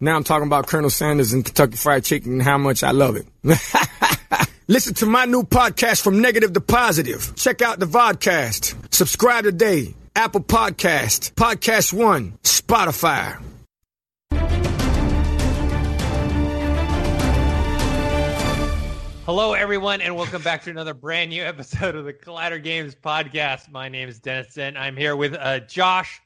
[0.00, 3.16] Now I'm talking about Colonel Sanders and Kentucky Fried Chicken and how much I love
[3.16, 3.26] it.
[4.68, 7.32] Listen to my new podcast from negative to positive.
[7.34, 8.94] Check out the vodcast.
[8.94, 9.94] Subscribe today.
[10.14, 13.42] Apple Podcast, Podcast One, Spotify.
[19.26, 23.68] Hello, everyone, and welcome back to another brand new episode of the Collider Games podcast.
[23.68, 24.76] My name is Dennis Dent.
[24.76, 26.20] I'm here with uh, Josh.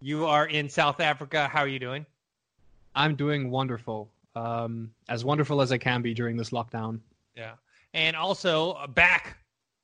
[0.00, 1.46] You are in South Africa.
[1.46, 2.04] How are you doing?
[2.94, 4.10] I'm doing wonderful.
[4.34, 7.00] Um, as wonderful as I can be during this lockdown.
[7.36, 7.54] Yeah,
[7.94, 9.36] and also uh, back.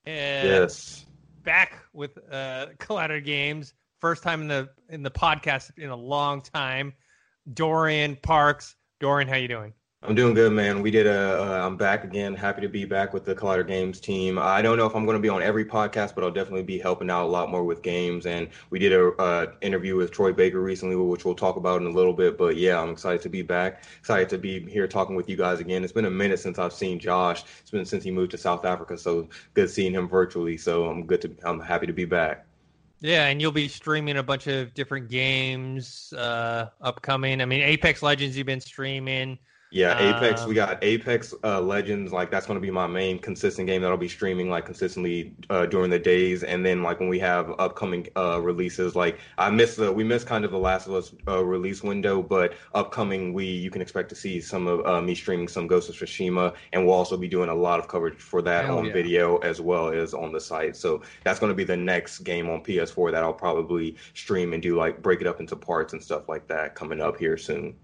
[0.06, 1.04] Uh, Yes.
[1.42, 3.74] back with uh, Collider Games.
[4.00, 6.92] First time in the in the podcast in a long time.
[7.54, 8.76] Dorian Parks.
[9.00, 9.72] Dorian, how you doing?
[10.06, 10.82] I'm doing good, man.
[10.82, 11.42] We did a.
[11.42, 12.32] Uh, I'm back again.
[12.32, 14.38] Happy to be back with the Collider Games team.
[14.38, 16.78] I don't know if I'm going to be on every podcast, but I'll definitely be
[16.78, 18.24] helping out a lot more with games.
[18.24, 21.88] And we did a uh, interview with Troy Baker recently, which we'll talk about in
[21.88, 22.38] a little bit.
[22.38, 23.82] But yeah, I'm excited to be back.
[23.98, 25.82] Excited to be here talking with you guys again.
[25.82, 27.42] It's been a minute since I've seen Josh.
[27.60, 30.56] It's been since he moved to South Africa, so good seeing him virtually.
[30.56, 31.34] So I'm good to.
[31.42, 32.46] I'm happy to be back.
[33.00, 37.40] Yeah, and you'll be streaming a bunch of different games uh, upcoming.
[37.40, 39.40] I mean, Apex Legends you've been streaming.
[39.72, 40.42] Yeah, Apex.
[40.42, 42.12] Um, we got Apex uh, Legends.
[42.12, 45.34] Like that's going to be my main consistent game that I'll be streaming like consistently
[45.50, 46.44] uh, during the days.
[46.44, 50.26] And then like when we have upcoming uh, releases, like I missed the we missed
[50.26, 54.08] kind of the Last of Us uh, release window, but upcoming we you can expect
[54.10, 57.28] to see some of uh, me streaming some Ghost of Tsushima, and we'll also be
[57.28, 58.92] doing a lot of coverage for that on yeah.
[58.92, 60.76] video as well as on the site.
[60.76, 64.62] So that's going to be the next game on PS4 that I'll probably stream and
[64.62, 67.74] do like break it up into parts and stuff like that coming up here soon.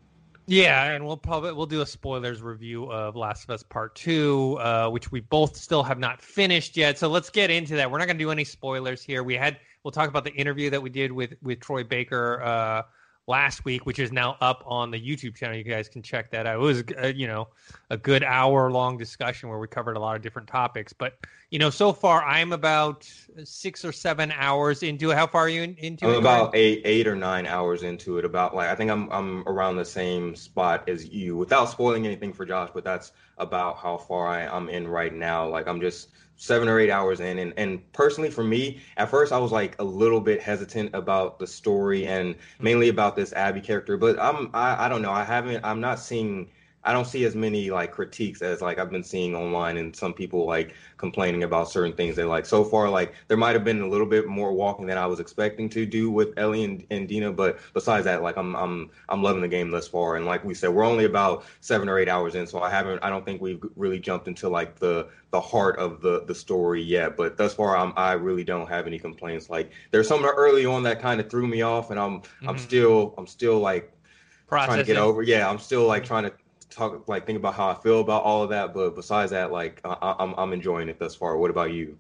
[0.47, 4.59] Yeah, and we'll probably we'll do a spoilers review of Last of Us Part Two,
[4.61, 6.99] uh, which we both still have not finished yet.
[6.99, 7.91] So let's get into that.
[7.91, 9.23] We're not going to do any spoilers here.
[9.23, 12.83] We had we'll talk about the interview that we did with with Troy Baker uh,
[13.27, 15.57] last week, which is now up on the YouTube channel.
[15.57, 16.57] You guys can check that out.
[16.57, 17.49] It was uh, you know
[17.91, 20.93] a good hour long discussion where we covered a lot of different topics.
[20.93, 21.19] But
[21.51, 23.09] you know, so far I'm about
[23.45, 25.17] six or seven hours into it.
[25.17, 26.19] How far are you in, into I'm it?
[26.19, 28.25] about eight, eight or nine hours into it.
[28.25, 32.33] About like I think I'm I'm around the same spot as you, without spoiling anything
[32.33, 32.71] for Josh.
[32.75, 35.49] But that's about how far I, I'm in right now.
[35.49, 39.33] Like I'm just seven or eight hours in, and and personally for me, at first
[39.33, 43.61] I was like a little bit hesitant about the story and mainly about this Abby
[43.61, 43.97] character.
[43.97, 45.13] But I'm I, I don't know.
[45.13, 45.65] I haven't.
[45.65, 46.51] I'm not seeing.
[46.85, 50.13] I don't see as many like critiques as like I've been seeing online and some
[50.13, 52.17] people like complaining about certain things.
[52.17, 54.99] They like so far like there might have been a little bit more walking than
[54.99, 58.57] I was expecting to do with Ellie and, and Dina, but besides that, like I'm
[58.57, 60.17] I'm I'm loving the game thus far.
[60.17, 63.03] And like we said, we're only about seven or eight hours in, so I haven't
[63.05, 66.83] I don't think we've really jumped into like the the heart of the the story
[66.83, 67.17] yet.
[67.17, 69.51] But thus far, I'm I really don't have any complaints.
[69.51, 72.59] Like there's some early on that kind of threw me off, and I'm I'm Mhm.
[72.59, 73.93] still I'm still like
[74.61, 75.23] trying to get over.
[75.23, 76.33] Yeah, I'm still like trying to
[76.75, 78.75] talk, like think about how I feel about all of that.
[78.75, 81.37] But besides that, like I, I- I'm I'm enjoying it thus far.
[81.37, 81.99] What about you?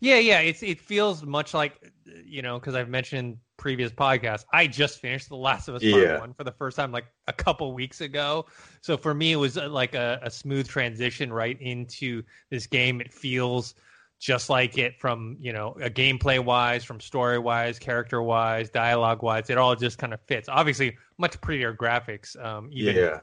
[0.00, 0.40] Yeah, yeah.
[0.40, 1.92] It's it feels much like
[2.24, 4.44] you know because I've mentioned previous podcasts.
[4.52, 6.12] I just finished The Last of Us Part Yeah.
[6.12, 8.46] One for the first time like a couple weeks ago.
[8.82, 13.00] So for me, it was uh, like a, a smooth transition right into this game.
[13.00, 13.74] It feels
[14.20, 19.22] just like it from you know a gameplay wise, from story wise, character wise, dialogue
[19.22, 19.48] wise.
[19.50, 20.48] It all just kind of fits.
[20.48, 22.42] Obviously, much prettier graphics.
[22.42, 23.20] Um, even Yeah,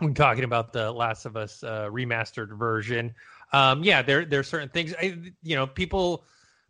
[0.00, 3.14] when talking about the Last of Us uh, remastered version.
[3.52, 4.94] um, yeah, there there are certain things.
[5.00, 6.24] I, you know, people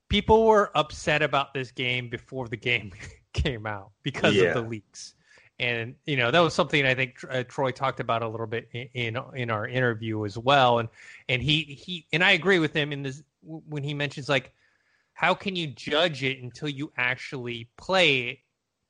[0.08, 2.92] people were upset about this game before the game
[3.32, 4.48] came out because Yeah.
[4.48, 5.14] of the leaks,
[5.58, 8.68] and you know that was something I think uh, Troy talked about a little bit
[8.72, 10.88] in, in in our interview as well, and
[11.28, 14.52] and he he and I agree with him in this when he mentions like
[15.14, 18.38] how can you judge it until you actually play it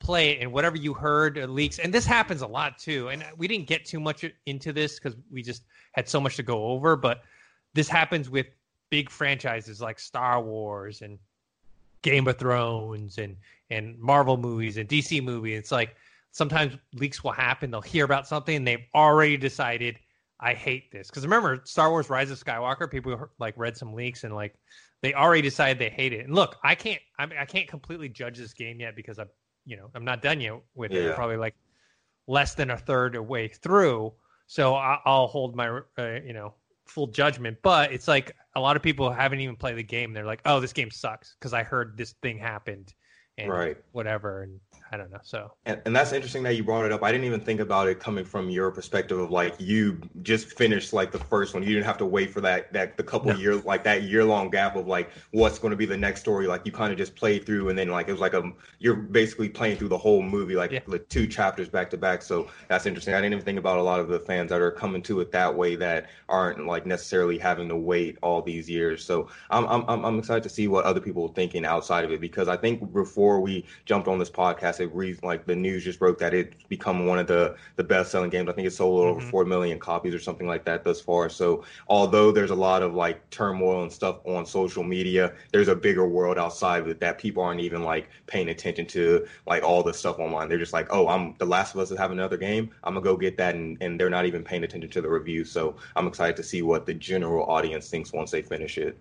[0.00, 3.46] play and whatever you heard uh, leaks and this happens a lot too and we
[3.46, 6.96] didn't get too much into this because we just had so much to go over
[6.96, 7.22] but
[7.74, 8.46] this happens with
[8.90, 11.18] big franchises like star wars and
[12.02, 13.36] game of thrones and
[13.70, 15.58] and marvel movies and dc movies.
[15.58, 15.96] It's like
[16.32, 19.98] sometimes leaks will happen they'll hear about something and they've already decided
[20.40, 21.08] i hate this.
[21.08, 24.54] Because remember star wars rise of skywalker people like read some leaks and like
[25.02, 26.26] they already decided they hate it.
[26.26, 29.28] And look i can't I'm, i can't completely judge this game yet because i'm
[29.70, 31.08] you know i'm not done yet with it.
[31.08, 31.54] I'm probably like
[32.26, 34.12] less than a third of way through.
[34.46, 36.54] So I, i'll hold my uh, you know
[36.86, 37.56] full judgment.
[37.62, 40.12] But it's like a lot of people haven't even played the game.
[40.12, 42.92] They're like oh this game sucks because i heard this thing happened
[43.38, 43.76] and Right.
[43.92, 44.42] whatever.
[44.42, 44.60] And
[44.92, 47.02] i don't know so And, and that's interesting that you brought it up.
[47.02, 50.92] I didn't even think about it coming from your perspective of like you just finished
[50.92, 51.62] like the first one.
[51.62, 53.38] You didn't have to wait for that that the couple No.
[53.38, 56.46] years like that year long gap of like what's going to be the next story.
[56.46, 58.94] Like you kind of just played through and then like it was like a you're
[58.94, 60.80] basically playing through the whole movie like Yeah.
[60.88, 62.22] the two chapters back to back.
[62.22, 63.14] So that's interesting.
[63.14, 65.30] I didn't even think about a lot of the fans that are coming to it
[65.32, 69.04] that way that aren't like necessarily having to wait all these years.
[69.04, 72.10] So I'm I'm I'm I'm excited to see what other people are thinking outside of
[72.12, 75.84] it because I think before we jumped on this podcast, it re- like the news
[75.84, 78.48] just broke that it's become one of the the best selling games.
[78.48, 79.30] I think it sold over Mhm.
[79.30, 81.28] four million copies or something like that thus far.
[81.28, 85.74] So although there's a lot of like turmoil and stuff on social media, there's a
[85.76, 89.82] bigger world outside of it that people aren't even like paying attention to like all
[89.82, 90.48] the stuff online.
[90.48, 92.70] They're just like, oh, I'm The Last of Us is having another game.
[92.84, 95.44] I'm gonna go get that, and, and they're not even paying attention to the review.
[95.44, 98.98] So I'm excited to see what the general audience thinks once they finish it.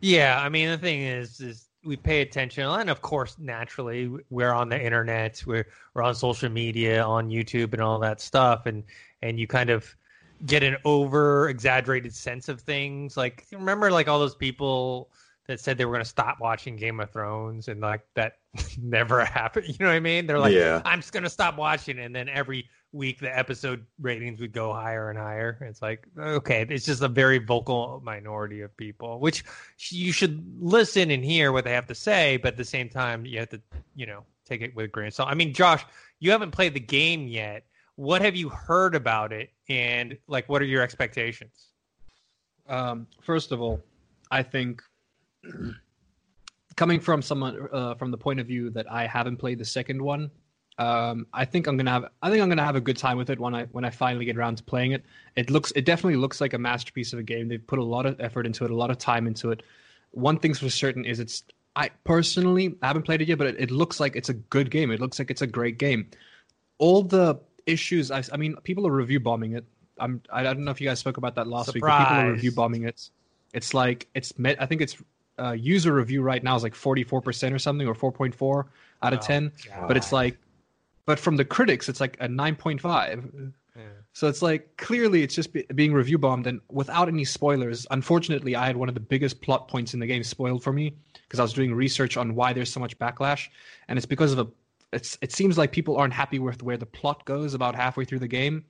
[0.00, 4.52] Yeah, I mean the thing is, is we pay attention, and of course, naturally, we're
[4.52, 8.84] on the internet, we're we're on social media, on YouTube, and all that stuff, and
[9.22, 9.96] and you kind of
[10.46, 13.16] get an over exaggerated sense of things.
[13.16, 15.10] Like remember, like all those people
[15.46, 18.34] that said they were going to stop watching Game of Thrones, and like that
[18.80, 19.66] never happened.
[19.66, 20.26] You know what I mean?
[20.26, 20.82] They're like, Yeah.
[20.84, 24.72] I'm just going to stop watching, and then every week the episode ratings would go
[24.72, 25.58] higher and higher.
[25.60, 29.44] It's like, okay, it's just a very vocal minority of people, which
[29.90, 33.26] you should listen and hear what they have to say, but at the same time,
[33.26, 33.60] you have to,
[33.94, 35.28] you know, take it with a grain of salt.
[35.28, 35.84] I mean, Josh,
[36.18, 37.64] you haven't played the game yet.
[37.96, 41.66] What have you heard about it, and like, what are your expectations?
[42.68, 43.80] Um, first of all,
[44.30, 44.82] I think
[46.76, 50.00] coming from someone uh, from the point of view that I haven't played the second
[50.00, 50.30] one,
[50.78, 53.30] um, I think I'm gonna have I think I'm gonna have a good time with
[53.30, 55.04] it when I when I finally get around to playing it.
[55.36, 57.48] It looks it definitely looks like a masterpiece of a game.
[57.48, 59.62] They've put a lot of effort into it, a lot of time into it.
[60.12, 61.42] One thing's for certain is it's
[61.76, 64.70] I personally I haven't played it yet, but it, it looks like it's a good
[64.70, 64.90] game.
[64.90, 66.10] It looks like it's a great game.
[66.78, 69.64] All the issues I, I mean, people are review bombing it.
[69.98, 71.82] I'm I don't know if you guys spoke about that last week.
[71.82, 72.32] But people are Surprise.
[72.34, 73.10] review bombing it.
[73.52, 74.62] It's like it's met.
[74.62, 74.96] I think it's
[75.40, 78.64] uh, user review right now is like 44% or something or 4.4
[79.02, 79.52] out of Oh, 10
[79.86, 80.36] but it's like
[81.08, 83.52] but from the critics it's like a 9.5
[84.12, 88.54] so it's like clearly it's just be, being review bombed and without any spoilers unfortunately
[88.56, 91.38] i had one of the biggest plot points in the game spoiled for me because
[91.40, 93.48] i was doing research on why there's so much backlash
[93.88, 94.46] and it's because of a
[94.92, 98.18] it's it seems like people aren't happy with where the plot goes about halfway through
[98.20, 98.64] the game.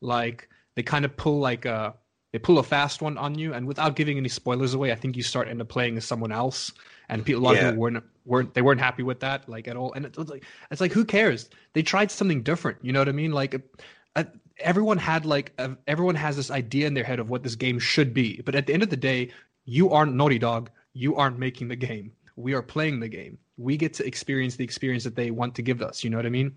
[0.00, 1.94] Like they kind of pull like a
[2.32, 5.16] they pull a fast one on you and without giving any spoilers away i think
[5.16, 6.72] you start end up playing as someone else
[7.08, 7.60] and people, a lot Yeah.
[7.60, 9.92] of people weren't weren't they weren't happy with that like at all.
[9.92, 11.48] And it like it's like who cares?
[11.72, 13.32] They tried something different you know what i mean?
[13.32, 13.60] Like
[14.16, 14.24] uh,
[14.58, 17.78] everyone had like uh, everyone has this idea in their head of what this game
[17.78, 18.40] should be.
[18.44, 19.30] But at the end of the day
[19.64, 20.70] you aren't naughty dog.
[20.92, 22.12] You aren't making the game.
[22.36, 23.38] We are playing the game.
[23.56, 26.26] We get to experience the experience that they want to give us you know what
[26.26, 26.54] i mean?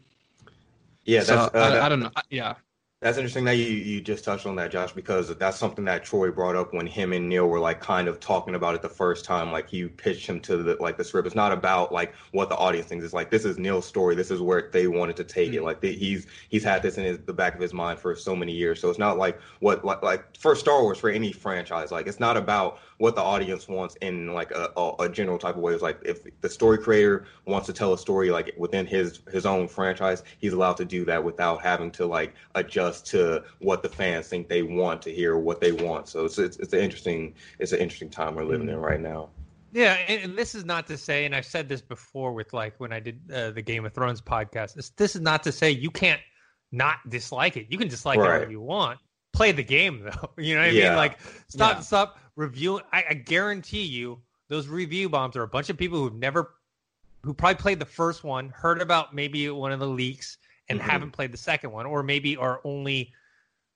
[1.05, 2.11] Yeah, so that's uh, I, I don't know.
[2.29, 2.55] Yeah
[2.99, 6.31] That's interesting that you, you just touched on that, Josh, because that's something that Troy
[6.31, 9.23] brought up when him and Neil were like kind of talking about it the first
[9.23, 9.51] time.
[9.51, 11.27] Like you pitched him to the like the script.
[11.27, 13.05] It's not about like what the audience thinks.
[13.05, 14.15] It's like this is Neil's story.
[14.15, 15.57] This is where they wanted to take it.
[15.57, 15.65] Mm-hmm.
[15.65, 18.35] Like the, he's he's had this in his, the back of his mind for so
[18.35, 18.81] many years.
[18.81, 21.91] So it's not like what like, like for Star Wars for any franchise.
[21.91, 25.55] Like it's not about what the audience wants in like a, a, a general type
[25.55, 25.73] of way.
[25.73, 29.45] It's like if the story creator wants to tell a story like within his his
[29.45, 33.89] own franchise, he's allowed to do that without having to like adjust to what the
[33.89, 36.07] fans think they want to hear, what they want.
[36.09, 39.29] So it's it's, it's an interesting it's an interesting time we're living in right now.
[39.73, 42.79] Yeah, and, and this is not to say, and I've said this before with like
[42.79, 44.73] when I did uh, the Game of Thrones podcast.
[44.75, 46.21] This, this is not to say you can't
[46.71, 47.67] not dislike it.
[47.69, 48.43] You can dislike it Right.
[48.45, 48.99] all you want.
[49.33, 50.29] play the game though.
[50.37, 50.95] You know what I mean?
[50.95, 51.81] Like stop Yeah.
[51.81, 52.83] stop reviewing.
[52.93, 56.53] I, I guarantee you those review bombs are a bunch of people who've never
[57.23, 60.37] who probably played the first one, heard about maybe one of the leaks,
[60.69, 60.81] and Mhm.
[60.81, 63.13] haven't played the second one, or maybe are only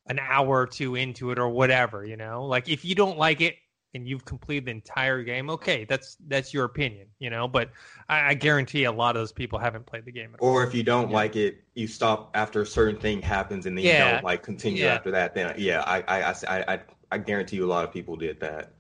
[0.08, 2.06] an hour or two into it or whatever.
[2.06, 3.56] You know, like if you don't like it
[3.94, 7.08] and you've completed the entire game, okay, that's that's your opinion.
[7.20, 7.72] You know, but
[8.10, 10.34] I, I guarantee a lot of those people haven't played the game.
[10.34, 10.50] At all.
[10.50, 13.86] Or if you don't like it, you stop after a certain thing happens, and then
[13.86, 14.12] you Yeah.
[14.14, 14.96] don't like continue Yeah.
[14.96, 15.36] after that.
[15.36, 16.80] Then yeah, I I, I I
[17.12, 18.74] I guarantee you a lot of people did that.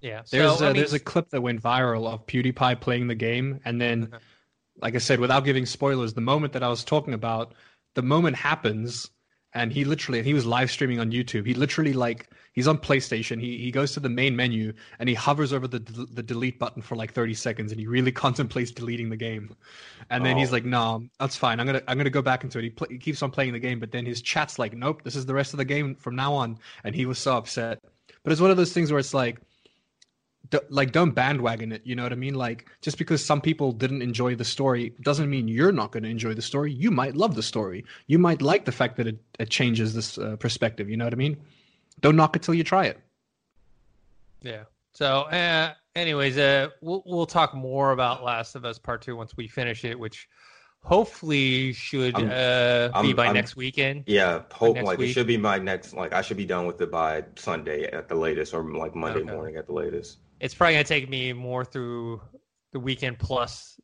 [0.00, 3.08] Yeah, There's so, a, I mean, there's a clip that went viral of PewDiePie playing
[3.08, 4.18] the game, and then, Uh-huh.
[4.82, 7.54] Like I said, without giving spoilers, the moment that I was talking about,
[7.94, 9.10] the moment happens,
[9.52, 11.44] and he literally, and he was live streaming on YouTube.
[11.46, 13.40] He literally like he's on PlayStation.
[13.40, 15.80] He he goes to the main menu and he hovers over the
[16.12, 19.54] the delete button for like 30 seconds, and he really contemplates deleting the game.
[20.08, 20.52] And then he's Oh.
[20.52, 21.58] like, "No, that's fine.
[21.58, 23.58] I'm gonna I'm gonna go back into it." He, pl- he keeps on playing the
[23.58, 26.14] game, but then his chat's like, "Nope, this is the rest of the game from
[26.14, 27.80] now on," and he was so upset.
[28.22, 29.40] But it's one of those things where it's like
[30.48, 33.72] d- like don't bandwagon it you know what i mean like just because some people
[33.72, 37.14] didn't enjoy the story doesn't mean you're not going to enjoy the story you might
[37.14, 40.88] love the story you might like the fact that it, it changes this uh, perspective
[40.88, 41.36] you know what i mean
[42.00, 42.98] don't knock it till you try it
[44.42, 44.64] Yeah.
[44.92, 49.36] So, uh, anyways, uh, we'll we'll talk more about Last of Us Part Two once
[49.36, 50.28] we finish it, which
[50.82, 54.04] hopefully should I'm- uh, be I'm- by I'm- next weekend.
[54.06, 55.10] Yeah, hope like week?
[55.10, 55.94] it should be my next.
[55.94, 59.20] Like I should be done with it by Sunday at the latest, or like Monday
[59.20, 59.30] Okay.
[59.30, 60.18] morning at the latest.
[60.40, 62.20] It's probably gonna take me more through
[62.72, 63.78] the weekend plus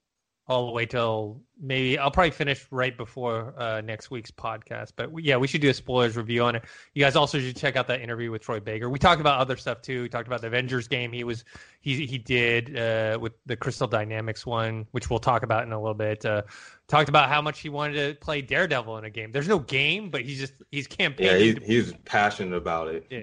[0.49, 4.93] all the way till maybe I'll probably finish right before uh, next week's podcast.
[4.95, 6.63] But we, yeah, we should do a spoilers review on it.
[6.95, 8.89] You guys also should check out that interview with Troy Baker.
[8.89, 10.03] We talked about other stuff too.
[10.03, 11.45] We talked about the Avengers game he was
[11.81, 15.79] he he did uh, with the Crystal Dynamics one, which we'll talk about in a
[15.81, 16.25] little bit.
[16.25, 16.43] Uh,
[16.87, 19.33] talked about how much he wanted to play Daredevil in a game.
[19.33, 21.61] There's no game, but he's just he's Yeah, campaigning.
[21.63, 23.07] he, he's passionate about it.
[23.11, 23.21] Yeah.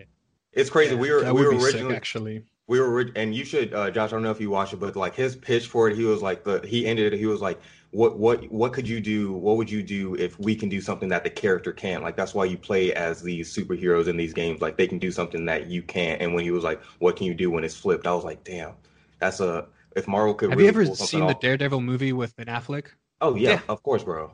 [0.52, 0.94] It's crazy.
[0.96, 3.44] Yeah, we were that we would were be originally sick actually we were and you
[3.46, 4.10] should uh, Josh.
[4.10, 6.22] I don't know if you watched it, but like his pitch for it, he was
[6.22, 7.20] like the he ended it.
[7.20, 7.60] He was like,
[7.92, 9.34] what what what could you do?
[9.34, 12.04] What would you do if we can do something that the character can't?
[12.04, 14.62] Like that's why you play as these superheroes in these games.
[14.62, 16.22] Like they can do something that you can't.
[16.22, 18.08] And when he was like, what can you do when it's flipped?
[18.08, 18.74] I was like, damn,
[19.20, 20.50] that's a if Marvel could.
[20.50, 22.88] have really you ever seen the daredevil movie with ben affleck
[23.22, 23.62] Oh yeah, Yeah.
[23.70, 24.32] of course, bro.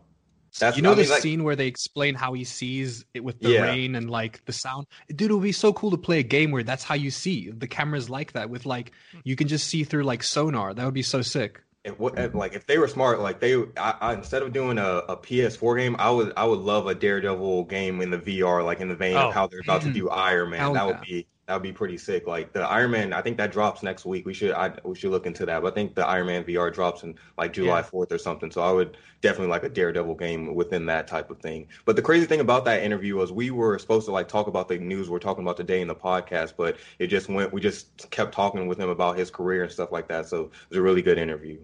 [0.59, 3.23] That's- you know I mean, the like- scene where they explain how he sees it
[3.23, 3.61] with the Yeah.
[3.63, 6.51] rain and like the sound dude it would be so cool to play a game
[6.51, 8.91] where that's how you see the cameras like that with like
[9.23, 12.53] you can just see through like sonar that would be so sick if, what, like
[12.55, 15.95] if they were smart, like they, I, I, instead of doing a, a PS4 game,
[15.97, 19.15] I would I would love a Daredevil game in the VR, like in the vein
[19.15, 19.29] Oh.
[19.29, 20.59] of how they're about to do Iron Man.
[20.59, 20.85] Hell that yeah.
[20.87, 22.27] would be that would be pretty sick.
[22.27, 24.23] Like the Iron Man, I think that drops next week.
[24.27, 25.63] We should I we should look into that.
[25.63, 27.85] But I think the Iron Man VR drops in like July Yeah.
[27.91, 28.51] 4th or something.
[28.51, 31.67] So I would definitely like a Daredevil game within that type of thing.
[31.85, 34.67] But the crazy thing about that interview was we were supposed to like talk about
[34.67, 37.51] the news we're talking about today in the podcast, but it just went.
[37.51, 40.27] We just kept talking with him about his career and stuff like that.
[40.27, 41.57] So it was a really good interview.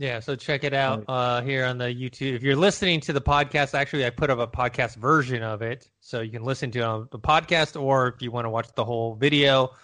[0.00, 2.34] Yeah, so check it out uh, here on the YouTube.
[2.36, 5.90] If you're listening to the podcast, actually, I put up a podcast version of it,
[6.00, 8.68] so you can listen to it on the podcast, or if you want to watch
[8.76, 9.74] the whole video,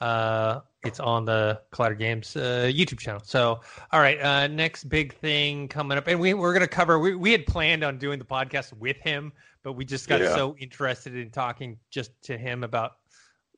[0.00, 3.20] uh, it's on the Collider Games uh, YouTube channel.
[3.24, 3.60] So,
[3.92, 6.98] all right, uh, next big thing coming up, and we we're gonna cover.
[6.98, 10.34] We we had planned on doing the podcast with him, but we just got Yeah.
[10.34, 12.94] so interested in talking just to him about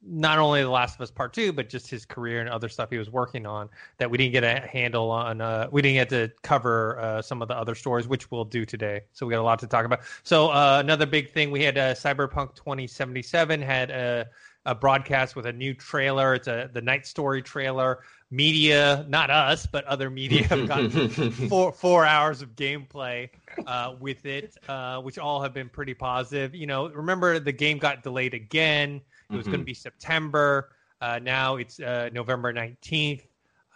[0.04, 2.90] not only The Last of Us Part Two, but just his career and other stuff
[2.90, 3.68] he was working on
[3.98, 5.40] that we didn't get a handle on.
[5.40, 8.64] Uh, we didn't get to cover uh, some of the other stories, which we'll do
[8.64, 9.02] today.
[9.12, 10.00] So we got a lot to talk about.
[10.24, 14.28] So uh, another big thing we had uh, Cyberpunk 2077 had a,
[14.66, 16.34] a broadcast with a new trailer.
[16.34, 18.00] It's a the Night Story trailer.
[18.30, 23.28] Media, not us, but other media have gotten four four hours of gameplay
[23.66, 26.54] uh, with it, uh, which all have been pretty positive.
[26.54, 29.02] You know, remember the game got delayed again.
[29.32, 30.70] It was going to be September.
[31.00, 33.26] Uh, now it's uh, November nineteenth.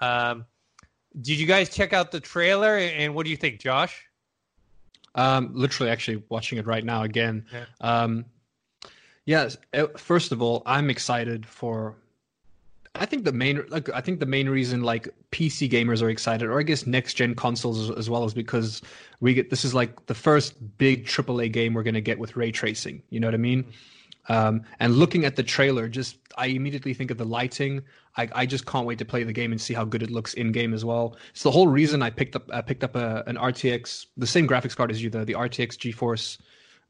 [0.00, 0.44] Um,
[1.20, 2.76] did you guys check out the trailer?
[2.76, 4.04] And what do you think, Josh?
[5.14, 7.46] Um, literally, actually watching it right now again.
[7.52, 7.64] Yeah.
[7.80, 8.26] Um,
[9.24, 9.56] yes.
[9.72, 11.96] uh, First of all, I'm excited for.
[12.94, 16.48] I think the main, like, I think the main reason like PC gamers are excited,
[16.48, 18.80] or I guess next gen consoles as, as well, is because
[19.20, 22.50] we get this is like the first big AAA game we're gonna get with ray
[22.52, 23.02] tracing.
[23.10, 23.66] You know what I mean?
[24.28, 27.82] Um, and looking at the trailer, just I immediately think of the lighting.
[28.16, 30.34] I, I just can't wait to play the game and see how good it looks
[30.34, 31.16] in game as well.
[31.30, 34.48] It's the whole reason I picked up I picked up a, an RTX, the same
[34.48, 36.38] graphics card as you, the the RTX GeForce,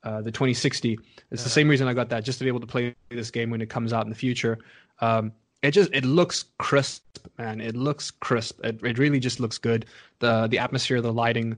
[0.04, 0.98] uh, the 2060.
[1.30, 3.50] It's the same reason I got that, just to be able to play this game
[3.50, 4.58] when it comes out in the future.
[5.00, 7.60] Um, it just it looks crisp, man.
[7.60, 8.64] It looks crisp.
[8.64, 9.86] It, it really just looks good.
[10.20, 11.56] The the atmosphere, the lighting,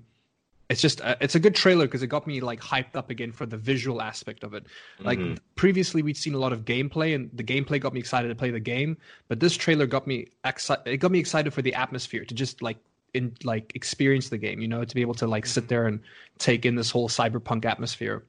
[0.68, 3.32] it's just uh, it's a good trailer because it got me like hyped up again
[3.32, 4.66] for the visual aspect of it.
[5.00, 5.38] Like Mhm.
[5.54, 8.50] previously, we'd seen a lot of gameplay, and the gameplay got me excited to play
[8.50, 8.96] the game.
[9.28, 10.86] But this trailer got me excited.
[10.86, 12.76] It got me excited for the atmosphere to just like
[13.14, 14.60] in like experience the game.
[14.60, 16.00] You know, to be able to like sit there and
[16.38, 18.24] take in this whole cyberpunk atmosphere.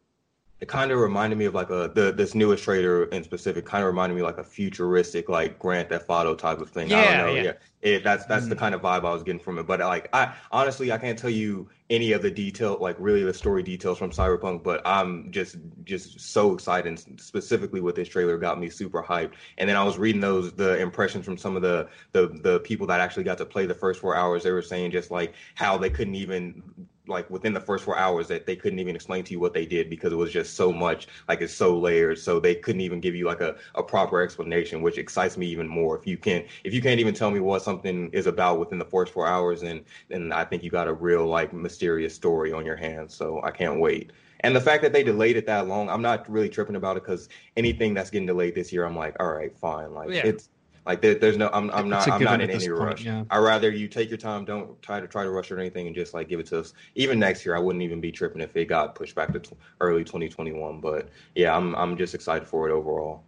[0.62, 3.82] It kind of reminded me of like a the this newest trailer in specific kind
[3.82, 6.92] of reminded me like a futuristic like Grand Theft Auto type of thing.
[6.92, 7.36] I Yeah, don't know.
[7.36, 7.44] yeah.
[7.44, 8.58] Yeah, It, that's that's the mm.
[8.58, 9.66] kind of vibe I was getting from it.
[9.66, 13.34] But like I honestly I can't tell you any of the detail like really the
[13.34, 14.62] story details from Cyberpunk.
[14.64, 16.88] But I'm just just so excited.
[16.90, 19.36] And specifically with this trailer got me super hyped.
[19.60, 22.86] And then I was reading those the impressions from some of the the the people
[22.88, 24.44] that actually got to play the first four hours.
[24.44, 26.62] They were saying just like how they couldn't even
[27.10, 29.66] like within the first four hours that they couldn't even explain to you what they
[29.66, 33.00] did because it was just so much like it's so layered so they couldn't even
[33.00, 35.98] give you like a, a proper explanation which excites me even more.
[35.98, 38.86] If you can if you can't even tell me what something is about within the
[38.86, 42.66] first four hours then then i think you got a real like mysterious story on
[42.66, 43.14] your hands.
[43.16, 44.12] So i can't wait.
[44.42, 47.04] And the fact that they delayed it that long i'm not really tripping about it
[47.04, 49.94] because anything that's getting delayed this year i'm like all right fine.
[49.94, 50.26] Like Yeah.
[50.26, 50.50] it's
[50.90, 53.24] like there, there's no i'm, I'm not a i'm not in any point, rush yeah.
[53.30, 54.44] I rather you take your time.
[54.44, 56.74] Don't try to try to rush or anything, and just like give it to us.
[56.96, 59.56] Even next year, I wouldn't even be tripping if it got pushed back to t-
[59.82, 60.80] early 2021.
[60.82, 63.22] But yeah, I'm I'm just excited for it overall.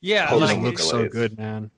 [0.00, 1.70] Yeah, Hope It Like, just looks so good, man.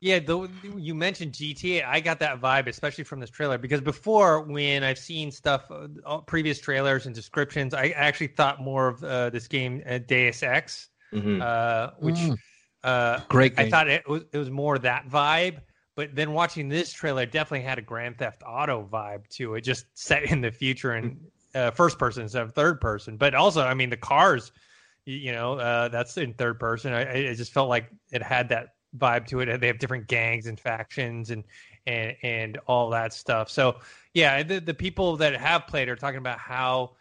[0.00, 1.86] Yeah, the, you mentioned GTA.
[1.86, 5.88] I got that vibe, especially from this trailer, because before, when I've seen stuff, uh,
[6.04, 10.42] all- previous trailers and descriptions, I actually thought more of uh, this game, uh, Deus
[10.42, 12.38] Ex, hmm uh, which Mm.
[12.84, 15.60] Uh, Great I thought it was it was more that vibe.
[15.96, 19.86] But then watching this trailer, definitely had a Grand Theft Auto vibe to it, just
[19.94, 21.20] set in the future and
[21.54, 23.16] uh, first person instead of third person.
[23.16, 24.50] But also, I mean, the cars,
[25.04, 26.92] you, know, uh, that's in third person.
[26.92, 29.58] I, I it just felt like it had that vibe to it.
[29.60, 31.44] They have different gangs and factions and
[31.86, 33.48] and and all that stuff.
[33.48, 33.76] So
[34.14, 36.96] yeah, the the people that have played are talking about how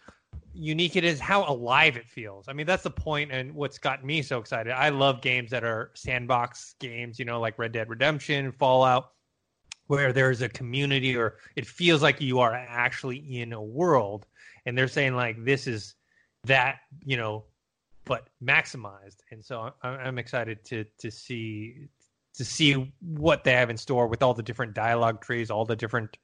[0.54, 2.48] unique it is, how alive it feels.
[2.48, 4.72] I mean, that's the point and what's gotten me so excited.
[4.72, 9.12] I love games that are sandbox games, you know, like Red Dead Redemption, Fallout,
[9.88, 14.26] where there's a community or it feels like you are actually in a world.
[14.66, 15.96] And they're saying like this is
[16.46, 17.46] that, you know,
[18.06, 19.18] but maximized.
[19.32, 21.88] And so I'm excited to to see
[22.36, 25.76] to see what they have in store with all the different dialogue trees, all the
[25.76, 26.18] different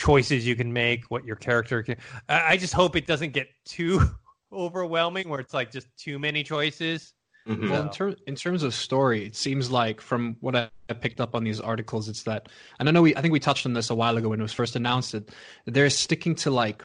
[0.00, 1.96] choices you can make, what your character can.
[2.28, 4.00] I I just hope it doesn't get too
[4.52, 7.12] overwhelming, where it's like just too many choices.
[7.46, 10.94] hmm Well, in, ter- in terms of story, it seems like from what I I
[10.94, 13.64] picked up on these articles, it's that, and I know we, I think we touched
[13.66, 15.12] on this a while ago when it was first announced.
[15.12, 15.30] That
[15.66, 16.82] they're sticking to like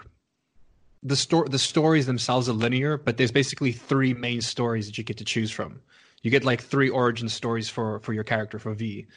[1.02, 1.48] the story.
[1.50, 5.26] The stories themselves are linear, but there's basically three main stories that you get to
[5.26, 5.82] choose from.
[6.22, 9.08] You get like three origin stories for for your character for V.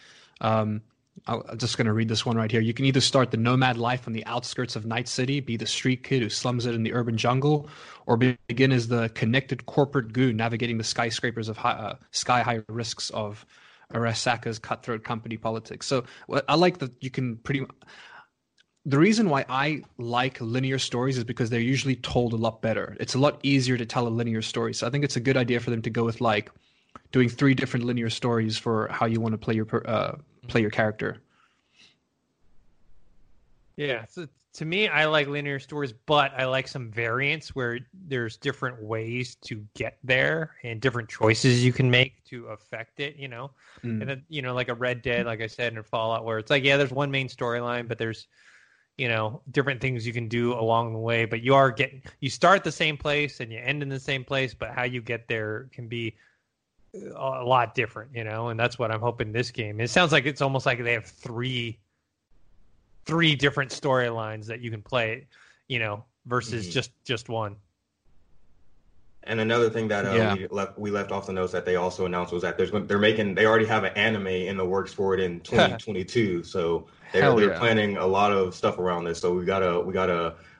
[0.40, 2.60] Um, I'll- I'm just going to read this one right here.
[2.60, 5.66] You can either start the nomad life on the outskirts of Night City, be the
[5.66, 7.68] street kid who slums it in the urban jungle,
[8.06, 12.60] or begin as the connected corporate goon navigating the skyscrapers of high, uh, sky high
[12.68, 13.44] risks of
[13.92, 15.86] Arasaka's cutthroat company politics.
[15.86, 16.04] So
[16.48, 17.64] I like that you can pretty.
[18.84, 22.96] The reason why I like linear stories is because they're usually told a lot better.
[23.00, 24.72] It's a lot easier to tell a linear story.
[24.72, 26.50] So I think it's a good idea for them to go with like
[27.12, 30.16] doing three different linear stories for how you want to play your uh,
[30.48, 31.18] play your character.
[33.76, 34.04] Yeah.
[34.08, 38.82] So to me, I like linear stories, but I like some variants where there's different
[38.82, 43.16] ways to get there and different choices you can make to affect it.
[43.16, 43.52] You know,
[43.84, 44.00] Mm.
[44.00, 46.50] and then you know, like a Red Dead, like I said, and Fallout, where it's
[46.50, 48.26] like, yeah, there's one main storyline, but there's
[48.96, 51.24] you know different things you can do along the way.
[51.24, 54.24] But you are getting you start the same place and you end in the same
[54.24, 56.16] place, but how you get there can be
[56.94, 58.10] a lot different.
[58.14, 59.80] You know, and that's what I'm hoping this game.
[59.80, 61.78] It sounds like it's almost like they have three
[63.06, 65.26] three different storylines that you can play,
[65.68, 66.72] you know, versus Mhm.
[66.72, 67.56] just just one.
[69.24, 70.34] And another thing that uh, Yeah.
[70.34, 72.98] we left we left off the notes that they also announced was that there's they're
[72.98, 76.42] making they already have an anime in the works for it in 2022.
[76.42, 77.58] so they're, Hell they're yeah.
[77.58, 79.18] planning a lot of stuff around this.
[79.20, 80.08] So we gotta we got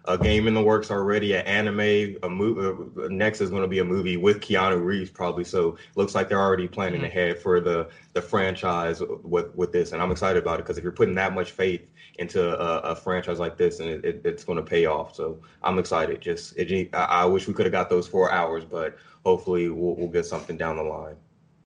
[0.09, 3.01] a game in the works already, an anime, a movie.
[3.01, 5.44] Uh, next is going to be a movie with Keanu Reeves probably.
[5.44, 7.07] So looks like they're already planning Mhm.
[7.07, 10.83] ahead for the the franchise with with this, and I'm excited about it because if
[10.83, 11.83] you're putting that much faith
[12.18, 15.14] into a, a franchise like this, and it, it, it's going to pay off.
[15.14, 16.21] So I'm excited.
[16.21, 19.94] Just it, I, I wish we could have got those four hours, but hopefully we'll,
[19.94, 21.16] we'll get something down the line.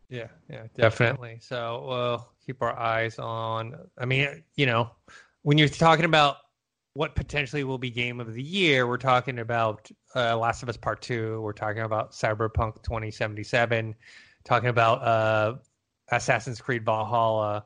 [0.09, 1.38] Yeah, yeah, definitely.
[1.40, 3.76] So we'll keep our eyes on.
[3.96, 4.90] I mean, you know,
[5.40, 6.37] when you're talking about
[6.94, 10.76] what potentially will be game of the year, we're talking about uh, Last of Us
[10.76, 11.40] Part Two.
[11.40, 13.94] We're talking about Cyberpunk 2077.
[14.44, 15.55] Talking about uh,
[16.11, 17.64] Assassin's Creed Valhalla.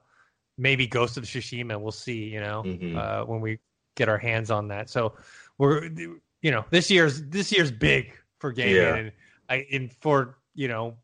[0.59, 1.81] Maybe Ghost of Tsushima.
[1.81, 2.25] We'll see.
[2.25, 2.97] You know, Mhm.
[2.97, 3.59] uh, when we
[3.97, 4.89] get our hands on that.
[4.91, 5.15] So
[5.59, 5.85] we're
[6.43, 8.95] you know, this year's this year's big for gaming, Yeah.
[8.97, 9.13] and
[9.49, 10.97] I in for you know,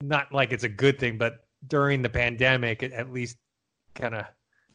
[0.00, 3.36] not like it's a good thing, but during the pandemic, it at least
[3.94, 4.24] kind of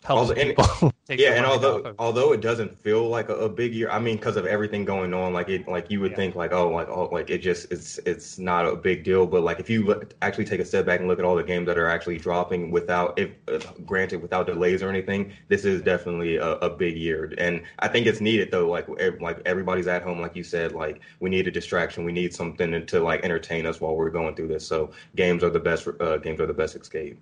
[0.04, 0.94] helps and- people.
[1.10, 4.16] yeah, and although of- although it doesn't feel like a, a big year, I mean,
[4.18, 6.16] because of everything going on, like it, like you would Yeah.
[6.16, 9.28] think, like oh, like oh, like it just it's it's not a big deal.
[9.28, 11.44] But like if you look, actually take a step back and look at all the
[11.44, 15.82] games that are actually dropping without, if uh, granted, without delays or anything, this is
[15.84, 17.32] definitely a, a big year.
[17.38, 18.68] And I think it's needed though.
[18.68, 22.14] Like ev- like everybody's at home, like you said, like we need a distraction, we
[22.14, 24.66] need something to, to like entertain us while we're going through this.
[24.66, 25.88] So games are the best.
[26.00, 27.20] Uh, games are the best escape.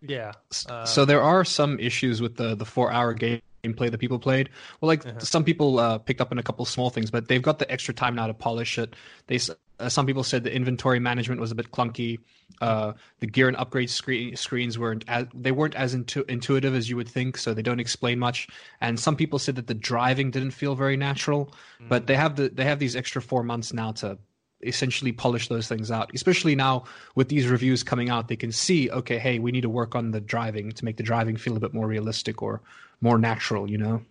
[0.00, 0.32] Yeah,
[0.66, 4.50] uh, so there are some issues with the the four hour gameplay that people played.
[4.80, 5.24] Well, like Uh-huh.
[5.24, 7.94] some people uh, picked up on a couple small things, but they've got the extra
[7.94, 8.94] time now to polish it.
[9.26, 9.38] They
[9.80, 12.18] uh, some people said the inventory management was a bit clunky.
[12.60, 16.88] Uh, the gear and upgrade screen, screens weren't as they weren't as intu- intuitive as
[16.90, 18.48] you would think, so they don't explain much.
[18.80, 21.54] And some people said that the driving didn't feel very natural.
[21.88, 24.18] But they have the they have these extra four months now to
[24.62, 26.10] essentially polish those things out.
[26.14, 29.68] Especially now with these reviews coming out, they can see, okay, hey, we need to
[29.68, 32.60] work on the driving to make the driving feel a bit more realistic or
[33.00, 34.02] more natural, you know?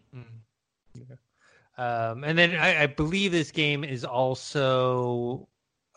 [1.78, 5.48] Um, and then I, I believe this game is also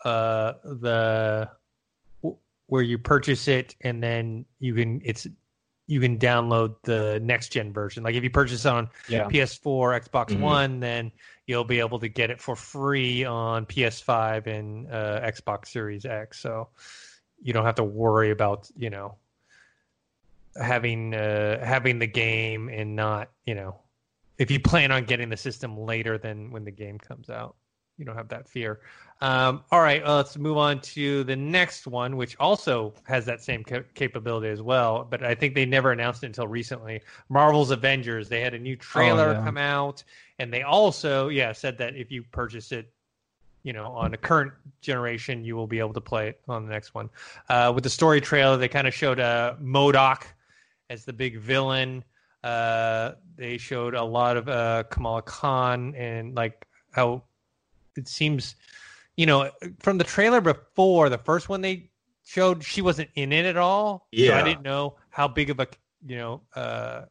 [0.05, 1.49] uh, the
[2.67, 5.27] where you purchase it and then you can it's
[5.87, 8.03] you can download the next gen version.
[8.03, 9.27] Like if you purchase it on Yeah.
[9.27, 10.39] PS4, Xbox Mhm.
[10.39, 11.11] One, then
[11.51, 16.39] you'll be able to get it for free on PS5 and uh, Xbox Series X.
[16.39, 16.69] So
[17.41, 19.17] you don't have to worry about you know
[20.55, 23.81] having uh, having the game and not you know
[24.37, 27.55] if you plan on getting the system later than when the game comes out
[27.97, 28.79] you don't have that fear.
[29.23, 33.43] Um, all right uh, let's move on to the next one which also has that
[33.43, 37.01] same ca- capability as well but i think they never announced it until recently.
[37.29, 38.29] Marvel's avengers.
[38.29, 39.43] They had a new trailer yeah.
[39.43, 40.03] come out
[40.39, 42.91] and they also yeah said that if you purchase it
[43.61, 46.71] you know on a current generation you will be able to play it on the
[46.71, 47.07] next one.
[47.47, 50.23] Uh, with the story trailer they kind of showed uh, MODOK
[50.89, 52.03] as the big villain.
[52.43, 57.21] Uh, they showed a lot of uh, Kamala Khan and like how
[57.95, 58.55] it seems,
[59.17, 59.49] you know,
[59.79, 61.89] from the trailer before the first one they
[62.23, 64.07] showed, she wasn't in it at all.
[64.15, 65.67] so I didn't know how big of a
[66.05, 67.03] you know uh,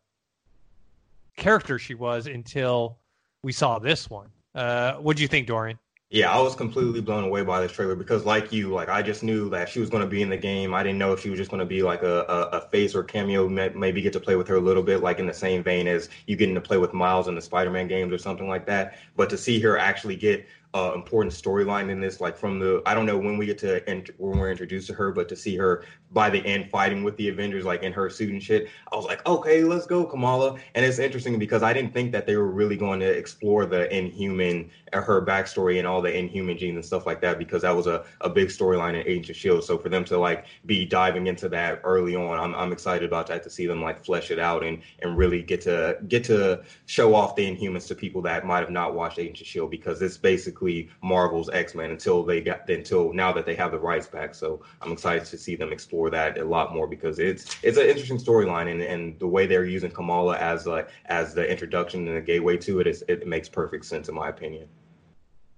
[1.36, 2.98] character she was until
[3.42, 4.28] we saw this one.
[4.54, 5.78] Uh, what do you think, Dorian?
[6.12, 9.22] Yeah, I was completely blown away by this trailer because, like you, like I just
[9.22, 10.74] knew that she was going to be in the game.
[10.74, 12.96] I didn't know if she was just going to be like a, a, a face
[12.96, 13.48] or cameo.
[13.48, 16.08] Maybe get to play with her a little bit, like in the same vein as
[16.26, 18.98] you getting to play with Miles in the Spider-Man games or something like that.
[19.16, 22.94] But to see her actually get uh, important storyline in this, like from the I
[22.94, 25.56] don't know when we get to ent- when we're introduced to her, but to see
[25.56, 28.96] her by the end fighting with the Avengers, like in her suit and shit, I
[28.96, 30.58] was like, okay, let's go, Kamala.
[30.74, 33.92] And it's interesting because I didn't think that they were really going to explore the
[33.96, 37.74] Inhuman, uh, her backstory and all the Inhuman genes and stuff like that, because that
[37.74, 39.64] was a, a big storyline in Agents of Shield.
[39.64, 43.26] So for them to like be diving into that early on, I'm I'm excited about
[43.28, 46.62] that to see them like flesh it out and and really get to get to
[46.86, 50.00] show off the Inhumans to people that might have not watched Agents of Shield because
[50.02, 50.59] it's basically
[51.02, 54.34] Marvel's X Men until they got until now that they have the rights back.
[54.34, 57.86] So I'm excited to see them explore that a lot more because it's it's an
[57.86, 62.16] interesting storyline and, and the way they're using Kamala as like as the introduction and
[62.16, 64.68] the gateway to it is it makes perfect sense in my opinion.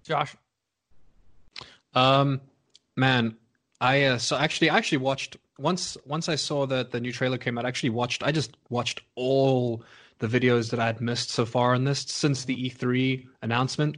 [0.05, 0.37] Josh?
[1.95, 2.41] Um,
[2.97, 3.37] man,
[3.81, 7.38] I uh, so actually I actually watched once once I saw that the new trailer
[7.38, 7.65] came out.
[7.65, 8.23] I actually watched.
[8.23, 9.85] I just watched all
[10.19, 13.97] the videos that I had missed so far on this since the E3 announcement.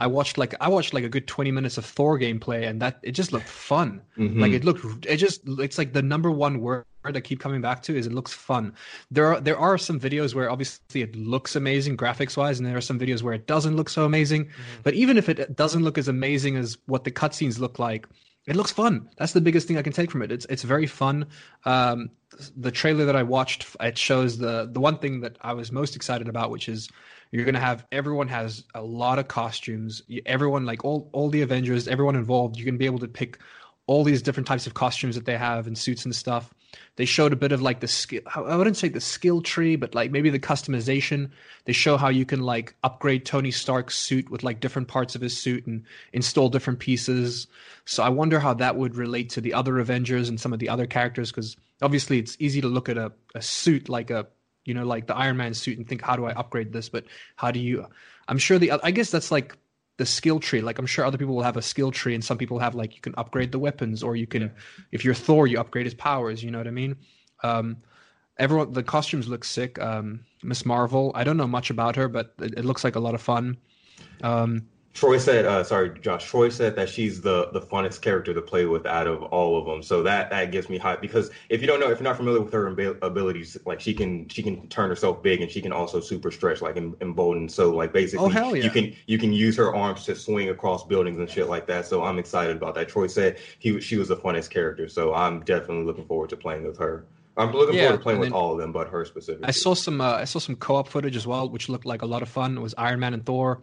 [0.00, 2.98] I watched like I watched like a good 20 minutes of Thor gameplay, and that
[3.02, 4.00] it just looked fun.
[4.16, 4.40] Mhm.
[4.40, 7.82] Like it looked, it just it's like the number one word I keep coming back
[7.84, 8.72] to is it looks fun.
[9.10, 12.76] There are there are some videos where obviously it looks amazing graphics wise, and there
[12.76, 14.48] are some videos where it doesn't look so amazing.
[14.82, 18.06] But even if it doesn't look as amazing as what the cutscenes look like,
[18.46, 19.08] it looks fun.
[19.18, 20.32] That's the biggest thing I can take from it.
[20.32, 21.26] It's it's very fun.
[21.64, 22.10] Um,
[22.56, 25.94] the trailer that I watched it shows the the one thing that I was most
[25.96, 26.88] excited about, which is
[27.34, 30.02] you're gonna have everyone has a lot of costumes.
[30.24, 32.56] Everyone like all all the Avengers, everyone involved.
[32.56, 33.38] You're gonna be able to pick
[33.88, 36.54] all these different types of costumes that they have and suits and stuff.
[36.94, 38.20] They showed a bit of like the skill.
[38.36, 41.30] I wouldn't say the skill tree, but like maybe the customization.
[41.64, 45.20] They show how you can like upgrade Tony Stark's suit with like different parts of
[45.20, 47.48] his suit and install different pieces.
[47.84, 50.68] So I wonder how that would relate to the other Avengers and some of the
[50.68, 54.28] other characters because obviously it's easy to look at a, a suit like a
[54.64, 57.04] you know like the Iron Man suit and think how do I upgrade this, but
[57.36, 57.86] how do you?
[58.28, 59.56] I'm sure the I guess that's like
[59.96, 60.60] the skill tree.
[60.60, 62.94] Like I'm sure other people will have a skill tree, and some people have like
[62.94, 64.52] you can upgrade the weapons, or you can,
[64.92, 66.42] if you're Thor, you upgrade his powers.
[66.42, 66.96] You know what I mean?
[67.42, 67.76] Um,
[68.38, 69.78] everyone, the costumes look sick.
[69.80, 73.00] Um, Miss Marvel, I don't know much about her, but it, it looks like a
[73.00, 73.56] lot of fun.
[74.22, 76.24] Um, Troy said, uh, sorry, Josh.
[76.24, 79.66] Troy said that she's the the funnest character to play with out of all of
[79.66, 79.82] them.
[79.82, 82.40] So that that gives me hype because if you don't know, if you're not familiar
[82.40, 85.72] with her ab- abilities, like she can she can turn herself big and she can
[85.72, 87.48] also super stretch, like em- embolden.
[87.48, 88.64] So like basically, Oh, yeah.
[88.64, 91.86] you can you can use her arms to swing across buildings and shit like that.
[91.86, 92.88] So I'm excited about that.
[92.88, 96.64] Troy said he she was the funnest character, so I'm definitely looking forward to playing
[96.64, 97.04] with her.
[97.36, 99.48] I'm looking Yeah, forward to playing with all of them, but her specifically.
[99.48, 102.06] I saw some uh, I saw some co-op footage as well, which looked like a
[102.06, 102.56] lot of fun.
[102.56, 103.62] It was Iron Man and Thor.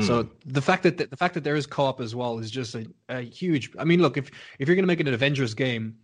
[0.00, 2.86] So the fact that the, fact that there is co-op as well is just a,
[3.08, 3.70] a huge.
[3.78, 5.96] I mean, look if if you're gonna make it an Avengers game,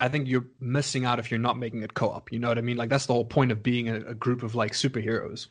[0.00, 2.30] I think you're missing out if you're not making it co-op.
[2.30, 2.76] You know what I mean?
[2.76, 5.46] Like that's the whole point of being a, a group of like superheroes.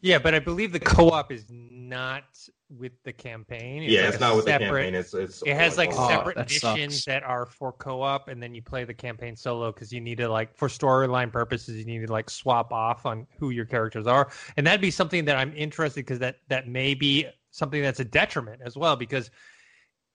[0.00, 2.24] Yeah, but I believe the co-op is not
[2.70, 3.82] with the campaign.
[3.82, 4.94] yeah, like it's a not with the campaign.
[4.94, 7.04] It's it's It has like Oh, separate that missions sucks.
[7.06, 10.28] that are for co-op, and then you play the campaign solo because you need to
[10.28, 14.28] like for storyline purposes, you need to like swap off on who your characters are,
[14.56, 18.04] and that'd be something that I'm interested because that that may be something that's a
[18.04, 19.30] detriment as well because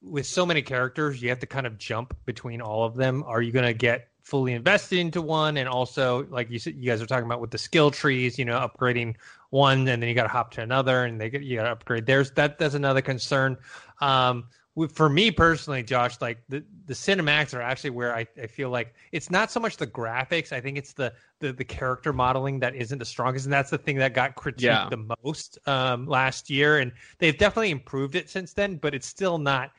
[0.02, 3.24] with so many characters, you have to kind of jump between all of them.
[3.26, 6.90] Are you going to get fully invested into one, and also like you said, you
[6.90, 9.16] guys are talking about with the skill trees, you know, upgrading
[9.50, 11.72] one, and then you got to hop to another, and they get, you got to
[11.72, 12.06] upgrade.
[12.06, 12.58] There's that.
[12.58, 13.58] That's another concern.
[14.02, 14.46] Um,
[14.92, 18.96] for me personally, Josh, like the the cinematics are actually where I, I feel like
[19.12, 20.52] it's not so much the graphics.
[20.52, 23.78] I think it's the the, the character modeling that isn't the strongest, and that's the
[23.78, 24.88] thing that got critiqued Yeah.
[24.90, 26.80] the most um, last year.
[26.80, 29.72] And they've definitely improved it since then, but it's still not.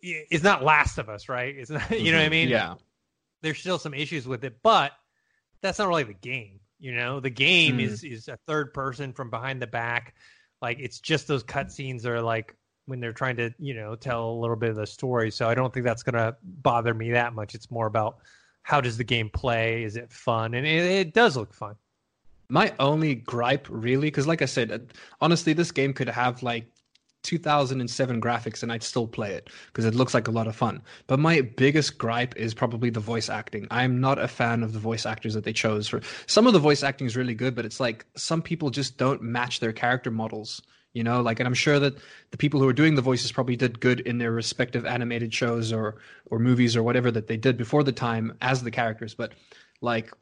[0.00, 1.54] It's not Last of Us, right?
[1.54, 1.90] It's not.
[1.90, 2.48] You know what I mean?
[2.48, 2.76] Yeah.
[3.42, 4.92] There's still some issues with it, but
[5.62, 6.60] that's not really the game.
[6.78, 7.80] You know, the game Hmm.
[7.80, 10.14] is is a third person from behind the back.
[10.62, 14.40] Like it's just those cutscenes are like when they're trying to, you know, tell a
[14.40, 15.30] little bit of the story.
[15.30, 17.54] So I don't think that's gonna bother me that much.
[17.54, 18.18] It's more about
[18.62, 19.84] how does the game play?
[19.84, 20.54] Is it fun?
[20.54, 21.76] And it, it does look fun.
[22.48, 24.78] My only gripe, really, because like I said, uh,
[25.20, 26.66] honestly, this game could have like
[27.22, 30.82] 2007 graphics and I'd still play it because it looks like a lot of fun.
[31.06, 33.66] But my biggest gripe is probably the voice acting.
[33.70, 36.00] I'm not a fan of the voice actors that they chose for.
[36.26, 39.22] Some of the voice acting is really good, but it's like some people just don't
[39.22, 40.62] match their character models.
[40.92, 41.98] You know, like, and I'm sure that
[42.32, 45.72] the people who are doing the voices probably did good in their respective animated shows
[45.72, 49.14] or or movies or whatever that they did before the time as the characters.
[49.14, 49.32] But
[49.80, 50.12] like,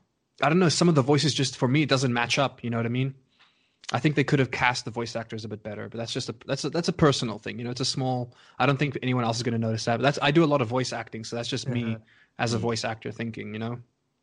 [0.43, 2.63] I don't know, some of the voices just for me it doesn't match up.
[2.63, 3.15] You know what I mean?
[3.93, 6.29] I think they could have cast the voice actors a bit better, but that's just
[6.29, 7.59] a that's a, that's a personal thing.
[7.59, 8.35] You know, it's a small.
[8.59, 9.97] I don't think anyone else is going to notice that.
[9.97, 11.97] But that's I do a lot of voice acting, so that's just me
[12.39, 13.55] as a voice actor thinking.
[13.55, 13.79] You know,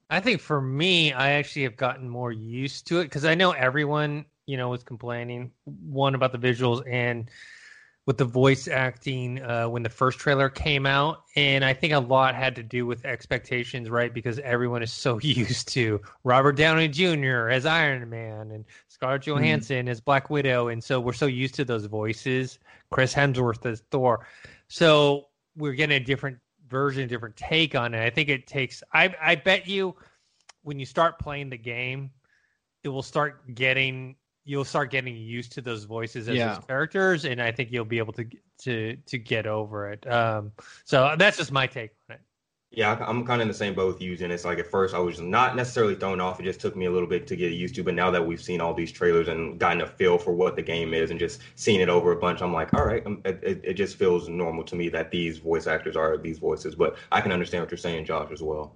[0.09, 3.51] I think for me, I actually have gotten more used to it because I know
[3.51, 7.29] everyone, you know, was complaining one about the visuals and
[8.05, 11.99] with the voice acting uh, when the first trailer came out, and I think a
[11.99, 14.13] lot had to do with expectations, right?
[14.13, 17.49] Because everyone is so used to Robert Downey Jr.
[17.49, 21.65] as Iron Man and Scarlett Johansson as Black Widow, and so we're so used to
[21.65, 22.59] those voices.
[22.91, 24.25] Chris Hemsworth as Thor,
[24.69, 25.27] so
[25.57, 26.37] we're getting a different
[26.69, 28.01] version, a different take on it.
[28.01, 28.81] I think it takes.
[28.93, 29.95] I I bet you
[30.63, 32.09] when you start playing the game,
[32.83, 36.53] it will start getting you'll start getting used to those voices as Yeah.
[36.53, 38.25] those characters, and I think you'll be able to
[38.59, 40.09] to to get over it.
[40.09, 40.53] Um,
[40.85, 42.21] so that's just my take on it.
[42.75, 44.69] Yeah, I- I'm kind of in the same boat with you, and it's like at
[44.69, 46.39] first I was not necessarily thrown off.
[46.39, 47.83] It just took me a little bit to get used to.
[47.83, 50.61] But now that we've seen all these trailers and gotten a feel for what the
[50.61, 53.39] game is, and just seeing it over a bunch, I'm like, all right, um, it,
[53.41, 56.75] it, it just feels normal to me that these voice actors are these voices.
[56.75, 58.73] But I can understand what you're saying, Josh, as well.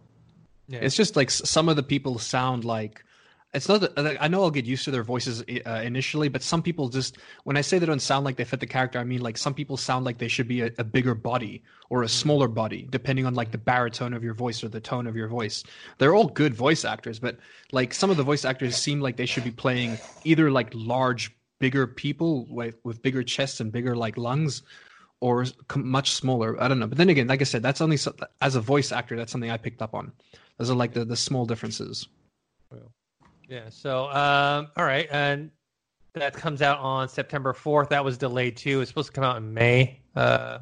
[0.69, 0.79] Yeah.
[0.81, 3.03] it's just like some of the people sound like.
[3.51, 3.81] It's not.
[3.81, 7.17] That, I know I'll get used to their voices uh, initially, but some people just
[7.45, 9.55] when I say they don't sound like they fit the character, I mean like some
[9.55, 13.25] people sound like they should be a, a bigger body or a smaller body, depending
[13.25, 15.63] on like the baritone of your voice or the tone of your voice.
[15.97, 17.39] They're all good voice actors, but
[17.71, 21.35] like some of the voice actors seem like they should be playing either like large,
[21.57, 24.61] bigger people with with bigger chests and bigger like lungs,
[25.21, 26.61] or much smaller.
[26.61, 26.87] I don't know.
[26.87, 27.97] But then again, like I said, that's only
[28.41, 30.11] as a voice actor, that's something I picked up on.
[30.59, 32.07] Those are like the the small differences.
[33.49, 33.69] Yeah.
[33.69, 35.49] So, um, all right, and
[36.13, 37.89] that comes out on September fourth.
[37.89, 38.81] That was delayed too.
[38.81, 40.59] It's supposed to come out in May uh,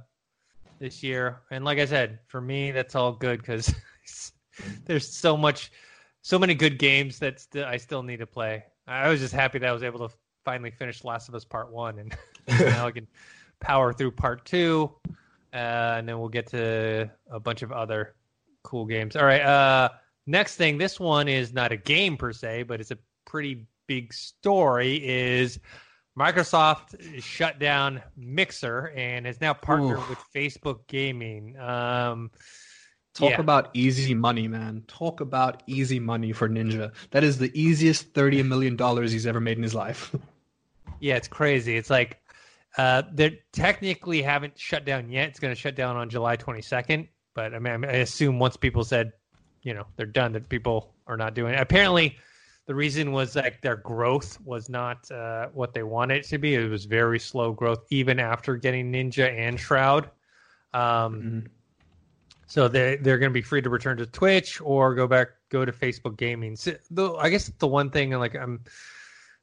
[0.79, 1.41] this year.
[1.51, 3.75] And like I said, for me, that's all good because
[4.85, 5.71] there's so much,
[6.21, 8.63] so many good games that st- I still need to play.
[8.87, 11.69] I was just happy that I was able to finally finish Last of Us Part
[11.69, 12.15] One, and
[12.61, 13.05] now I can
[13.59, 14.93] power through Part Two,
[15.53, 18.15] uh, and then we'll get to a bunch of other
[18.63, 19.17] cool games.
[19.17, 19.41] All right.
[19.41, 19.89] Uh,
[20.27, 24.13] next thing, this one is not a game per se, but it's a pretty big
[24.13, 24.95] story.
[24.97, 25.59] Is
[26.17, 30.09] Microsoft shut down Mixer and has now partnered Oof.
[30.09, 31.57] with Facebook Gaming.
[31.59, 32.31] Um,
[33.13, 33.41] Talk yeah.
[33.41, 34.83] about easy money, man.
[34.87, 36.91] Talk about easy money for Ninja.
[37.09, 40.13] That is the easiest thirty million dollars he's ever made in his life.
[40.99, 41.77] Yeah, it's crazy.
[41.77, 42.19] It's like
[42.77, 45.29] Uh, they technically haven't shut down yet.
[45.29, 47.07] It's going to shut down on July 22nd.
[47.35, 49.11] But I mean, I assume once people said,
[49.67, 51.53] you know, they're done, that people are not doing.
[51.55, 52.17] Apparently,
[52.67, 56.55] the reason was like their growth was not uh, what they wanted it to be.
[56.55, 60.05] It was very slow growth, even after getting Ninja and Shroud.
[60.73, 61.39] Um, mm-hmm.
[62.45, 65.65] So they they're going to be free to return to Twitch or go back go
[65.65, 66.55] to Facebook Gaming.
[66.55, 68.63] So, though I guess the one thing like I'm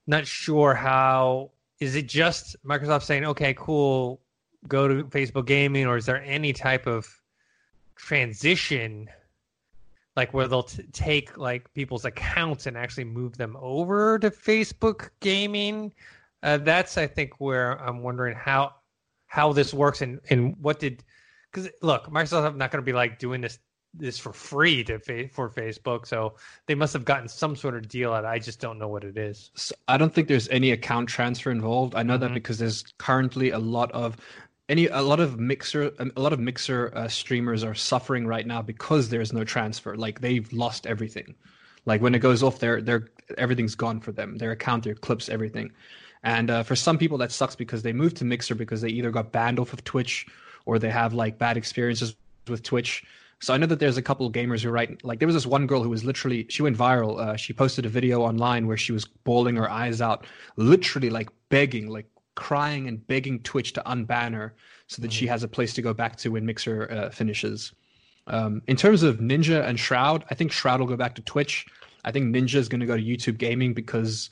[0.06, 4.22] not sure how is it just Microsoft saying okay cool
[4.68, 7.06] go to Facebook Gaming or is there any type of
[7.94, 9.10] transition
[10.16, 15.10] like where they'll t- take like people's accounts and actually move them over to Facebook
[15.20, 15.92] Gaming?
[16.42, 18.74] Uh, that's I think where I'm wondering how
[19.26, 21.02] how this works and and what did
[21.50, 23.58] because look, Microsoft not going to be like doing this
[23.96, 24.98] this for free to
[25.28, 26.34] for Facebook, so
[26.66, 28.24] they must have gotten some sort of deal out.
[28.24, 29.50] I just don't know what it is.
[29.54, 31.94] So I don't think there's any account transfer involved.
[31.94, 32.24] I know mm-hmm.
[32.24, 34.16] that because there's currently a lot of
[34.68, 38.62] any a lot of mixer a lot of mixer uh, streamers are suffering right now
[38.62, 39.96] because there's no transfer.
[39.96, 41.34] Like they've lost everything.
[41.86, 44.36] Like when it goes off, their their everything's gone for them.
[44.36, 45.72] Their account, their clips, everything.
[46.22, 49.10] And uh, for some people, that sucks because they moved to Mixer because they either
[49.10, 50.26] got banned off of Twitch
[50.64, 52.16] or they have like bad experiences
[52.48, 53.04] with Twitch.
[53.40, 55.44] So I know that there's a couple of gamers who write like there was this
[55.44, 57.20] one girl who was literally she went viral.
[57.20, 61.28] Uh, she posted a video online where she was bawling her eyes out, literally like
[61.50, 64.54] begging, like crying and begging Twitch to unban her
[64.86, 65.14] so that mm-hmm.
[65.14, 67.72] she has a place to go back to when Mixer uh, finishes.
[68.26, 71.66] Um, in terms of Ninja and Shroud, I think Shroud will go back to Twitch.
[72.04, 74.30] I think Ninja is going to go to YouTube Gaming because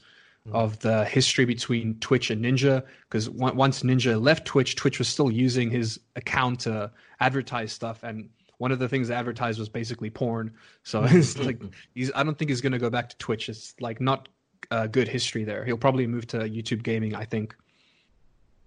[0.48, 0.54] Mm.
[0.54, 2.82] of the history between Twitch and Ninja.
[3.08, 8.28] Because once Ninja left Twitch, Twitch was still using his account to advertise stuff, and
[8.58, 10.52] one of the things advertised was basically porn.
[10.82, 11.62] So it's like
[11.94, 12.10] he's.
[12.14, 13.48] I don't think he's going to go back to Twitch.
[13.48, 14.28] It's like not
[14.72, 15.64] a good history there.
[15.64, 17.14] He'll probably move to YouTube Gaming.
[17.14, 17.54] I think.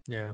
[0.07, 0.31] Yeah.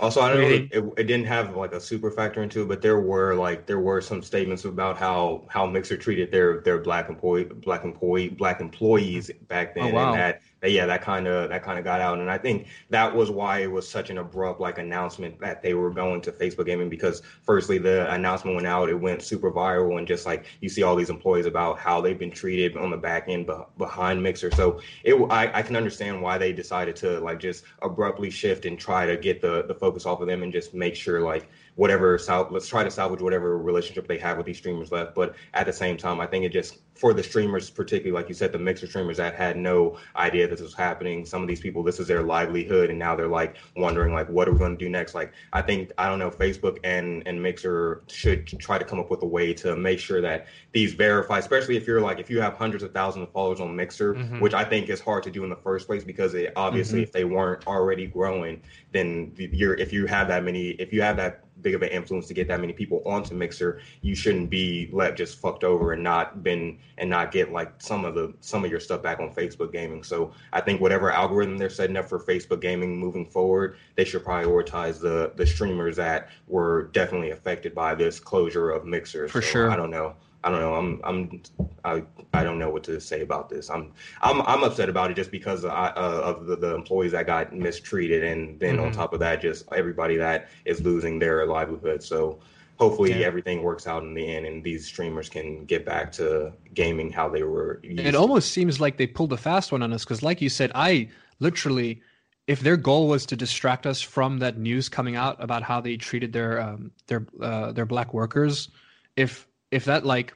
[0.00, 0.48] Also, I don't know.
[0.48, 3.80] It, it, didn't have like a super factor into it, but there were like there
[3.80, 8.60] were some statements about how how Mixer treated their their black employee black employee black
[8.60, 10.12] employees back then, oh, wow.
[10.12, 13.14] and that yeah, that kind of that kind of got out, and I think that
[13.14, 16.66] was why it was such an abrupt like announcement that they were going to Facebook
[16.66, 20.68] Gaming because firstly the announcement went out, it went super viral, and just like you
[20.68, 24.50] see all these employees about how they've been treated on the back end behind Mixer,
[24.50, 28.76] so it I, I can understand why they decided to like just abruptly shift and
[28.78, 32.18] try to get the the focus off of them and just make sure like whatever
[32.18, 35.64] sal- let's try to salvage whatever relationship they have with these streamers left but at
[35.64, 38.58] the same time i think it just for the streamers particularly like you said the
[38.58, 42.08] mixer streamers that had no idea this was happening some of these people this is
[42.08, 45.14] their livelihood and now they're like wondering like what are we going to do next
[45.14, 49.08] like i think i don't know facebook and and mixer should try to come up
[49.08, 52.40] with a way to make sure that these verify especially if you're like if you
[52.40, 54.40] have hundreds of thousands of followers on mixer mm-hmm.
[54.40, 57.04] which i think is hard to do in the first place because it obviously mm-hmm.
[57.04, 58.60] if they weren't already growing
[58.90, 62.26] then you're if you have that many if you have that big of an influence
[62.28, 66.02] to get that many people onto Mixer, you shouldn't be let just fucked over and
[66.02, 69.32] not been and not get like some of the some of your stuff back on
[69.32, 70.02] Facebook gaming.
[70.02, 74.24] So I think whatever algorithm they're setting up for Facebook gaming moving forward, they should
[74.24, 79.28] prioritize the the streamers that were definitely affected by this closure of Mixer.
[79.28, 79.70] For so sure.
[79.70, 80.14] I don't know.
[80.44, 80.74] I don't know.
[80.74, 81.42] I'm I'm
[81.84, 83.70] I, I don't know what to say about this.
[83.70, 87.26] I'm I'm I'm upset about it just because of, uh, of the, the employees that
[87.26, 88.86] got mistreated, and then mm-hmm.
[88.86, 92.02] on top of that, just everybody that is losing their livelihood.
[92.02, 92.38] So
[92.76, 93.26] hopefully yeah.
[93.26, 97.28] everything works out in the end, and these streamers can get back to gaming how
[97.28, 97.80] they were.
[97.82, 100.70] it almost seems like they pulled a fast one on us because, like you said,
[100.74, 101.08] I
[101.40, 102.02] literally.
[102.46, 105.98] If their goal was to distract us from that news coming out about how they
[105.98, 108.70] treated their um, their uh, their black workers,
[109.16, 110.34] if if that like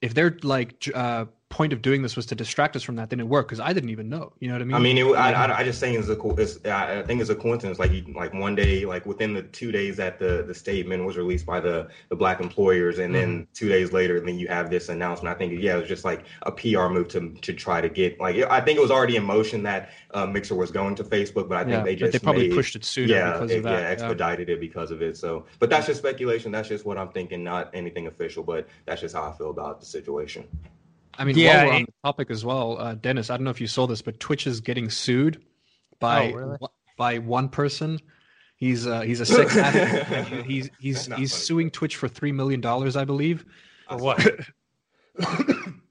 [0.00, 3.20] if they're like uh, point of doing this was to distract us from that, then
[3.20, 4.32] it worked because I didn't even know.
[4.40, 4.74] You know what I mean?
[4.74, 6.38] I mean, it, I, I, I, just think it's a cool.
[6.40, 7.78] It's, I think it's a coincidence.
[7.78, 11.18] Like, you, like one day, like within the two days that the the statement was
[11.18, 13.30] released by the the black employers, and mm-hmm.
[13.32, 15.34] then two days later, then you have this announcement.
[15.34, 18.18] I think yeah, it was just like a PR move to to try to get
[18.18, 21.48] like I think it was already in motion that uh, Mixer was going to Facebook,
[21.48, 23.58] but I think yeah, they just they probably made, pushed it sooner yeah, because it,
[23.58, 23.82] of that.
[23.82, 24.54] Yeah, expedited yeah.
[24.54, 25.18] it because of it.
[25.18, 26.50] So, but that's just speculation.
[26.50, 28.42] That's just what I'm thinking, not anything official.
[28.42, 30.48] But that's just how I feel about the situation.
[31.18, 33.50] I mean, yeah, while we're on the topic as well, uh, Dennis, I don't know
[33.50, 35.42] if you saw this, but Twitch is getting sued
[36.00, 36.58] by oh, really?
[36.96, 37.98] by one person.
[38.56, 40.46] He's uh, he's a sex addict.
[40.46, 43.44] he's he's he's suing Twitch for three million dollars, I believe.
[43.88, 44.20] For what?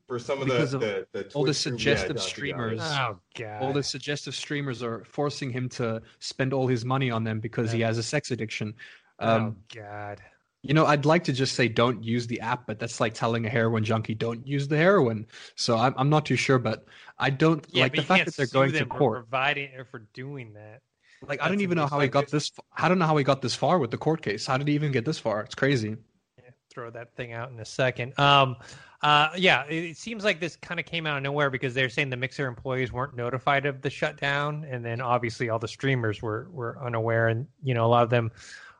[0.07, 2.82] for some of because the, of the, the all the suggestive yeah, streamers.
[2.82, 3.61] Oh god!
[3.61, 7.67] All the suggestive streamers are forcing him to spend all his money on them because
[7.67, 7.78] yeah.
[7.78, 8.74] he has a sex addiction.
[9.19, 10.22] Um, oh god!
[10.64, 13.45] You know, I'd like to just say don't use the app, but that's like telling
[13.45, 15.26] a heroin junkie don't use the heroin.
[15.55, 16.86] So I'm, I'm not too sure, but
[17.18, 19.18] I don't yeah, like the fact that they're going to court.
[19.18, 20.82] For providing or for doing that.
[21.28, 22.51] Like I don't even know how he got this.
[22.76, 24.45] I don't know how he got this far with the court case.
[24.45, 25.41] How did he even get this far?
[25.41, 25.97] It's crazy.
[26.38, 28.18] Yeah, throw that thing out in a second.
[28.20, 28.55] Um,
[29.03, 31.89] uh, yeah, it, it seems like this kind of came out of nowhere because they're
[31.89, 36.22] saying the Mixer employees weren't notified of the shutdown, and then obviously all the streamers
[36.22, 38.32] were were unaware, and you know a lot of them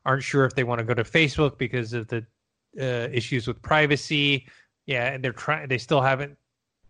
[0.06, 2.26] aren't sure if they want to go to Facebook because of the
[2.80, 4.47] uh, issues with privacy.
[4.86, 5.68] Yeah, and they're trying.
[5.68, 6.38] They still haven't.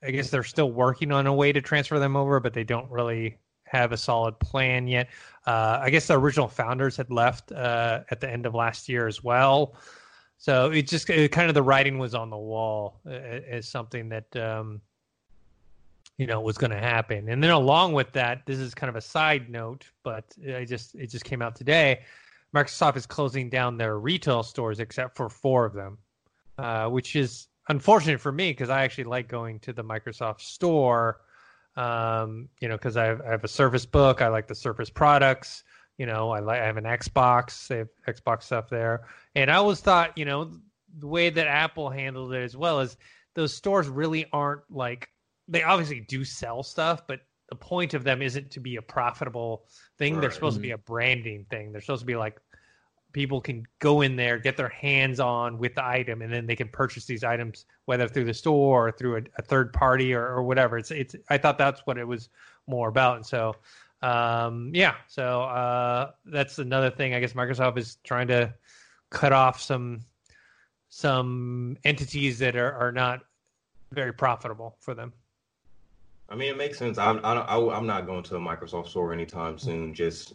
[0.03, 2.89] I guess they're still working on a way to transfer them over, but they don't
[2.89, 5.09] really have a solid plan yet.
[5.45, 9.07] Uh, I guess the original founders had left uh, at the end of last year
[9.07, 9.75] as well.
[10.37, 14.09] So it just it kind of the writing was on the wall uh, as something
[14.09, 14.81] that um,
[16.17, 17.29] you know was going to happen.
[17.29, 20.95] And then along with that, this is kind of a side note, but I just
[20.95, 22.01] it just came out today.
[22.55, 25.97] Microsoft is closing down their retail stores except for four of them,
[26.57, 31.21] uh, which is unfortunate for me because I actually like going to the Microsoft store
[31.75, 34.21] um, you know, because I have, I have a Surface Book.
[34.21, 35.63] I like the Surface products.
[35.97, 37.67] You know, I like I have an Xbox.
[37.67, 39.01] They have Xbox stuff there,
[39.35, 40.51] and I always thought, you know,
[40.97, 42.97] the way that Apple handled it as well is
[43.35, 45.09] those stores really aren't like
[45.47, 47.21] they obviously do sell stuff, but
[47.51, 49.65] the point of them isn't to be a profitable
[49.97, 50.15] thing.
[50.15, 50.21] Right.
[50.21, 50.63] They're supposed mm-hmm.
[50.63, 51.73] to be a branding thing.
[51.73, 52.39] They're supposed to be like
[53.11, 56.55] people can go in there, get their hands on with the item, and then they
[56.55, 60.25] can purchase these items whether through the store or through a, a third party or,
[60.25, 60.77] or, whatever.
[60.77, 61.13] It's it's.
[61.29, 62.29] I thought that's what it was
[62.67, 63.57] more about, and so
[64.01, 64.95] um, yeah.
[65.09, 67.13] So uh, that's another thing.
[67.13, 68.53] I guess Microsoft is trying to
[69.09, 70.05] cut off some
[70.87, 73.23] some entities that are, are not
[73.91, 75.11] very profitable for them.
[76.31, 76.97] I mean, it makes sense.
[76.97, 80.33] I'm I I, am not going to a Microsoft store anytime soon, just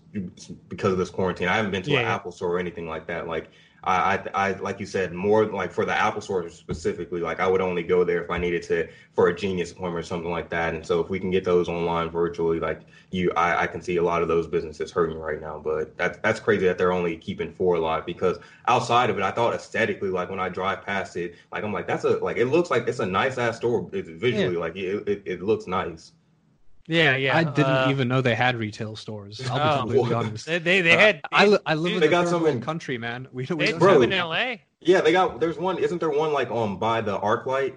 [0.68, 1.49] because of this quarantine.
[1.49, 2.14] I haven't been to yeah, an yeah.
[2.14, 3.26] Apple store or anything like that.
[3.26, 3.51] Like
[3.87, 7.47] I, I, I, like you said, more like for the Apple Store specifically, like I
[7.47, 10.51] would only go there if I needed to for a Genius appointment or something like
[10.51, 10.74] that.
[10.74, 12.80] And so if we can get those online virtually, like
[13.12, 15.61] you, I, I can see a lot of those businesses hurting right now.
[15.62, 19.30] But that's that's crazy that they're only keeping four alive because outside of it, I
[19.30, 22.47] thought aesthetically, like when I drive past it, like I'm like that's a like it
[22.47, 23.89] looks like it's a nice ass store.
[23.93, 24.61] It's visually yeah.
[24.61, 26.12] like it, it, it looks nice.
[26.89, 27.37] Yeah, yeah.
[27.37, 29.41] I didn't uh, even know they had retail stores.
[29.51, 30.47] I'll be oh, completely honest.
[30.47, 31.20] They they, they had.
[31.32, 33.26] I, I live in they got some in country, man.
[33.32, 34.62] We, we they bro, in L.A.
[34.80, 35.41] Yeah, they got.
[35.41, 35.78] There's one.
[35.78, 37.74] Isn't there one like um by the ArcLight?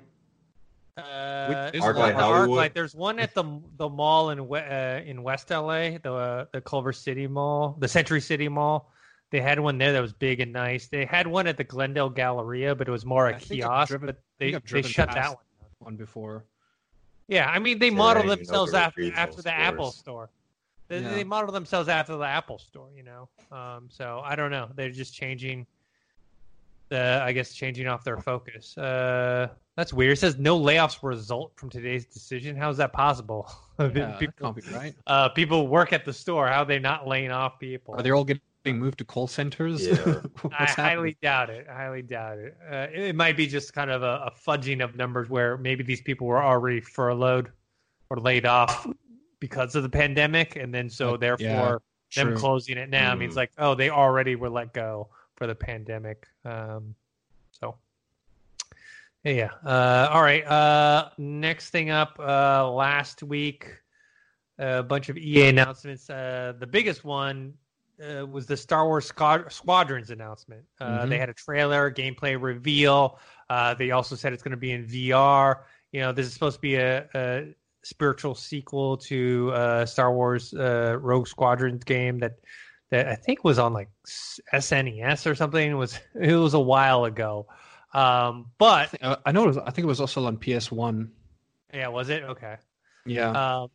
[0.98, 2.58] Uh, ArcLight Hollywood.
[2.58, 2.74] ArcLight.
[2.74, 6.94] There's one at the the mall in uh, in West LA, the uh, the Culver
[6.94, 8.92] City Mall, the Century City Mall.
[9.32, 10.88] They had one there that was big and nice.
[10.88, 13.90] They had one at the Glendale Galleria, but it was more a I kiosk.
[13.90, 15.44] Driven, but they they shut that one.
[15.80, 16.46] One before.
[17.30, 19.56] Yeah, I mean they model themselves after after the stores.
[19.56, 20.30] Apple Store.
[20.88, 21.14] They, yeah.
[21.14, 23.30] they model themselves after the Apple Store, you know.
[23.52, 24.70] Um, so I don't know.
[24.76, 25.68] They're just changing
[26.90, 28.76] the, I guess, changing off their focus.
[28.76, 30.14] Uh, that's weird.
[30.14, 32.56] It says no layoffs result from today's decision.
[32.56, 33.50] How is that possible?
[33.96, 34.94] Yeah, people, right.
[35.08, 36.50] Uh, people work at the store.
[36.50, 37.96] How are they not laying off people?
[37.96, 39.88] Are they all getting moved to call centers?
[39.88, 40.22] Yeah.
[40.58, 41.68] I highly doubt it.
[41.70, 42.58] I highly doubt it.
[42.70, 46.02] Uh, it might be just kind of a, a, fudging of numbers where maybe these
[46.02, 47.52] people were already furloughed
[48.10, 48.88] or laid off
[49.40, 51.82] because of the pandemic, and then so therefore
[52.16, 53.20] yeah, them closing it now mm.
[53.20, 56.28] means like oh they already were let go for the pandemic.
[56.44, 56.96] Um,
[57.52, 57.76] so
[59.24, 59.50] yeah.
[59.66, 60.46] Uh, all right.
[60.46, 63.72] Uh, next thing up, uh, last week,
[64.58, 66.10] a bunch of EA announcements.
[66.10, 67.54] Uh, the biggest one
[68.02, 70.64] uh, was the Star Wars Squadrons announcement.
[70.80, 71.10] Uh, mm-hmm.
[71.10, 73.20] They had a trailer, gameplay reveal.
[73.50, 75.62] Uh, they also said it's going to be in VR.
[75.92, 80.54] You know, this is supposed to be a, a spiritual sequel to uh, Star Wars
[80.54, 82.40] uh, Rogue Squadrons game that
[82.92, 85.72] that I think was on like SNES or something.
[85.72, 87.48] It was it was a while ago,
[87.94, 91.12] um, but I, I know it was, I think it was also on PS One.
[91.74, 92.58] Yeah, was it okay?
[93.06, 93.32] Yeah.
[93.32, 93.70] Um,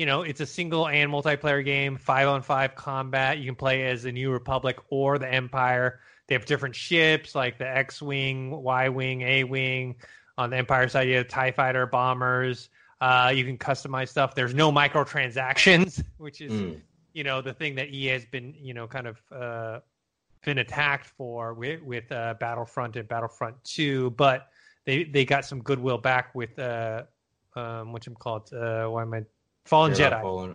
[0.00, 3.36] you know, it's a single and multiplayer game, five on five combat.
[3.36, 6.00] You can play as the New Republic or the Empire.
[6.26, 9.96] They have different ships like the X Wing, Y Wing, A Wing.
[10.38, 12.70] On the Empire side, you have TIE fighter, bombers.
[12.98, 14.34] Uh, you can customize stuff.
[14.34, 16.80] There's no microtransactions, which is, mm.
[17.12, 19.80] you know, the thing that EA has been, you know, kind of uh,
[20.46, 24.12] been attacked for with, with uh, Battlefront and Battlefront 2.
[24.12, 24.48] But
[24.86, 27.02] they, they got some goodwill back with, uh,
[27.54, 28.50] um, what you call it?
[28.50, 29.24] Uh, why am I
[29.64, 30.10] Fallen Jedi.
[30.10, 30.22] Jedi.
[30.22, 30.54] Fallen.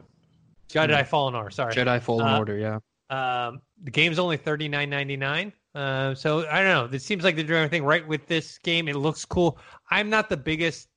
[0.69, 1.09] Jedi hmm.
[1.09, 1.49] Fallen Order.
[1.49, 1.73] Sorry.
[1.73, 2.57] Jedi Fallen uh, Order.
[2.57, 2.79] Yeah.
[3.09, 5.53] Um, the game's only thirty nine ninety nine.
[5.73, 6.95] Uh, so I don't know.
[6.95, 8.87] It seems like they're doing everything right with this game.
[8.87, 9.57] It looks cool.
[9.91, 10.87] I'm not the biggest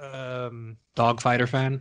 [0.00, 1.80] um, dogfighter fan.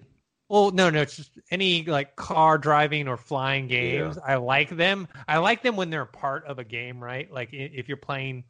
[0.49, 4.17] Well, no, no, it's just any like car driving or flying games.
[4.17, 4.33] Yeah.
[4.33, 5.07] I like them.
[5.27, 7.31] I like them when they're part of a game, right?
[7.31, 8.43] Like if you're playing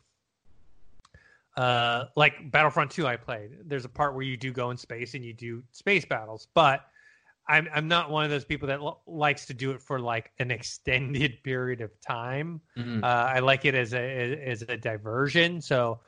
[1.58, 3.52] uh, like Battlefront 2 I played.
[3.66, 6.86] There's a part where you do go in space and you do space battles, but
[7.48, 10.32] I'm I'm not one of those people that l- likes to do it for like
[10.40, 12.62] an extended period of time.
[12.78, 13.04] Mhm.
[13.04, 15.62] Uh, I like it as a as a diversion.
[15.62, 16.00] So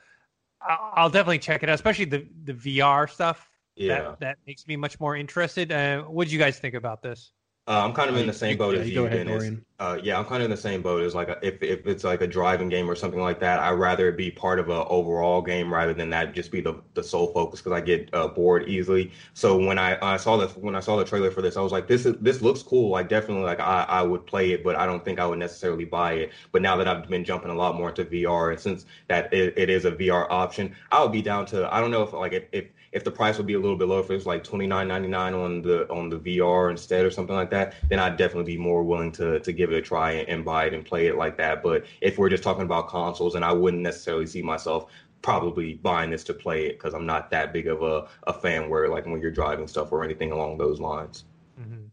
[0.62, 3.50] I'll, I'll definitely check it out, especially the the VR stuff.
[3.76, 4.02] Yeah.
[4.02, 5.72] That that makes me much more interested.
[5.72, 7.32] Uh, what do you guys think about this?
[7.66, 9.06] Uh, I'm kind of in the same boat as you you.
[9.06, 9.58] ahead, Dennis.
[9.80, 12.04] Uh, yeah, I'm kind of in the same boat as like a, if if it's
[12.04, 13.58] like a driving game or something like that.
[13.58, 16.82] I'd rather it be part of an overall game rather than that just be the
[16.92, 19.12] the sole focus because I get uh, bored easily.
[19.32, 21.72] So when I I saw the when I saw the trailer for this, I was
[21.72, 22.90] like, this is this looks cool.
[22.90, 25.86] Like definitely like I I would play it, but I don't think I would necessarily
[25.86, 26.32] buy it.
[26.52, 29.54] But now that I've been jumping a lot more into VR, and since that it,
[29.56, 31.72] it is a VR option, I would be down to.
[31.74, 33.88] I don't know if like if if, if the price would be a little bit
[33.88, 37.04] lower, if it was like twenty nine ninety nine on the on the VR instead
[37.04, 39.82] or something like that, then I'd definitely be more willing to to give it a
[39.82, 41.62] try and, and buy it and play it like that.
[41.62, 44.90] But if we're just talking about consoles, and I wouldn't necessarily see myself
[45.22, 48.68] probably buying this to play it because I'm not that big of a, a fan
[48.70, 51.24] where like when you're driving stuff or anything along those lines.
[51.60, 51.86] Mm-hmm.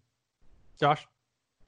[0.79, 1.07] Josh,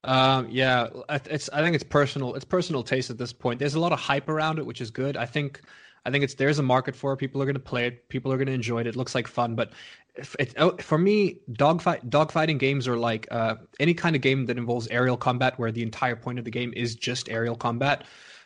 [0.04, 1.50] Um, yeah, it's.
[1.54, 2.36] I think it's personal.
[2.36, 3.60] It's personal taste at this point.
[3.60, 5.16] There's a lot of hype around it, which is good.
[5.16, 5.62] I think,
[6.06, 7.18] I think it's there's a market for it.
[7.18, 8.10] People are going to play it.
[8.10, 8.88] People are going to enjoy it.
[8.88, 9.72] It looks like fun, but
[10.16, 14.58] it, oh, for me, dogfight dogfighting games are like uh, any kind of game that
[14.58, 18.04] involves aerial combat, where the entire point of the game is just aerial combat.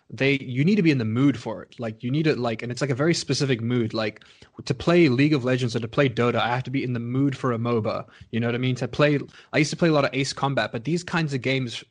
[0.10, 1.80] They you need to be in the mood for it.
[1.80, 3.93] Like you need it like, and it's like a very specific mood.
[3.93, 4.24] Like
[4.64, 6.99] to play League of Legends or to play Dota, I have to be in the
[6.99, 8.05] mood for a MOBA.
[8.32, 8.76] You know what I mean?
[8.76, 9.20] To play,
[9.51, 11.84] I used to play a lot of Ace Combat, but these kinds of games,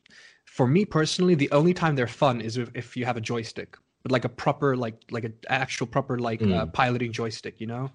[0.46, 3.76] for me personally, the only time they're fun is if, if you have a joystick,
[4.06, 7.60] but like a proper, like like an actual proper like uh, piloting joystick.
[7.60, 7.90] You know,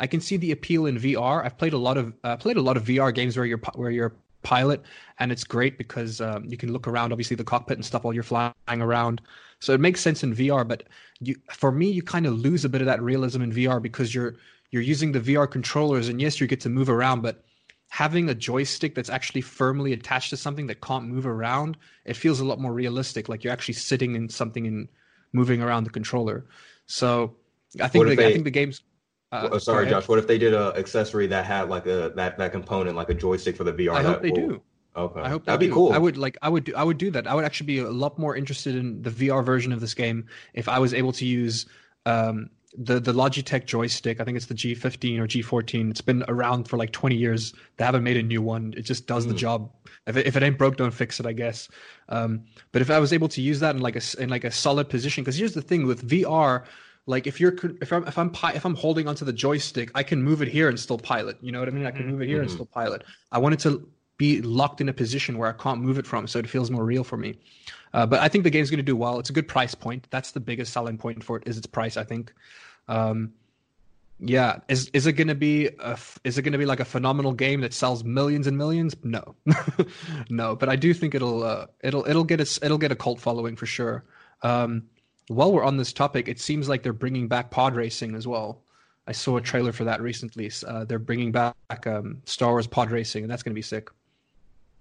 [0.00, 1.44] I can see the appeal in VR.
[1.44, 3.90] I've played a lot of uh, played a lot of VR games where you're where
[3.90, 4.80] you're a pilot,
[5.18, 8.14] and it's great because um, you can look around, obviously the cockpit and stuff while
[8.14, 9.20] you're flying around.
[9.58, 10.66] So it makes sense in VR.
[10.66, 10.84] But
[11.20, 14.14] you, for me, you kind of lose a bit of that realism in VR because
[14.14, 14.36] you're
[14.70, 17.44] you're using the VR controllers, and yes, you get to move around, but
[17.90, 22.40] having a joystick that's actually firmly attached to something that can't move around, it feels
[22.40, 23.28] a lot more realistic.
[23.28, 24.88] Like you're actually sitting in something and
[25.32, 26.46] moving around the controller.
[26.86, 27.36] So
[27.80, 28.82] I think the, I think the game's.
[29.32, 29.88] Uh, Oh, sorry.
[29.88, 30.08] Josh.
[30.08, 33.14] What if they did a accessory that had like a that that component like a
[33.14, 33.92] joystick for the VR?
[33.94, 34.62] I hope they will- do.
[34.96, 35.74] Okay, I hope that'd they be do.
[35.74, 35.92] cool.
[35.92, 36.36] I would like.
[36.42, 36.64] I would.
[36.64, 37.28] Do, I would do that.
[37.28, 40.26] I would actually be a lot more interested in the VR version of this game
[40.52, 41.66] if I was able to use
[42.06, 44.20] um, the the Logitech joystick.
[44.20, 45.90] I think it's the G15 or G14.
[45.90, 47.52] It's been around for like 20 years.
[47.76, 48.74] They haven't made a new one.
[48.76, 49.72] It just does the job.
[50.06, 51.26] If it, if it ain't broke, don't fix it.
[51.26, 51.68] I guess.
[52.08, 54.50] Um, but if I was able to use that in like a in like a
[54.50, 56.64] solid position, because here's the thing with VR.
[57.06, 60.02] Like if you're if I'm if I'm pi- if I'm holding onto the joystick, I
[60.02, 61.38] can move it here and still pilot.
[61.40, 61.86] You know what I mean?
[61.86, 63.04] I can move it here and still pilot.
[63.32, 66.26] I want it to be locked in a position where I can't move it from,
[66.26, 67.38] so it feels more real for me.
[67.92, 69.18] Uh, but I think the game's going to do well.
[69.18, 70.06] It's a good price point.
[70.10, 71.96] That's the biggest selling point for it is its price.
[71.96, 72.32] I think.
[72.88, 73.32] Um,
[74.22, 76.84] yeah, is is it going to be a, is it going to be like a
[76.84, 78.94] phenomenal game that sells millions and millions?
[79.02, 79.34] No,
[80.30, 80.56] no.
[80.56, 83.56] But I do think it'll uh, it'll it'll get its it'll get a cult following
[83.56, 84.04] for sure.
[84.42, 84.84] Um,
[85.28, 88.62] while we're on this topic, it seems like they're bringing back pod racing as well.
[89.06, 90.50] I saw a trailer for that recently.
[90.66, 91.54] Uh, they're bringing back
[91.86, 93.90] um, Star Wars pod racing, and that's going to be sick.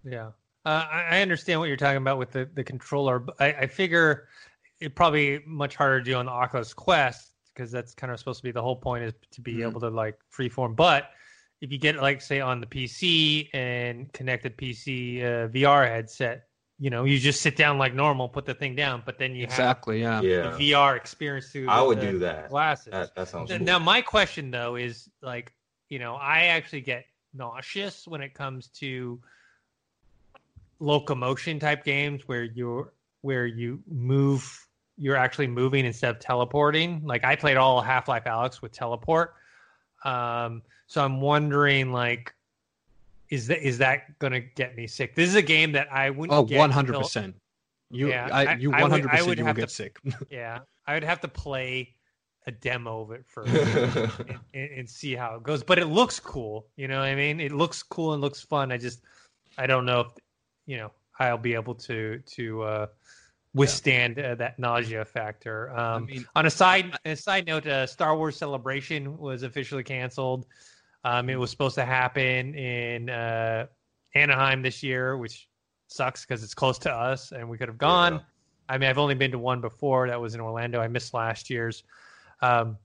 [0.04, 0.32] Yeah,
[0.70, 3.20] uh, I I understand what you're talking about with the, the controller.
[3.20, 4.28] But I, I figure
[4.80, 8.40] it probably much harder to do on the Oculus Quest because that's kind of supposed
[8.40, 10.76] to be the whole point is to be able to like freeform.
[10.76, 11.10] But
[11.62, 16.44] if you get like say on the PC and connected PC uh, VR headset,
[16.78, 19.44] you know, you just sit down like normal, put the thing down, but then you
[19.44, 20.02] Exactly.
[20.02, 20.16] Yeah.
[20.16, 21.68] have yeah, the VR experience through.
[21.68, 22.50] I would the do that.
[22.50, 22.92] Glasses.
[22.92, 23.66] That, that sounds Th- cool.
[23.66, 25.52] Now, my question though is like,
[25.90, 29.20] you know, I actually get nauseous when it comes to
[30.80, 34.68] locomotion type games where you're where you move,
[34.98, 37.02] you're actually moving instead of teleporting.
[37.04, 39.34] Like I played all Half Life Alyx with teleport,
[40.04, 42.34] um, so I'm wondering like.
[43.30, 45.14] Is that is that gonna get me sick?
[45.14, 46.36] This is a game that I wouldn't.
[46.36, 47.36] Oh, get one hundred percent.
[47.92, 49.38] You, Yeah, I, you one hundred percent.
[49.38, 50.00] You will get to- sick.
[50.32, 51.94] Yeah, I would have to play
[52.48, 53.54] a demo of it first
[54.28, 55.64] and, and, and see how it goes.
[55.64, 56.66] But it looks cool.
[56.76, 57.40] You know what I mean?
[57.40, 58.72] It looks cool and looks fun.
[58.72, 59.02] I just,
[59.60, 60.08] I don't know if,
[60.70, 62.88] you know, I'll be able to to uh,
[63.56, 65.76] withstand uh, that nausea factor.
[65.76, 70.46] Um, mean- on a side a side note, uh, Star Wars Celebration was officially canceled.
[71.04, 73.66] Um, it was supposed to happen in uh,
[74.14, 75.50] Anaheim this year, which
[75.88, 78.14] sucks because it's close to us and we could have gone.
[78.14, 78.20] Yeah.
[78.68, 80.08] I mean, I've only been to one before.
[80.08, 80.80] That was in Orlando.
[80.80, 81.84] I missed last year's
[82.42, 82.78] um,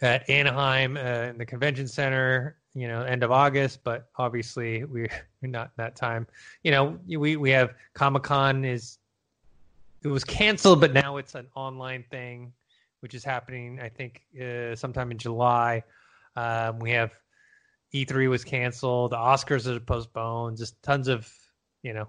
[0.00, 2.58] at Anaheim uh, in the convention center.
[2.74, 5.08] You know, end of August, but obviously we're
[5.42, 6.26] not that time.
[6.62, 8.98] You know, we we have Comic Con is
[10.02, 12.52] it was canceled, but now it's an online thing,
[13.00, 13.80] which is happening.
[13.80, 15.82] I think uh, sometime in July.
[16.36, 17.12] Um, we have
[17.94, 19.12] E3 was canceled.
[19.12, 20.58] The Oscars are postponed.
[20.58, 21.32] Just tons of,
[21.82, 22.08] you know,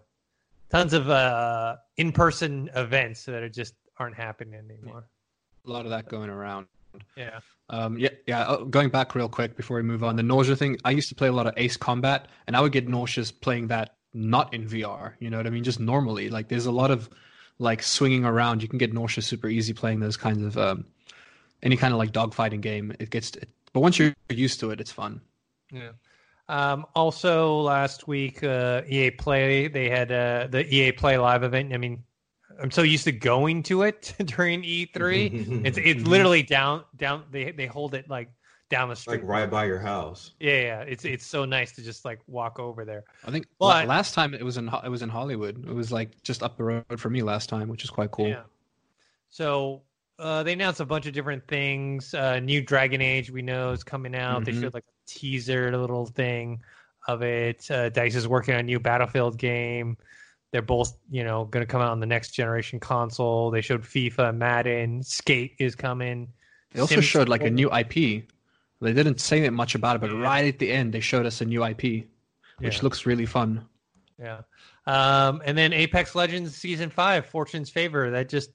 [0.70, 5.08] tons of uh, in-person events that are just aren't happening anymore.
[5.66, 6.68] A lot of that going around.
[7.16, 7.40] Yeah.
[7.70, 8.42] Um, yeah, yeah.
[8.44, 10.78] uh, Going back real quick before we move on, the nausea thing.
[10.86, 13.68] I used to play a lot of Ace Combat, and I would get nauseous playing
[13.68, 15.14] that not in VR.
[15.20, 15.64] You know what I mean?
[15.64, 16.30] Just normally.
[16.30, 17.10] Like, there's a lot of
[17.60, 18.62] like swinging around.
[18.62, 20.86] You can get nauseous super easy playing those kinds of um,
[21.64, 22.94] any kind of like dogfighting game.
[23.00, 23.32] It gets,
[23.74, 25.22] but once you're used to it, it's fun.
[25.72, 25.92] Yeah.
[26.48, 31.74] Um, also, last week, uh, EA Play they had uh, the EA Play live event.
[31.74, 32.04] I mean,
[32.62, 35.64] I'm so used to going to it during E3.
[35.66, 37.24] it's it's literally down down.
[37.32, 38.30] They they hold it like
[38.70, 39.18] down the street.
[39.22, 40.32] Like right by your house.
[40.40, 40.80] Yeah, yeah.
[40.82, 43.04] It's it's so nice to just like walk over there.
[43.26, 45.66] I think But- last time it was in it was in Hollywood.
[45.68, 48.28] It was like just up the road for me last time, which is quite cool.
[48.30, 48.44] Yeah.
[49.30, 49.82] So
[50.18, 52.14] uh, they announced a bunch of different things.
[52.14, 54.46] Uh, new Dragon Age we know is coming out.
[54.46, 54.62] They Mhm.
[54.62, 56.62] showed like a teaser, a little thing
[57.08, 57.70] of it.
[57.70, 59.98] Uh, Dice is working on a new Battlefield game.
[60.52, 63.52] They're both, you know, going to come out on the next generation console.
[63.52, 66.30] They showed FIFA, Madden, Skate is coming.
[66.72, 68.24] They also Sims showed like a new IP.
[68.82, 71.42] They didn't say that much about it, but right at the end they showed us
[71.42, 72.08] a new IP,
[72.60, 72.84] which Yeah.
[72.84, 73.66] looks really fun.
[74.20, 74.42] Yeah.
[74.86, 78.12] Um, and then Apex Legends season five, Fortune's Favor.
[78.12, 78.52] That just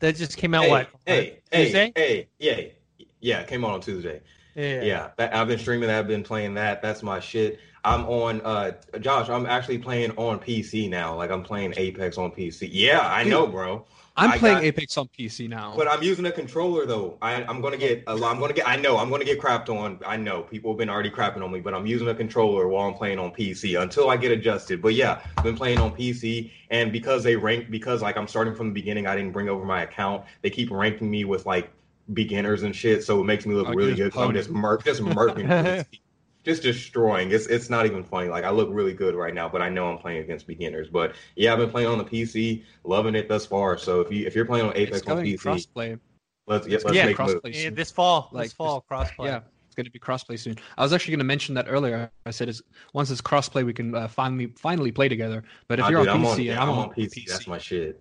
[0.00, 0.88] that just came out Hey, what?
[1.06, 1.92] hey, Tuesday?
[1.96, 4.20] hey, hey, yeah, yeah, it came out on Tuesday.
[4.54, 4.82] Yeah.
[4.82, 5.98] Yeah, I've been streaming that.
[6.00, 6.82] I've been playing that.
[6.82, 7.58] That's my shit.
[7.84, 9.28] I'm on, uh, Josh.
[9.28, 11.16] I'm actually playing on PC now.
[11.16, 12.68] Like I'm playing Apex on PC.
[12.70, 13.84] Yeah, I know, bro.
[14.16, 15.74] I'm I playing got- Apex on PC now.
[15.76, 17.16] But I'm using a controller though.
[17.22, 18.04] I, I'm gonna get.
[18.06, 18.68] a lot- I'm gonna get.
[18.68, 18.98] I know.
[18.98, 19.98] I'm gonna get crapped on.
[20.06, 22.86] I know people have been already crapping on me, but I'm using a controller while
[22.86, 24.80] I'm playing on PC until I get adjusted.
[24.82, 28.54] But yeah, I've been playing on PC, and because they rank, because like I'm starting
[28.54, 30.24] from the beginning, I didn't bring over my account.
[30.42, 31.70] They keep ranking me with like
[32.12, 34.12] beginners and shit, so it makes me look Oh, really good.
[34.12, 35.86] So I'm just just murk, just murking,
[36.44, 37.30] just destroying.
[37.30, 38.28] It's it's not even funny.
[38.28, 40.88] Like I look really good right now, but I know I'm playing against beginners.
[40.88, 43.78] But yeah, I've been playing on the PC, loving it thus far.
[43.78, 45.98] So if you if you're playing on Apex it's on PC, crossplay.
[46.46, 47.34] let's yeah, let's Yeah, make moves.
[47.34, 47.62] crossplay.
[47.64, 49.26] Yeah, this fall, Like, this fall, crossplay.
[49.26, 50.56] Yeah, it's going to be crossplay soon.
[50.76, 52.10] I was actually going to mention that earlier.
[52.26, 52.60] I said, it's,
[52.92, 55.44] once it's crossplay, we can uh, finally finally play together.
[55.68, 57.26] But if you're dude, on I'm PC, on, yeah, I'm, I'm on on PC.
[57.28, 58.00] That's my shit.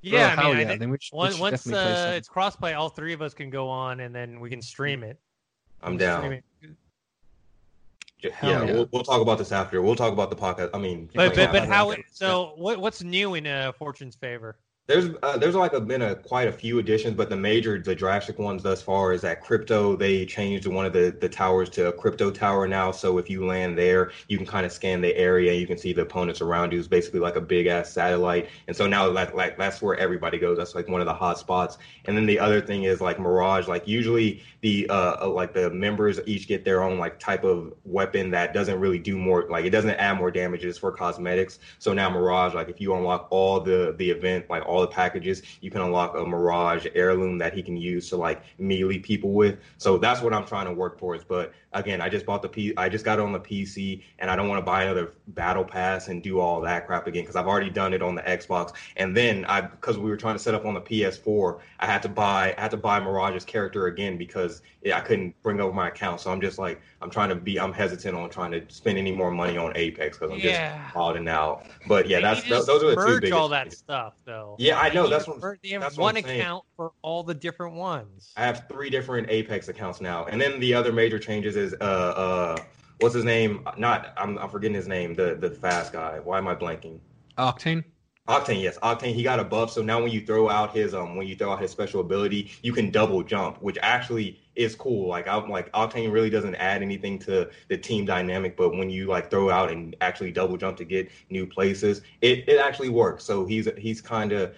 [0.00, 1.64] Yeah, Bro, I mean, hell I yeah, think then we should- we once, should once
[1.64, 4.48] definitely play uh, it's crossplay, all three of us can go on, and then we
[4.50, 5.18] can stream it.
[5.82, 6.32] I'm Stream down.
[6.34, 6.44] it.
[8.18, 8.72] J- Hell Yeah, yeah.
[8.72, 9.80] We'll, we'll talk about this after.
[9.80, 10.70] We'll talk about the podcast.
[10.74, 11.94] I mean, But but, but how?
[12.10, 14.58] So what what's new in uh, Fortune's favor?
[14.88, 17.94] There's uh, there's like a, been a quite a few additions, but the major, the
[17.94, 19.96] drastic ones thus far is that crypto.
[19.96, 22.90] They changed one of the the towers to a crypto tower now.
[22.92, 25.52] So if you land there, you can kind of scan the area.
[25.52, 26.78] You can see the opponents around you.
[26.78, 28.48] It's basically like a big ass satellite.
[28.66, 30.56] And so now like like that's where everybody goes.
[30.56, 31.76] That's like one of the hot spots.
[32.06, 33.68] And then the other thing is like Mirage.
[33.68, 37.74] Like usually the uh uh, like the members each get their own like type of
[37.84, 39.46] weapon that doesn't really do more.
[39.50, 41.58] Like it doesn't add more damages for cosmetics.
[41.78, 45.42] So now Mirage, like if you unlock all the the event, like all the packages,
[45.60, 49.58] you can unlock a Mirage heirloom that he can use to like melee people with.
[49.76, 51.24] So that's what I'm trying to work towards.
[51.24, 52.72] But again, I just bought the P.
[52.76, 55.64] I just got it on the PC, and I don't want to buy another battle
[55.64, 58.72] pass and do all that crap again because I've already done it on the Xbox.
[58.96, 62.02] And then I, because we were trying to set up on the PS4, I had
[62.02, 65.72] to buy, I had to buy Mirage's character again because yeah, I couldn't bring over
[65.72, 66.20] my account.
[66.20, 69.12] So I'm just like, I'm trying to be, I'm hesitant on trying to spend any
[69.12, 70.82] more money on Apex because I'm Yeah.
[70.82, 71.66] just balling out.
[71.86, 73.32] But yeah, They that's th- those are the two biggest.
[73.32, 74.56] all that stuff though.
[74.58, 77.34] Yeah, I know, that's what- mer- They have that's what one account for all the
[77.34, 78.32] different ones.
[78.36, 81.84] I have three different Apex accounts now, and then the other major changes is uh
[81.84, 82.56] uh
[83.00, 83.66] what's his name?
[83.76, 85.14] Not I'm I'm forgetting his name.
[85.14, 86.20] The the fast guy.
[86.20, 87.00] Why am I blanking?
[87.36, 87.82] Octane.
[88.28, 89.14] Octane, yes, Octane.
[89.14, 91.50] He got a buff, so now when you throw out his um when you throw
[91.50, 95.08] out his special ability, you can double jump, which actually is cool.
[95.08, 99.06] Like I'm like Octane really doesn't add anything to the team dynamic, but when you
[99.06, 103.24] like throw out and actually double jump to get new places, it it actually works.
[103.24, 104.54] So he's he's kind of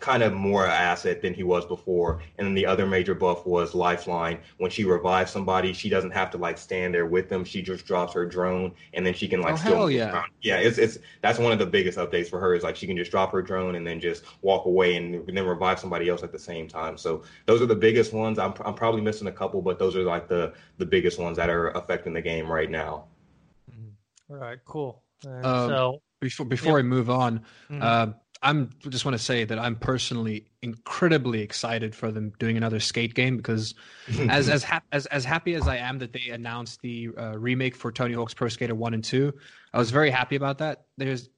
[0.00, 2.20] kind of more asset than he was before.
[2.38, 4.38] And then the other major buff was Lifeline.
[4.58, 7.44] When she revives somebody, she doesn't have to like stand there with them.
[7.44, 10.12] She just drops her drone, and then she can like Oh, still hell yeah.
[10.12, 10.28] around.
[10.42, 12.96] Yeah, it's it's that's one of the biggest updates for her is like she can
[12.96, 16.32] just drop her drone and then just walk away and then revive somebody else at
[16.32, 16.96] the same time.
[16.96, 18.38] So those are the biggest ones.
[18.38, 21.50] I'm I'm probably missing a couple, but those are like the the biggest ones that
[21.50, 23.06] are affecting the game right now.
[24.30, 25.02] All right, cool.
[25.26, 27.82] Um, so Before before I move on, Mhm.
[27.82, 28.12] uh,
[28.44, 33.14] I'm just want to say that I'm personally incredibly excited for them doing another skate
[33.14, 33.74] game because
[34.28, 37.74] as as, hap- as as happy as I am that they announced the uh, remake
[37.74, 39.32] for Tony Hawk's Pro Skater One and Two,
[39.72, 40.84] I was very happy about that.
[40.98, 41.28] There's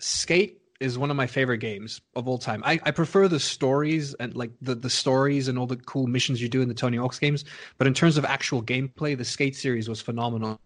[0.00, 2.62] skate is one of my favorite games of all time.
[2.64, 6.42] I, I prefer the stories and like the, the stories and all the cool missions
[6.42, 7.44] you do in the Tony Hawk's games.
[7.78, 10.60] But in terms of actual gameplay, the Skate series was phenomenal.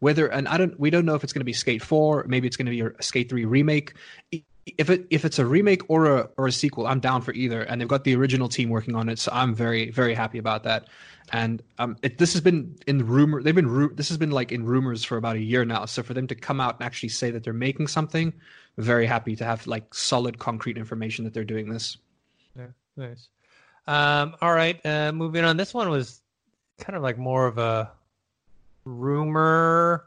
[0.00, 2.46] Whether and I don't we don't know if it's going to be Skate Four, maybe
[2.46, 3.94] it's going to be a Skate Three remake.
[4.76, 7.62] If it if it's a remake or a or a sequel, I'm down for either.
[7.62, 10.64] And they've got the original team working on it, so I'm very very happy about
[10.64, 10.88] that.
[11.30, 13.42] And um, it, this has been in rumor.
[13.42, 15.84] They've been ru- this has been like in rumors for about a year now.
[15.84, 18.32] So for them to come out and actually say that they're making something
[18.78, 21.98] very happy to have like solid concrete information that they're doing this.
[22.56, 22.66] Yeah,
[22.96, 23.28] nice.
[23.86, 25.56] Um, all right, uh, moving on.
[25.56, 26.20] This one was
[26.78, 27.90] kind of like more of a
[28.84, 30.06] rumor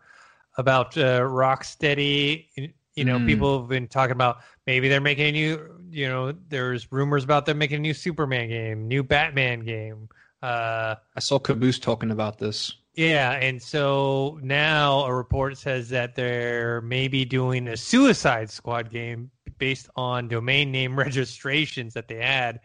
[0.58, 2.74] about uh, Rocksteady.
[2.96, 3.26] You know, mm.
[3.26, 5.78] people have been talking about maybe they're making a new.
[5.90, 10.10] You know, there's rumors about them making a new Superman game, new Batman game.
[10.42, 12.74] Uh, I saw Caboose talking about this.
[12.94, 19.32] Yeah, and so now a report says that they're maybe doing a Suicide Squad game
[19.58, 22.60] based on domain name registrations that they had,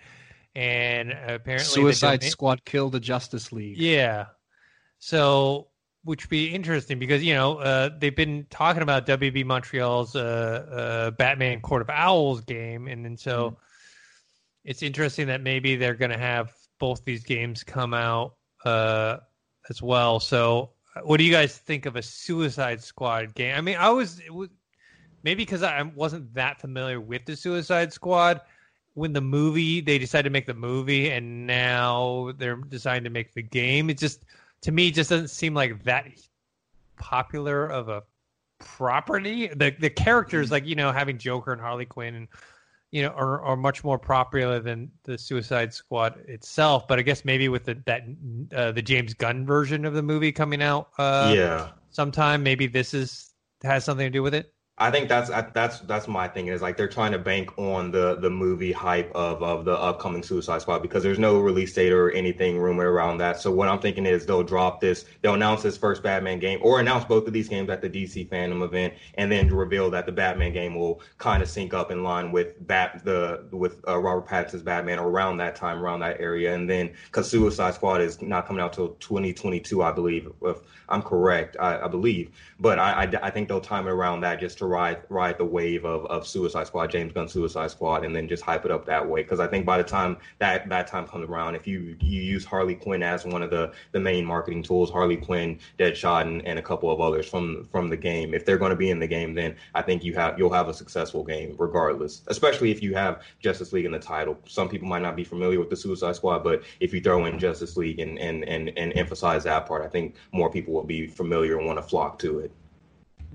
[0.55, 2.31] and apparently Suicide domain...
[2.31, 3.79] Squad killed the Justice League.
[3.79, 4.27] Yeah,
[4.99, 5.69] so
[6.07, 10.67] which would be interesting because you know uh, they've been talking about WB Montreal's uh,
[10.71, 13.57] uh, Batman Court of Owls game, and then so mm.
[14.65, 18.35] it's interesting that maybe they're going to have both these games come out
[18.65, 19.19] uh,
[19.69, 20.21] as well.
[20.21, 20.71] So,
[21.03, 23.57] what do you guys think of a Suicide Squad game?
[23.57, 24.49] I mean, I was, was
[25.25, 28.41] maybe because I wasn't that familiar with the Suicide Squad
[28.95, 33.35] when the movie they decided to make the movie, and now they're deciding to make
[33.35, 33.91] the game.
[33.91, 34.25] It just
[34.67, 36.09] to me just doesn't seem like that
[36.99, 38.03] popular of a
[38.59, 39.47] property.
[39.47, 42.29] The the characters, like you know, having Joker and Harley Quinn and
[42.91, 46.89] you know, are, are much more popular than the Suicide Squad itself.
[46.89, 48.03] But I guess maybe with the that
[48.57, 52.93] uh, the James Gunn version of the movie coming out, uh, yeah, sometime maybe this
[52.93, 54.53] is has something to do with it.
[54.79, 58.17] I think that's that's that's my thing is like they're trying to bank on the
[58.17, 62.11] the movie hype of of the upcoming Suicide Squad because there's no release date or
[62.11, 63.41] anything rumored around that.
[63.41, 66.79] So what I'm thinking is they'll drop this, they'll announce this first Batman game or
[66.79, 70.13] announce both of these games at the DC Fandom event, and then reveal that the
[70.13, 74.29] Batman game will kind of sync up in line with Bat the with uh, Robert
[74.29, 78.47] Pattinson's Batman around that time, around that area, and then because Suicide Squad is not
[78.47, 80.59] coming out till 2022, I believe, if
[80.91, 84.39] I'm correct, I, I believe, but I, I I think they'll time it around that
[84.39, 88.15] just to ride ride the wave of, of Suicide Squad, James Gunn Suicide Squad, and
[88.15, 89.23] then just hype it up that way.
[89.23, 92.45] Because I think by the time that that time comes around, if you you use
[92.45, 96.59] Harley Quinn as one of the the main marketing tools, Harley Quinn, Deadshot, and, and
[96.59, 99.07] a couple of others from from the game, if they're going to be in the
[99.07, 102.23] game, then I think you have you'll have a successful game regardless.
[102.27, 104.39] Especially if you have Justice League in the title.
[104.47, 107.39] Some people might not be familiar with the Suicide Squad, but if you throw in
[107.39, 111.07] Justice League and and and, and emphasize that part, I think more people will be
[111.07, 112.53] familiar and want to flock to it.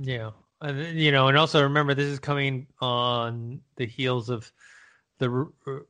[0.01, 0.31] Yeah,
[0.61, 4.51] and you know, and also remember this is coming on the heels of
[5.19, 5.83] the WB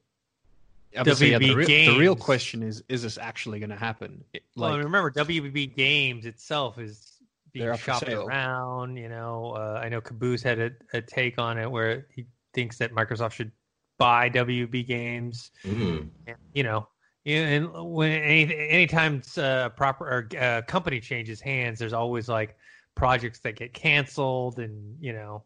[0.93, 1.93] yeah, the, real, games.
[1.93, 4.23] the real question is: Is this actually going to happen?
[4.33, 7.17] Like, well, remember WB Games itself is
[7.53, 8.97] being shopped around.
[8.97, 12.77] You know, uh, I know Caboose had a, a, take on it where he thinks
[12.79, 13.51] that Microsoft should
[13.97, 15.51] buy WB Games.
[15.63, 16.07] Mm-hmm.
[16.27, 16.87] And, you know,
[17.25, 22.57] and when any anytime uh, proper or uh, company changes hands, there's always like
[22.95, 25.43] projects that get canceled and you know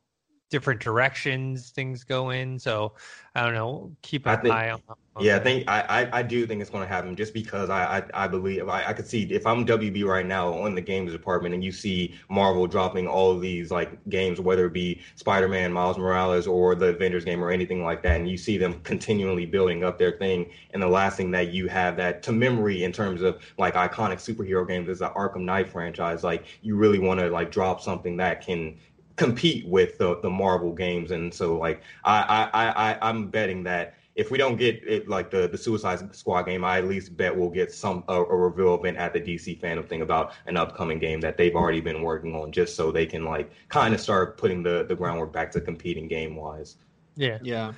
[0.55, 2.57] different directions things go in.
[2.57, 2.93] So
[3.35, 3.91] I don't know.
[4.03, 4.81] Keep an think, eye on.
[4.87, 7.69] on yeah, I think I, I, I do think it's going to happen just because
[7.69, 10.79] I I, I believe I, I could see if I'm WB right now on the
[10.79, 15.01] games department and you see Marvel dropping all of these like games, whether it be
[15.15, 18.57] Spider Man, Miles Morales, or the Avengers game or anything like that, and you see
[18.57, 22.31] them continually building up their thing, and the last thing that you have that to
[22.31, 26.23] memory in terms of like iconic superhero games is the Arkham Knight franchise.
[26.23, 28.77] Like you really want to like drop something that can
[29.15, 31.11] compete with the, the Marvel games.
[31.11, 35.29] And so like I, I, I I'm betting that if we don't get it like
[35.29, 38.75] the, the Suicide Squad game, I at least bet we'll get some a, a reveal
[38.75, 42.33] event at the DC fandom thing about an upcoming game that they've already been working
[42.33, 45.61] on, just so they can like kind of start putting the the groundwork back to
[45.61, 46.77] competing game wise.
[47.15, 47.73] Yeah, yeah.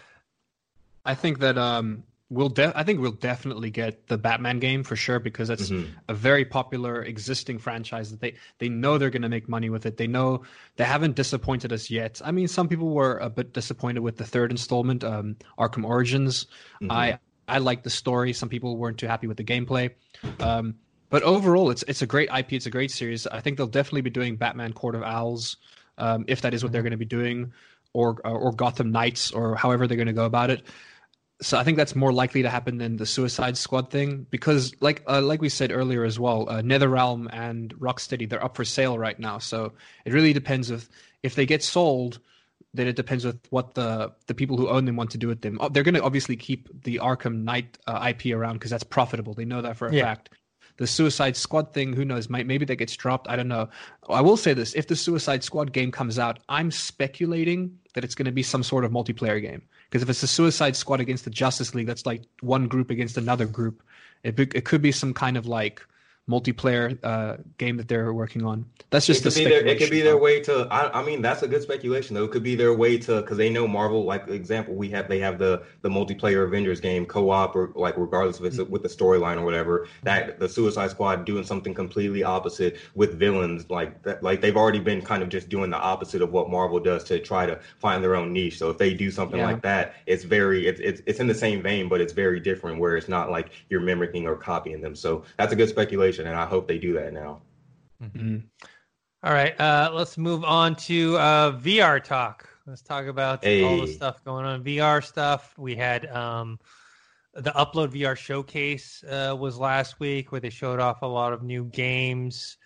[1.05, 4.95] I think that um we'll de- I think we'll definitely get the Batman game for
[4.95, 5.91] sure because it's mm-hmm.
[6.09, 9.85] a very popular existing franchise that they they know they're going to make money with
[9.85, 9.97] it.
[9.97, 10.43] They know
[10.75, 12.21] they haven't disappointed us yet.
[12.23, 16.45] I mean, some people were a bit disappointed with the third installment, um, Arkham Origins.
[16.81, 16.91] Mm-hmm.
[16.91, 18.33] I I like the story.
[18.33, 19.91] Some people weren't too happy with the gameplay.
[20.39, 20.75] Um,
[21.09, 22.53] but overall, it's it's a great IP.
[22.53, 23.25] It's a great series.
[23.25, 25.57] I think they'll definitely be doing Batman Court of Owls,
[25.97, 26.87] um, if that is what they're mm-hmm.
[26.87, 27.53] going to be doing,
[27.93, 30.63] or or Gotham Knights, or however they're going to go about it
[31.41, 35.03] so I think that's more likely to happen than the Suicide Squad thing because, like,
[35.07, 38.97] uh, like we said earlier as well, uh, NetherRealm and Rocksteady they're up for sale
[38.97, 39.37] right now.
[39.37, 39.73] So
[40.05, 40.89] it really depends if
[41.23, 42.19] if they get sold,
[42.73, 45.41] then it depends with what the the people who own them want to do with
[45.41, 45.57] them.
[45.61, 49.33] Oh, They're going to obviously keep the Arkham Knight uh, IP around because that's profitable.
[49.35, 50.05] They know that for a Yeah.
[50.05, 50.29] fact.
[50.77, 52.29] The Suicide Squad thing, who knows?
[52.29, 53.27] Might maybe that gets dropped.
[53.27, 53.69] I don't know.
[54.09, 58.13] I will say this: if the Suicide Squad game comes out, I'm speculating that it's
[58.15, 59.63] going to be some sort of multiplayer game.
[59.89, 63.17] Because if it's the Suicide Squad against the Justice League, that's like one group against
[63.17, 63.81] another group.
[64.23, 65.85] It it could be some kind of like
[66.29, 68.65] multiplayer uh, game that they're working on.
[68.89, 70.67] That's just it the be their, it could be their way to.
[70.71, 72.25] I, I mean, that's a good speculation though.
[72.25, 74.05] It could be their way to because they know Marvel.
[74.05, 78.39] Like example, we have they have the the multiplayer Avengers game co-op or like regardless
[78.39, 79.87] if it's with the storyline or whatever.
[80.03, 84.23] That the Suicide Squad doing something completely opposite with villains like that.
[84.23, 87.19] Like they've already been kind of just doing the opposite of what Marvel does to
[87.19, 88.57] try to find their own niche.
[88.57, 89.45] So if they do something Yeah.
[89.45, 92.79] like that, it's very it's, it's it's in the same vein, but it's very different.
[92.79, 94.95] Where it's not like you're mimicking or copying them.
[94.95, 97.41] So that's a good speculation, and I hope they do that now.
[99.23, 102.47] All right, uh, let's move on to uh, VR talk.
[102.67, 104.63] Let's talk about all the stuff going on.
[104.63, 105.53] VR stuff.
[105.57, 106.59] We had um,
[107.33, 111.43] the Upload VR showcase uh, was last week, where they showed off a lot of
[111.43, 112.57] new games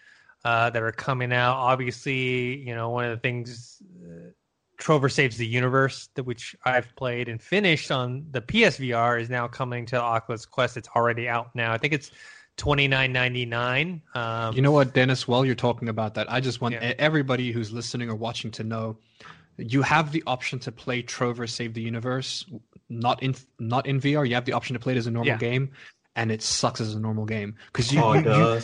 [0.43, 1.55] uh, that are coming out.
[1.55, 3.81] Obviously, you know one of the things.
[4.03, 4.31] Uh,
[4.77, 9.85] Trover Saves the Universe, which I've played and finished on the PSVR, is now coming
[9.85, 10.75] to Oculus Quest.
[10.75, 11.71] It's already out now.
[11.71, 12.09] I think it's
[12.57, 14.01] twenty nine ninety nine.
[14.15, 15.27] Um, You know what, Dennis?
[15.27, 16.93] While you're talking about that, I just want Yeah.
[16.99, 18.97] everybody who's listening or watching to know
[19.57, 22.45] you have the option to play Trover Save the Universe,
[22.89, 24.27] not in not in VR.
[24.27, 25.37] You have the option to play it as a normal Yeah.
[25.37, 25.71] game,
[26.15, 28.61] and it sucks as a normal game because you, Oh, you- it you-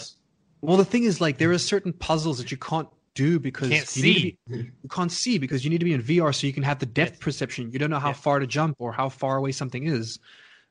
[0.62, 3.96] well, the thing is, like, there are certain puzzles that you can't do because Can't
[3.96, 4.38] you, see.
[4.48, 6.80] be- you can't see because you need to be in VR so you can have
[6.80, 7.72] the depth perception.
[7.72, 8.14] You don't know how Yeah.
[8.14, 10.20] far to jump or how far away something is.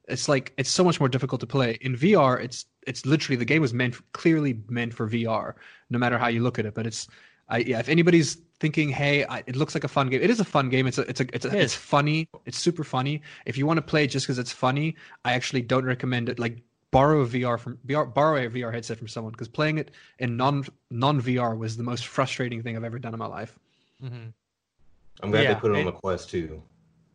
[0.08, 2.40] It's like it's so much more difficult to play in VR.
[2.40, 5.54] It's it's literally the game was meant clearly meant for VR,
[5.90, 6.74] no matter how you look at it.
[6.74, 7.08] But it's,
[7.48, 7.80] I yeah.
[7.80, 10.22] If anybody's thinking, hey, I, it looks like a fun game.
[10.22, 10.86] It is a fun game.
[10.86, 12.28] It's a it's a it's a, It it's funny.
[12.44, 13.22] It's super funny.
[13.46, 16.38] If you want to play it just because it's funny, I actually don't recommend it.
[16.38, 19.90] Like borrow a VR from VR, borrow a VR headset from someone because playing it
[20.18, 23.58] in non non VR was the most frustrating thing I've ever done in my life.
[24.02, 24.28] Mm-hmm.
[25.22, 26.62] I'm glad Yeah, they put it on the Quest too.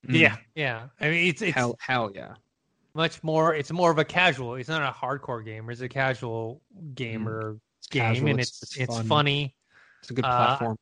[0.08, 0.88] Yeah, yeah.
[1.00, 2.34] I mean, it's it's Hell, hell yeah.
[2.94, 3.54] Much more.
[3.56, 4.56] It's more of a casual.
[4.56, 5.72] It's not a hardcore gamer.
[5.72, 6.62] It's a casual
[6.96, 7.58] gamer
[7.90, 9.06] game, casual, and it's- it's it's it's fun.
[9.08, 9.56] funny.
[10.02, 10.78] It's a good Uh, platform.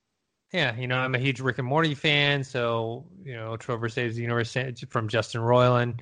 [0.52, 4.16] Yeah, you know, I'm a huge Rick and Morty fan, so you know, Trover Saves
[4.16, 4.58] the Universe
[4.90, 6.02] from Justin Roiland,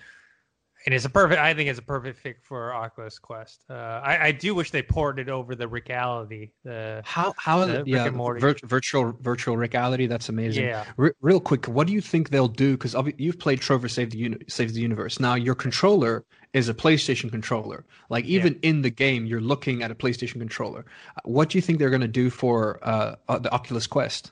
[0.87, 1.41] and it's a perfect.
[1.41, 3.65] I think it's a perfect fit for Oculus Quest.
[3.69, 6.51] Uh, I, I do wish they ported it over the reality.
[6.63, 10.63] The How how the Rick yeah and vir- virtual virtual reality that's amazing.
[10.63, 10.85] Yeah.
[10.95, 12.77] Re- real quick, what do you think they'll do?
[12.77, 15.19] Because you've played Trover Save the Uni- Save the Universe.
[15.19, 16.23] Now your controller
[16.53, 17.83] is a PlayStation controller.
[18.09, 20.85] Like even in the game, you're looking at a PlayStation controller.
[21.17, 24.31] Uh, What do you think they're going to do for uh, uh, the Oculus Quest?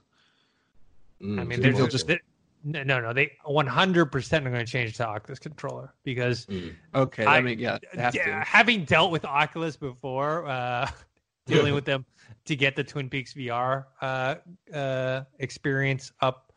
[1.21, 1.89] Mm, I mean, they're question.
[1.89, 2.19] just they,
[2.65, 3.13] no, no, no.
[3.13, 6.47] They 100 percent are going to change to Oculus controller because
[6.93, 10.89] Okay, I- I mean, yeah, have yeah, having dealt with Oculus before, uh,
[11.45, 12.05] dealing with them
[12.45, 14.35] to get the Twin Peaks VR uh,
[14.73, 16.51] uh, experience up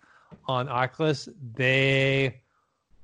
[0.47, 2.41] on Oculus, they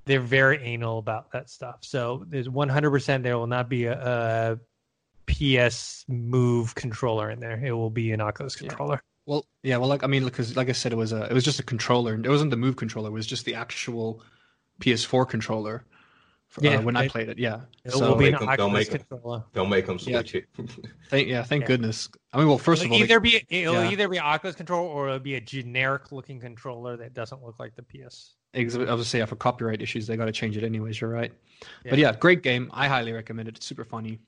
[0.06, 1.76] they're very anal about that stuff.
[1.80, 4.58] So there's 100% there will not be a, a
[5.26, 7.58] PS Move controller in there.
[7.64, 9.02] It will be an Oculus controller.
[9.26, 11.44] Well, yeah, well, like I mean, because like I said, it was a it was
[11.44, 12.14] just a controller.
[12.14, 13.08] It wasn't the Move controller.
[13.08, 14.22] It was just the actual
[14.80, 15.84] PS4 controller.
[16.48, 17.62] For, Yeah, uh, when I played it, yeah.
[17.84, 19.06] It So- will be an Make 'em- they'll Oculus make 'em.
[19.08, 19.44] controller.
[19.54, 20.18] Don't make them Yeah.
[20.18, 20.46] switch it.
[21.10, 21.66] Thank yeah, thank Yeah.
[21.66, 22.08] goodness.
[22.32, 23.90] I mean, well, first of It'll all, they- either be it'll yeah.
[23.90, 27.74] either be Oculus controller or it'll be a generic looking controller that doesn't look like
[27.74, 28.34] the PS.
[28.52, 31.00] Ex- Obviously, yeah, for copyright issues, they got to change it anyways.
[31.00, 31.32] You're right.
[31.88, 32.70] But yeah, great game.
[32.72, 33.56] I highly recommend it.
[33.56, 34.20] It's super funny.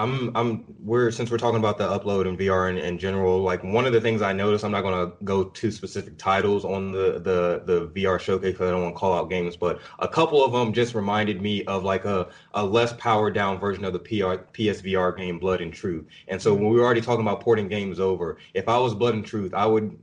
[0.00, 3.62] I'm I'm we're since we're talking about the upload and VR in, in general, like
[3.62, 7.20] one of the things I noticed, I'm not gonna go to specific titles on the
[7.20, 10.42] the the VR showcase because I don't want to call out games, but a couple
[10.42, 13.98] of them just reminded me of like a a less powered down version of the
[13.98, 16.06] PR, PSVR game Blood and Truth.
[16.28, 16.64] And so mm-hmm.
[16.64, 19.52] when we were already talking about porting games over, if I was Blood and Truth,
[19.52, 19.98] I would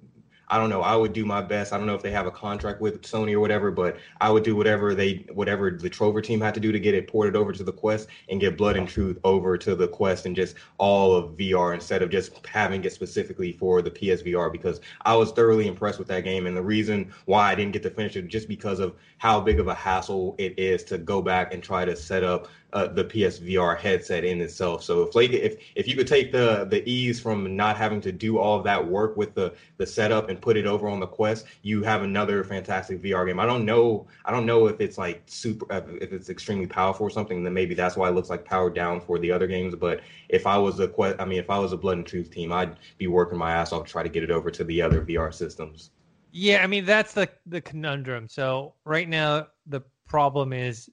[0.50, 0.82] I don't know.
[0.82, 1.74] I would do my best.
[1.74, 4.44] I don't know if they have a contract with Sony or whatever, but I would
[4.44, 7.52] do whatever they, whatever the Trover team had to do to get it ported over
[7.52, 11.14] to the Quest and get Blood and Truth over to the Quest and just all
[11.14, 15.68] of VR instead of just having it specifically for the PSVR because I was thoroughly
[15.68, 16.48] impressed with that game.
[16.48, 19.60] And the reason why I didn't get to finish it just because of how big
[19.60, 23.04] of a hassle it is to go back and try to set up uh, the
[23.06, 24.84] PSVR headset in itself.
[24.84, 28.12] So if like if if you could take the the ease from not having to
[28.12, 31.08] do all of that work with the the setup and put it over on the
[31.08, 33.40] Quest, you have another fantastic VR game.
[33.40, 37.06] I don't know I don't know if it's like super uh, if it's extremely powerful
[37.06, 37.44] or something.
[37.44, 39.74] Then maybe that's why it looks like powered down for the other games.
[39.76, 42.32] But if I was a Quest, I mean if I was a Blood and Truth
[42.32, 44.82] team, I'd be working my ass off to try to get it over to the
[44.82, 45.92] other VR systems.
[46.32, 48.28] Yeah, I mean that's the the conundrum.
[48.28, 50.90] So right now the problem is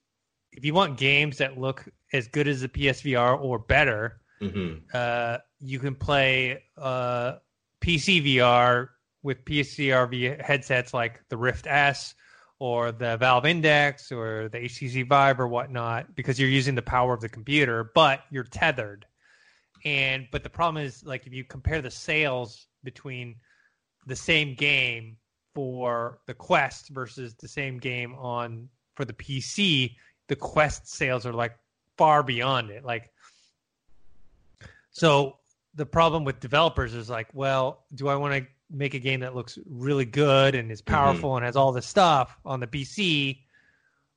[0.57, 5.39] if you want games that look as good as the PSVR or better, hmm uh,
[5.61, 7.37] you can play uh,
[7.81, 8.89] PC VR
[9.23, 12.15] with PSVR headsets like the Rift S
[12.59, 17.15] or the Valve Index or the HTC Vive or whatnot because you're using the power
[17.15, 19.07] of the computer, but you're tethered.
[19.85, 23.37] And but the problem is like if you compare the sales between
[24.07, 25.17] the same game
[25.55, 29.97] for the Quest versus the same game on for the PC,
[30.27, 31.57] the Quest sales are like
[31.97, 32.85] far beyond it.
[32.85, 33.11] Like
[34.91, 35.39] so
[35.75, 39.35] the problem with developers is like, well, do I want to make a game that
[39.35, 40.95] looks really good and is mm-hmm.
[40.95, 43.41] powerful and has all this stuff on the PC,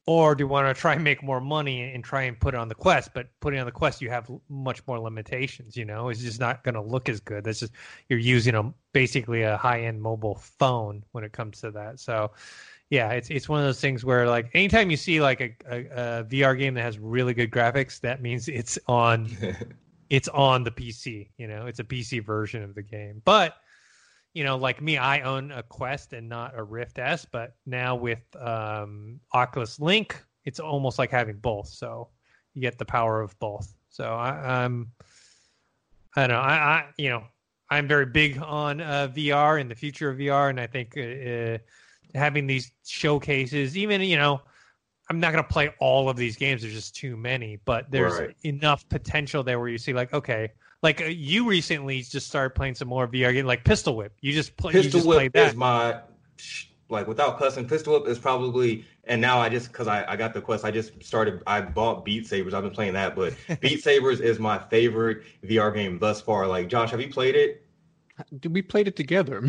[0.05, 2.57] or do you want to try and make more money and try and put it
[2.57, 3.13] on the Quest?
[3.13, 5.75] But putting it on the Quest, you have much more limitations.
[5.75, 7.43] You know, it's just not going to look as good.
[7.43, 7.73] That's just
[8.07, 11.99] you're using a basically a high end mobile phone when it comes to that.
[11.99, 12.31] So.
[12.89, 15.79] Yeah, it's it's one of those things where like anytime you see like a, a,
[15.79, 19.29] a VR game that has really good graphics, that means it's on
[20.09, 21.29] it's on the PC.
[21.37, 23.21] You know, it's a PC version of the game.
[23.25, 23.55] But
[24.33, 27.25] you know, like me, I own a Quest and not a Rift S.
[27.25, 31.67] But now with um, Oculus Link, it's almost like having both.
[31.67, 32.09] So
[32.53, 33.73] you get the power of both.
[33.89, 34.91] So I, I'm,
[36.15, 37.23] I don't know, I, I you know,
[37.69, 41.01] I'm very big on uh, VR and the future of VR, and I think uh,
[41.01, 41.57] uh,
[42.17, 44.41] having these showcases, even you know.
[45.09, 46.61] I'm not going to play all of these games.
[46.63, 48.35] There's just too many, but there's Right.
[48.43, 50.51] enough potential there where you see like, okay,
[50.83, 54.11] like uh, you recently just started playing some more VR game, like Pistol Whip.
[54.19, 55.47] You just play, you Pistol just Whip played that.
[55.51, 56.01] is my
[56.89, 57.65] like without cussing.
[57.69, 60.65] Pistol Whip is probably and now I just because I, I got the quest.
[60.65, 61.41] I just started.
[61.47, 62.53] I bought Beat Sabers.
[62.53, 66.47] I've been playing that, but Beat Sabers is my favorite VR game thus far.
[66.47, 67.65] Like Josh, have you played it?
[68.41, 69.41] Dude, we played it together.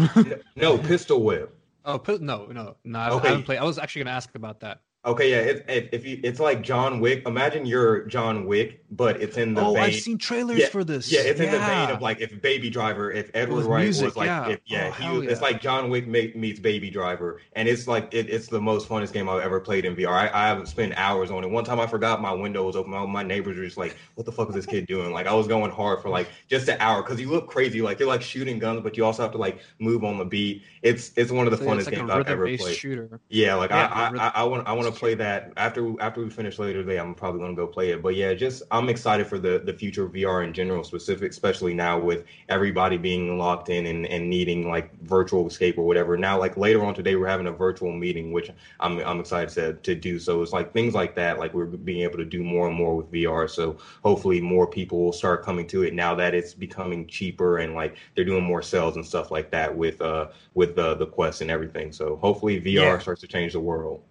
[0.54, 1.57] No, Pistol Whip.
[1.88, 2.98] Oh, no, no, no.
[2.98, 3.28] I, Okay.
[3.28, 3.58] I haven't played.
[3.58, 4.82] I was actually going to ask about that.
[5.04, 5.36] Okay, yeah.
[5.36, 7.22] It, if, if you, it's like John Wick.
[7.24, 9.84] Imagine you're John Wick, but it's in the oh, vein.
[9.84, 11.10] I've seen trailers yeah, for this.
[11.10, 14.16] Yeah, it's in the vein of like if Baby Driver, if Edgar Wright music, was
[14.16, 14.48] like, yeah.
[14.48, 18.28] if, yeah, Oh, he it's like John Wick meets Baby Driver, and it's like it,
[18.28, 20.10] it's the most funnest game I've ever played in VR.
[20.10, 21.50] I, I haven't spent hours on it.
[21.50, 22.90] One time I forgot my window was open.
[22.90, 25.32] My, my neighbors were just like, "What the fuck is this kid doing?" Like I
[25.32, 27.80] was going hard for like just an hour because you look crazy.
[27.82, 30.64] Like you're like shooting guns, but you also have to like move on the beat.
[30.82, 32.76] It's it's one of the So, funnest like games I've ever played.
[32.76, 33.20] shooter.
[33.28, 36.22] Yeah, like Yeah, I, I, I, I want I want to play that after after
[36.22, 36.98] we finish later today.
[36.98, 38.02] I'm probably gonna go play it.
[38.02, 41.74] But yeah, just I'm excited for the the future of VR in general, specific, especially
[41.74, 46.16] now with everybody being locked in and, and needing like virtual escape or whatever.
[46.16, 49.74] Now, like later on today, we're having a virtual meeting, which I'm I'm excited to
[49.74, 50.18] to do.
[50.18, 52.96] So it's like things like that, like we're being able to do more and more
[52.96, 53.48] with VR.
[53.48, 57.74] So hopefully more people will start coming to it now that it's becoming cheaper and
[57.74, 61.40] like they're doing more sales and stuff like that with uh with the the Quest
[61.40, 61.92] and everything.
[61.92, 62.98] So hopefully VR Yeah.
[63.00, 64.02] starts to change the world.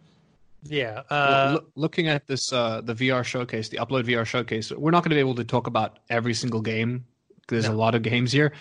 [0.63, 1.03] Yeah.
[1.09, 5.03] Uh, loo- looking at this, uh, the VR showcase, the Upload VR showcase, we're not
[5.03, 7.05] going to be able to talk about every single game.
[7.47, 8.51] There's a lot of games here,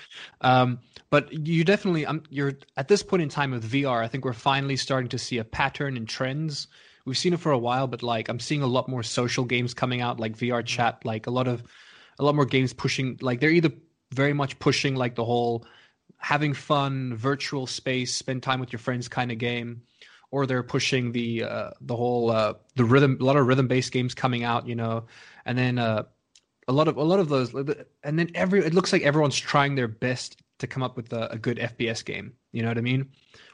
[0.43, 0.79] um,
[1.11, 4.01] but you definitely, um, you're at this point in time with VR.
[4.01, 6.69] I think we're finally starting to see a pattern and trends.
[7.05, 9.75] We've seen it for a while, but like I'm seeing a lot more social games
[9.75, 11.65] coming out, like VR chat, like a lot of,
[12.21, 13.19] a lot more games pushing.
[13.21, 13.73] Like they're either
[14.13, 15.67] very much pushing like the whole
[16.19, 19.83] having fun, virtual space, spend time with your friends kind of game,
[20.31, 23.19] or they're pushing the uh, the whole uh, the rhythm.
[23.21, 25.05] A lot of rhythm based games coming out, you know,
[25.45, 26.05] and then uh,
[26.69, 27.55] a lot of a lot of those,
[28.03, 31.33] and then every it looks like everyone's trying their best to come up with a,
[31.33, 32.33] a good FPS game.
[32.53, 33.11] You know what I mean?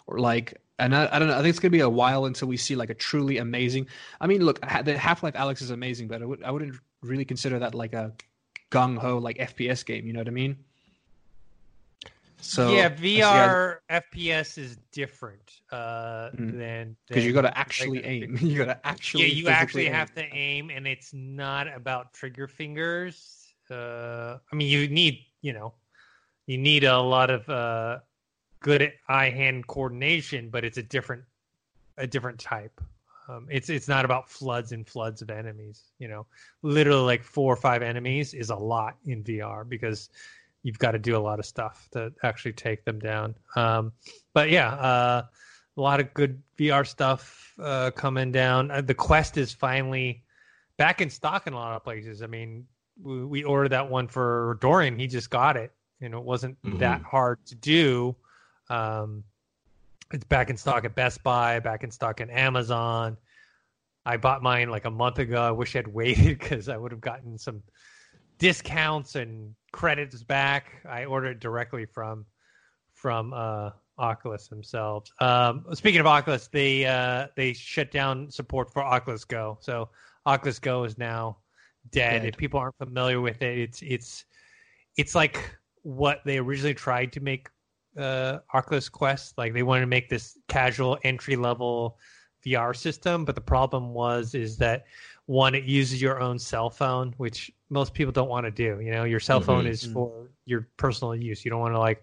[0.06, 0.58] Or like.
[0.78, 1.34] And I, I don't know.
[1.34, 3.86] I think it's gonna be a while until we see like a truly amazing.
[4.20, 7.72] I mean, look, the Half Life Alyx is amazing, but I wouldn't really consider that
[7.74, 8.14] like a
[8.72, 10.06] gung ho like FPS game.
[10.06, 10.56] You know what I mean?
[12.43, 16.59] So yeah, VR FPS is different uh, Mhm.
[16.59, 18.36] than because you got to actually regular aim.
[18.43, 19.26] You got to actually.
[19.26, 19.93] yeah, you actually aim.
[19.93, 23.55] have to aim, and it's not about trigger fingers.
[23.70, 25.72] Uh, I mean, you need you know,
[26.47, 28.01] you need a lot of uh,
[28.61, 31.22] good eye hand coordination, but it's a different
[31.97, 32.80] a different type.
[33.28, 35.93] Um, it's it's not about floods and floods of enemies.
[35.99, 36.26] You know,
[36.62, 40.11] literally like four or five enemies is a lot in VR because
[40.62, 43.34] you've got to do a lot of stuff to actually take them down.
[43.56, 43.92] Um,
[44.34, 45.22] but yeah, uh,
[45.76, 48.70] a lot of good VR stuff uh, coming down.
[48.70, 50.22] Uh, the Quest is finally
[50.76, 52.22] back in stock in a lot of places.
[52.22, 52.66] I mean,
[53.02, 54.98] we, we ordered that one for Dorian.
[54.98, 56.78] He just got it, and it wasn't Mhm.
[56.78, 58.14] that hard to do.
[58.70, 59.24] Um,
[60.12, 63.16] it's back in stock at Best Buy, back in stock at Amazon.
[64.04, 65.42] I bought mine like a month ago.
[65.42, 67.62] I wish I'd waited because I would have gotten some
[68.43, 70.84] discounts and credits back.
[70.84, 72.26] I ordered it directly from
[72.93, 75.12] from uh Oculus themselves.
[75.20, 79.90] Um, speaking of Oculus, they uh, they shut down support for Oculus Go, so
[80.26, 81.38] Oculus Go is now
[81.93, 82.22] dead.
[82.22, 82.28] Dead.
[82.30, 84.24] If people aren't familiar with it, it's it's
[84.97, 87.49] it's like what they originally tried to make
[87.97, 89.38] uh, Oculus Quest.
[89.38, 91.97] Like they wanted to make this casual entry level
[92.45, 94.86] VR system, but the problem was is that
[95.26, 98.80] one, it uses your own cell phone, which most people don't want to do.
[98.80, 101.45] You know, your cell phone is for your personal use.
[101.45, 102.03] You don't want to like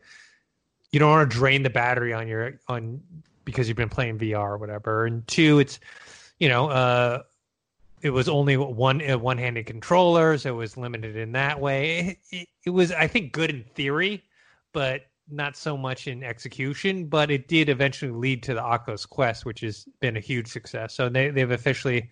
[0.91, 3.01] you don't want to drain the battery on your on
[3.45, 5.05] because you've been playing VR or whatever.
[5.05, 5.79] And two, it's
[6.39, 7.23] you know, uh,
[8.01, 10.45] it was only one uh, one-handed controllers.
[10.45, 12.17] It was limited in that way.
[12.31, 14.23] It, it, it was, I think, good in theory,
[14.71, 17.05] but not so much in execution.
[17.07, 20.93] But it did eventually lead to the Oculus Quest, which has been a huge success.
[20.93, 22.09] So they they've officially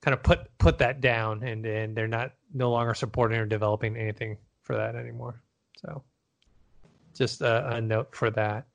[0.00, 3.96] kind of put put that down, and and they're not no longer supporting or developing
[3.96, 5.42] anything for that anymore.
[5.76, 6.02] So
[7.14, 8.66] just a, a note for that.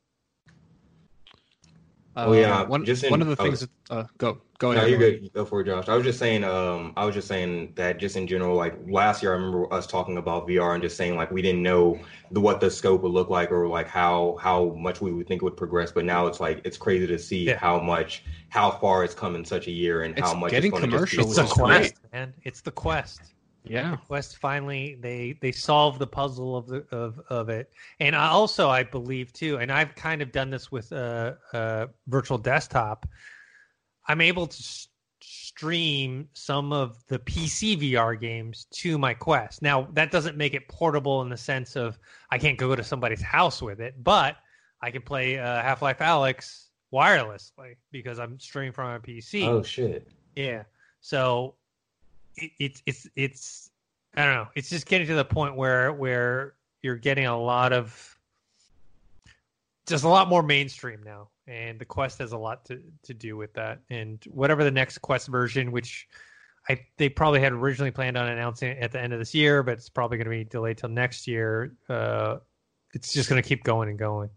[2.16, 3.44] Uh, Oh, yeah, one, just in- one of the oh.
[3.46, 3.62] things.
[3.62, 5.20] That, uh, go go No, you're Roy.
[5.20, 5.34] good.
[5.34, 5.90] Go for it, Josh.
[5.90, 6.44] I was just saying.
[6.44, 9.88] Um, I was just saying that just in general, like last year, I remember us
[9.88, 12.00] talking about VR and just saying like we didn't know
[12.32, 15.42] the what the scope would look like or like how how much we would think
[15.42, 15.92] it would progress.
[15.92, 17.58] But now it's like it's crazy to see Yeah.
[17.58, 20.72] how much how far it's come in such a year and It's how much getting
[20.72, 21.68] it's gonna just be commercial, It's the which is sustained.
[21.70, 21.82] great.
[22.02, 22.34] quest, man.
[22.44, 23.22] It's the quest.
[23.66, 23.96] Yeah.
[24.08, 28.70] Quest finally they they solved the puzzle of the of of it, and I also
[28.70, 33.08] I believe too, and I've kind of done this with uh, uh virtual desktop.
[34.08, 34.90] I'm able to s-
[35.22, 39.62] stream some of the PC VR games to my Quest.
[39.62, 41.98] Now that doesn't make it portable in the sense of
[42.30, 44.36] I can't go to somebody's house with it, but
[44.82, 49.48] I can play uh, Half Life Alyx wirelessly because I'm streaming from my PC.
[49.48, 50.08] Oh shit!
[50.36, 50.64] Yeah.
[51.00, 51.56] So
[52.38, 53.70] it, it's it's it's
[54.16, 54.48] I don't know.
[54.56, 58.20] It's just getting to the point where where you're getting a lot of
[59.88, 63.36] just a lot more mainstream now, and the Quest has a lot to to do
[63.38, 63.80] with that.
[63.90, 66.08] And whatever the next Quest version, which
[66.70, 69.74] I they probably had originally planned on announcing at the end of this year, but
[69.74, 71.76] it's probably going to be delayed till next year.
[71.90, 72.38] Uh,
[72.94, 74.30] it's just going to keep going and going.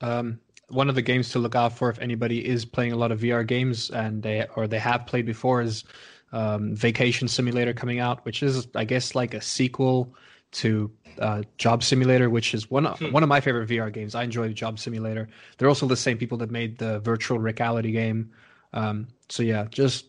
[0.00, 0.38] Um,
[0.68, 3.20] one of the games to look out for if anybody is playing a lot of
[3.20, 5.84] VR games and they or they have played before is
[6.32, 10.14] um, Vacation Simulator coming out, which is I guess like a sequel
[10.50, 14.14] to uh, Job Simulator, which is one of, one of my favorite VR games.
[14.14, 15.28] I enjoy Job Simulator.
[15.56, 18.30] They're also the same people that made the virtual reality game.
[18.72, 20.06] Um, so yeah, just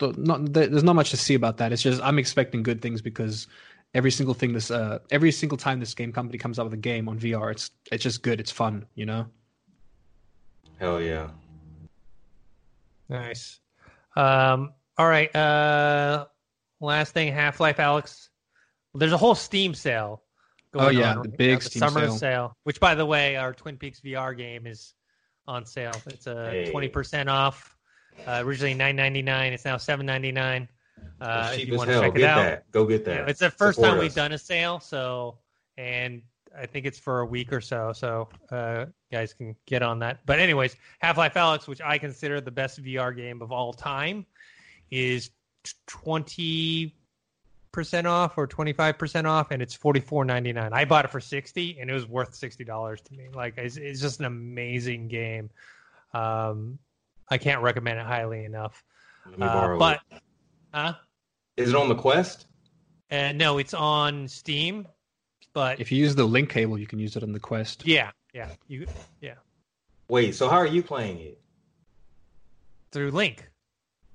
[0.00, 1.72] not, there's not much to see about that.
[1.72, 3.46] It's just I'm expecting good things because
[3.94, 6.78] every single thing this uh, every single time this game company comes out with a
[6.78, 8.40] game on VR, it's it's just good.
[8.40, 9.26] It's fun, you know.
[10.78, 11.28] Hell yeah!
[13.08, 13.60] Nice.
[14.16, 15.34] Um, all right.
[15.34, 16.26] Uh,
[16.80, 18.28] last thing, Half Life, Alyx.
[18.94, 20.22] There's a whole Steam sale.
[20.74, 22.16] Oh, yeah, on the right big now, the summer sale.
[22.18, 22.56] sale.
[22.64, 24.94] Which, by the way, our Twin Peaks VR game is
[25.48, 25.92] on sale.
[26.06, 26.70] It's a Hey.
[26.70, 27.76] twenty percent off.
[28.26, 29.52] Uh, originally nine ninety nine.
[29.54, 30.68] It's now seven ninety nine.
[31.20, 32.02] Uh, It's if you want to hell.
[32.02, 32.70] check Get it out, that.
[32.72, 33.14] Go get that.
[33.20, 35.38] Yeah, it's the first Support time we've done a sale, so
[35.78, 36.20] and
[36.56, 37.92] I think it's for a week or so.
[37.94, 40.20] So uh, guys can get on that.
[40.26, 44.26] But anyways, Half Life Alyx, which I consider the best VR game of all time,
[44.90, 45.30] is
[45.86, 46.94] twenty
[47.72, 50.72] percent off or twenty five percent off, and it's forty four ninety nine.
[50.72, 53.28] I bought it for sixty, and it was worth sixty dollars to me.
[53.32, 55.50] Like it's, it's just an amazing game.
[56.12, 56.78] Um,
[57.28, 58.82] I can't recommend it highly enough.
[59.26, 60.22] Let me Uh, but it.
[60.74, 60.94] huh?
[61.56, 62.46] Is it on the Quest?
[63.10, 64.86] Uh, no, it's on Steam.
[65.52, 67.84] But If you use the link cable, you can use it on the Quest.
[67.86, 68.86] yeah, yeah, you
[69.20, 69.34] yeah
[70.08, 70.34] Wait.
[70.34, 71.40] So how are you playing it?
[72.92, 73.48] through Link.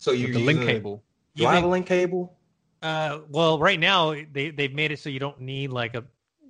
[0.06, 1.03] So you With the link cable.
[1.36, 2.38] Do You I have a think- link cable?
[2.84, 6.03] Uh, well, right now they they've made it so you don't need like a.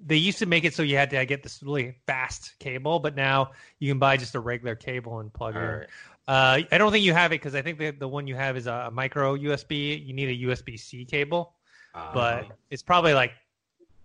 [0.06, 3.16] They used to make it so you had to get this really fast cable, but
[3.16, 5.72] now you can buy just a regular cable and plug All it in.
[5.80, 5.88] right.
[6.28, 8.58] Uh, I don't think you have it because I think the the one you have
[8.58, 10.06] is a micro USB.
[10.06, 11.54] You need a USB C cable,
[11.94, 13.32] Uh, but it's probably like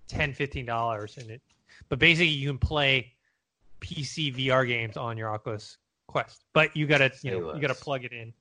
[0.07, 1.43] 10 15 dollars and it.
[1.89, 3.13] But basically, you can play
[3.81, 8.05] PC VR games on your Oculus Quest, but you gotta you know you gotta plug
[8.05, 8.33] it in.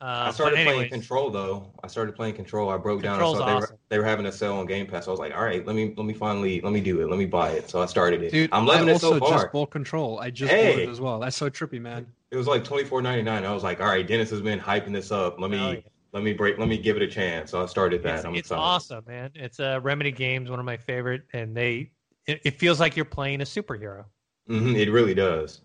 [0.00, 1.72] Uh, I but started playing Control though.
[1.82, 2.68] I started playing Control.
[2.68, 3.14] I broke down.
[3.14, 3.76] and Control's saw they were awesome.
[3.88, 5.08] they were having a sale on Game Pass.
[5.08, 7.08] I was like, all right, let me let me finally let me do it.
[7.08, 7.70] Let me buy it.
[7.70, 8.30] So I started it.
[8.30, 9.30] Dude, I'm loving I it so also far.
[9.30, 10.18] just bought Control.
[10.18, 10.68] I just Hey.
[10.68, 11.18] bought it as well.
[11.20, 12.06] That's so trippy, man.
[12.30, 13.44] It was like twenty four ninety nine.
[13.46, 15.40] I was like, all right, Dennis has been hyping this up.
[15.40, 15.80] Let me Hell yeah.
[16.12, 16.58] let me break.
[16.58, 17.50] Let me give it a chance.
[17.50, 18.16] So I started that.
[18.16, 18.60] it's, I'm it's excited.
[18.60, 19.30] awesome, man.
[19.34, 21.92] It's a Remedy Games, one of my favorite, and they
[22.26, 24.04] it, it feels like you're playing a superhero.
[24.46, 25.62] hmm it really does.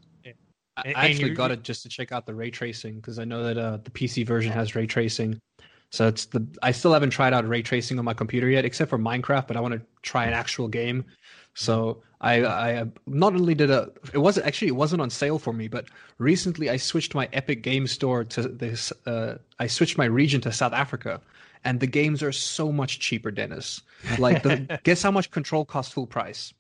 [0.78, 3.44] I And- actually got it just to check out the ray tracing because I know
[3.44, 5.40] that uh, the PC version has ray tracing.
[5.90, 8.90] So it's the I still haven't tried out ray tracing on my computer yet, except
[8.90, 9.48] for Minecraft.
[9.48, 11.04] But I want to try an actual game.
[11.54, 15.52] So I, I not only did a it wasn't actually it wasn't on sale for
[15.52, 18.94] me, but recently I switched my Epic Game Store to this.
[19.06, 21.20] Uh, I switched my region to South Africa,
[21.66, 23.82] and the games are so much cheaper, Dennis.
[24.18, 26.54] Like, the, guess how much Control cost full price?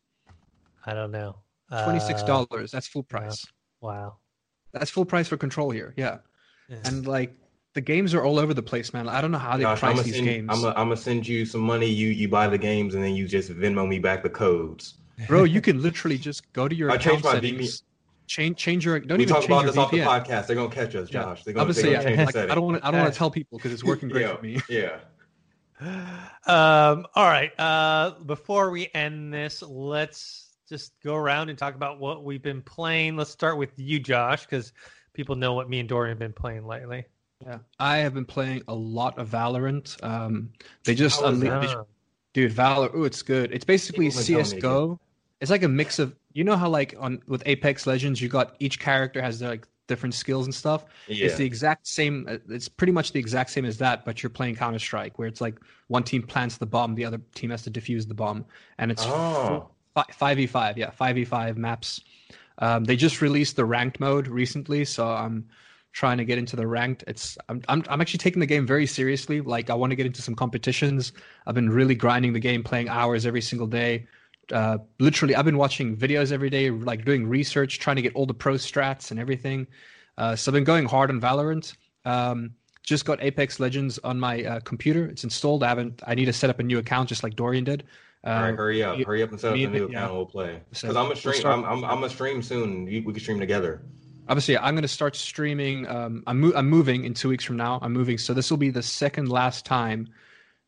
[0.85, 1.37] I don't know.
[1.69, 2.71] Twenty six Uh, dollars.
[2.71, 3.45] That's full price.
[3.81, 4.15] Wow.
[4.71, 5.93] That's full price for Control here.
[5.97, 6.19] Yeah,
[6.85, 7.35] and like
[7.73, 9.09] the games are all over the place, man.
[9.09, 11.27] I don't know how they Josh, I'm price gonna these send, games, I'm gonna send
[11.27, 11.87] you some money.
[11.87, 14.95] You you buy the games and then you just Venmo me back the codes.
[15.27, 15.43] bro.
[15.43, 17.83] You can literally just go to your I account changed my settings,
[18.27, 18.99] change change your.
[18.99, 20.47] Don't we even talk change about your this off the podcast.
[20.47, 21.23] They're gonna catch us, Yeah.
[21.23, 21.43] Josh.
[21.43, 22.25] They're gonna, Obviously, they're gonna yeah.
[22.25, 22.87] Like, the I don't want to.
[22.87, 24.61] I don't want to tell people because it's working great yeah, for me.
[24.69, 24.97] yeah.
[26.45, 27.51] Um, all right.
[27.59, 32.61] Uh, before we end this, let's just go around and talk about what we've been
[32.61, 33.17] playing.
[33.17, 34.71] Let's start with you, Josh, because
[35.13, 37.05] people know what me and Dorian have been playing lately.
[37.45, 40.01] Yeah, I have been playing a lot of Valorant.
[40.03, 40.51] Um,
[40.85, 41.75] they just How is unleashed,
[42.33, 42.51] dude.
[42.53, 43.51] Valor, oh, it's good.
[43.51, 44.99] It's basically People have been telling me CS:GO.
[45.41, 48.55] It's like a mix of you know how like on with Apex Legends, you got
[48.59, 50.85] each character has their like different skills and stuff.
[51.07, 51.25] Yeah.
[51.25, 52.25] It's the exact same.
[52.29, 55.27] uh, It's pretty much the exact same as that, but you're playing Counter Strike, where
[55.27, 58.45] it's like one team plants the bomb, the other team has to defuse the bomb,
[58.77, 59.69] and it's Oh.
[60.11, 60.77] Five v five.
[60.77, 62.01] Yeah, five v five maps.
[62.59, 65.47] Um, they just released the ranked mode recently, so I'm
[65.93, 67.03] trying to get into the ranked.
[67.07, 69.41] It's I'm I'm, I'm actually taking the game very seriously.
[69.41, 71.13] Like I want to get into some competitions.
[71.45, 74.07] I've been really grinding the game, playing hours every single day.
[74.51, 78.25] Uh, literally, I've been watching videos every day, like doing research, trying to get all
[78.25, 79.67] the pro strats and everything.
[80.17, 81.73] Uh, so I've been going hard on Valorant.
[82.05, 82.51] Um,
[82.83, 85.05] just got Apex Legends on my uh, computer.
[85.05, 85.63] It's installed.
[85.63, 86.01] I haven't.
[86.05, 87.83] I need to set up a new account, just like Dorian did.
[88.23, 90.05] Uh, All right, hurry up, you- hurry up and set up the new account.
[90.09, 91.35] and We'll play So because I'm we'll a stream.
[91.35, 92.85] start- I'm I'm I'm a stream soon.
[92.85, 93.81] We, we can stream together.
[94.29, 97.57] obviously i'm going to start streaming um, I'm, mo- I'm moving in two weeks from
[97.57, 100.07] now i'm moving so this will be the second last time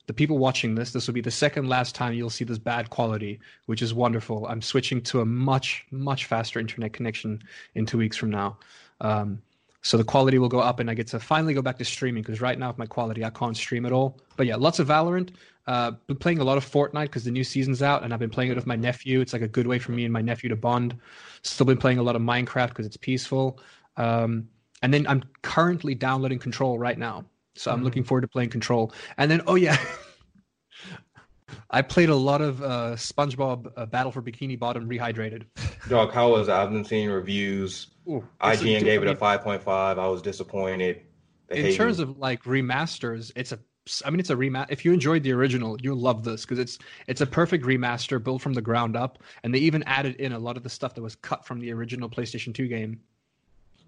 [0.08, 2.90] the people watching this this will be the second last time you'll see this bad
[2.90, 7.42] quality which is wonderful i'm switching to a much much faster internet connection
[7.76, 8.58] in two weeks from now
[9.02, 9.40] um,
[9.84, 12.24] so the quality will go up and i get to finally go back to streaming
[12.24, 14.88] because right now with my quality i can't stream at all but yeah lots of
[14.88, 15.30] valorant
[15.68, 18.30] uh, been playing a lot of Fortnite because the new season's out, and I've been
[18.30, 19.22] playing it with my nephew.
[19.22, 20.96] It's like a good way for me and my nephew to bond.
[21.44, 23.60] Still been playing a lot of Minecraft because it's peaceful.
[23.98, 24.50] Um,
[24.82, 27.26] and then I'm currently downloading Control right now,
[27.56, 28.92] so I'm looking forward to playing Control.
[29.18, 29.78] And then, oh yeah,
[31.70, 35.44] I played a lot of uh, SpongeBob uh, Battle for Bikini Bottom Rehydrated.
[35.88, 36.52] Dog, how was it?
[36.52, 37.88] I've been seeing reviews.
[38.10, 39.66] Ooh, it's a- IGN gave I it a 5.5.
[39.68, 41.02] I was disappointed.
[41.48, 42.04] They in terms me.
[42.04, 43.60] of like remasters it's a
[44.06, 46.80] i mean it's a remaster if you enjoyed the original you'll love this because it's
[47.08, 50.40] it's a perfect remaster built from the ground up and they even added in a
[50.40, 53.00] lot of the stuff that was cut from the original playstation 2 game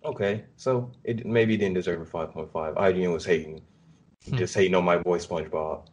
[0.05, 2.51] okay, so it maybe didn't deserve a 5.5.
[2.75, 3.61] IGN was hating,
[4.27, 4.37] hmm.
[4.37, 5.87] just hating on my boy SpongeBob.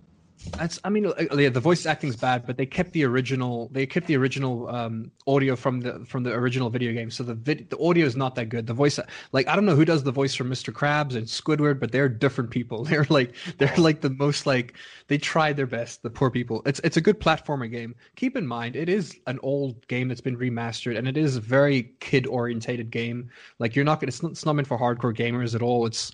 [0.51, 3.87] That's i mean uh, yeah the voice acting's bad but they kept the original they
[3.87, 7.11] kept the original um audio from the from the original video game.
[7.11, 8.67] So the vid, the audio is not that good.
[8.67, 8.99] The voice
[9.33, 12.09] like i don't know who does the voice for mr krabs and squidward but they're
[12.09, 12.85] different people.
[12.93, 14.75] They're like they're like the most like
[15.09, 16.63] they tried their best the poor people.
[16.67, 17.95] It's it's a good platformer game.
[18.17, 21.41] Keep in mind it is an old game that's been remastered and it is a
[21.41, 23.31] very kid orientated game.
[23.59, 25.87] Like you're not gonna it's not, it's not meant for hardcore gamers at all.
[25.87, 26.13] It's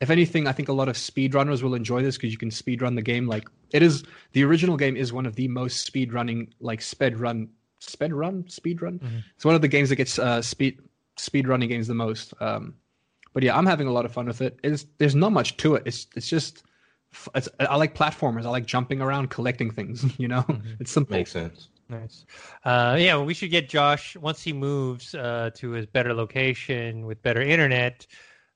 [0.00, 2.94] if anything, I think a lot of speedrunners will enjoy this because you can speedrun
[2.94, 3.26] the game.
[3.26, 4.02] Like it is,
[4.32, 7.48] the original game is one of the most speedrunning, like sped run,
[7.80, 9.00] sped run, speedrun.
[9.36, 10.78] It's one of the games that gets uh, speed
[11.18, 12.32] speedrunning games the most.
[12.40, 12.74] Um,
[13.32, 14.58] but yeah, I'm having a lot of fun with it.
[14.64, 15.82] It's, there's not much to it.
[15.86, 16.64] It's it's just,
[17.34, 18.44] it's, I like platformers.
[18.44, 20.04] I like jumping around, collecting things.
[20.18, 20.44] You know,
[20.80, 21.16] it's simple.
[21.16, 21.68] Makes sense.
[21.88, 22.24] Nice.
[22.64, 27.20] Uh, yeah, we should get Josh once he moves uh, to his better location with
[27.22, 28.06] better internet.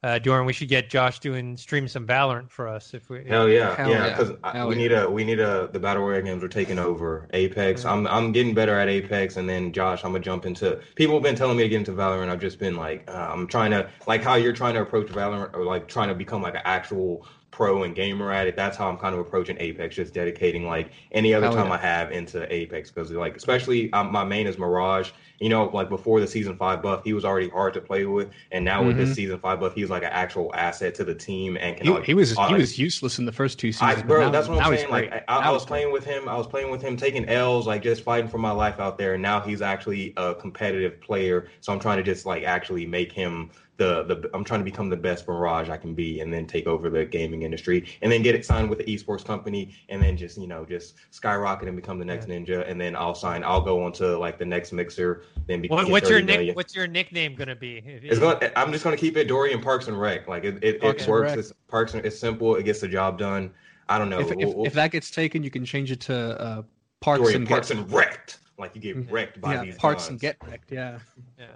[0.04, 3.24] Uh, Dorian, we should get Josh doing stream some Valorant for us if we.
[3.26, 4.06] Hell yeah, Hell yeah.
[4.06, 4.10] yeah.
[4.10, 4.82] Because Hell we yeah.
[4.82, 7.26] need a we need a the battle royale games are taking over.
[7.32, 7.86] Apex.
[7.86, 10.78] I'm I'm getting better at Apex, and then Josh, I'm gonna jump into.
[10.94, 12.28] People have been telling me to get into Valorant.
[12.28, 15.54] I've just been like, uh, I'm trying to like how you're trying to approach Valorant,
[15.54, 18.56] or like trying to become like an actual pro and gamer at it.
[18.56, 19.94] That's how I'm kind of approaching Apex.
[19.94, 21.74] Just dedicating like any other Hell time yeah.
[21.74, 25.12] I have into Apex because like especially um, my main is Mirage.
[25.40, 28.30] You know, like before the season five buff, he was already hard to play with,
[28.50, 31.56] and now with this season five buff, he's like an actual asset to the team
[31.56, 31.92] and can Mm-hmm.
[31.92, 33.94] He, like, he was he like, was useless in the first two I, seasons.
[34.02, 34.90] but bro, now- that's what I'm saying.
[34.90, 36.28] Like, I, I was playing with him.
[36.28, 39.14] I was playing with him, taking L's, like just fighting for my life out there.
[39.14, 41.48] And now he's actually a competitive player.
[41.60, 44.30] So I'm trying to just like actually make him the the.
[44.34, 47.04] I'm trying to become the best Mirage I can be, and then take over the
[47.04, 50.46] gaming industry, and then get it signed with the esports company, and then just you
[50.46, 52.68] know just skyrocket and become the next ninja.
[52.70, 53.42] And then I'll sign.
[53.42, 55.22] I'll go on to like the next mixer.
[55.46, 56.54] Then be, What, what's your nick?
[56.56, 57.78] What's your nickname gonna be?
[57.78, 58.38] If- It's going.
[58.56, 60.28] I'm just going to keep it Dorian Parks and Rec.
[60.28, 61.32] Like it, it, it works.
[61.32, 62.54] It's Parks and it's simple.
[62.56, 63.50] It gets the job done.
[63.88, 64.20] I don't know.
[64.20, 66.62] if, if, We'll- we'll- if that gets taken, you can change it to uh,
[67.00, 68.38] parts Dorian and Parks get and wrecked.
[68.56, 70.10] Like you get wrecked by yeah, these Parks guns.
[70.10, 70.70] and get wrecked.
[70.70, 71.00] Yeah.
[71.38, 71.46] Yeah.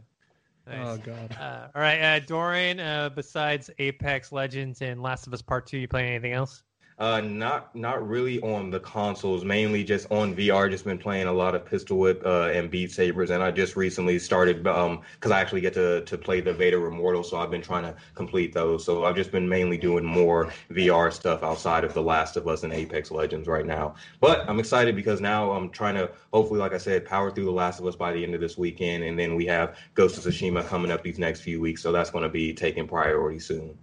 [0.70, 1.36] Oh god.
[1.39, 2.81] Uh, all right, uh, Dorian.
[2.81, 6.62] Uh, besides Apex Legends and Last of Us Part Two, you playing anything else?
[6.98, 9.44] Uh, not not really on the consoles.
[9.44, 10.68] Mainly just on VR.
[10.68, 13.76] Just been playing a lot of Pistol Whip uh, and Beat Sabers, and I just
[13.76, 17.52] recently started um because I actually get to to play the Vader Immortal, so I've
[17.52, 18.84] been trying to complete those.
[18.84, 22.64] So I've just been mainly doing more VR stuff outside of The Last of Us
[22.64, 23.94] and Apex Legends right now.
[24.20, 27.52] But I'm excited because now I'm trying to hopefully, like I said, power through The
[27.52, 30.24] Last of Us by the end of this weekend, and then we have Ghost of
[30.24, 33.78] Tsushima coming up these next few weeks, so that's going to be taking priority soon.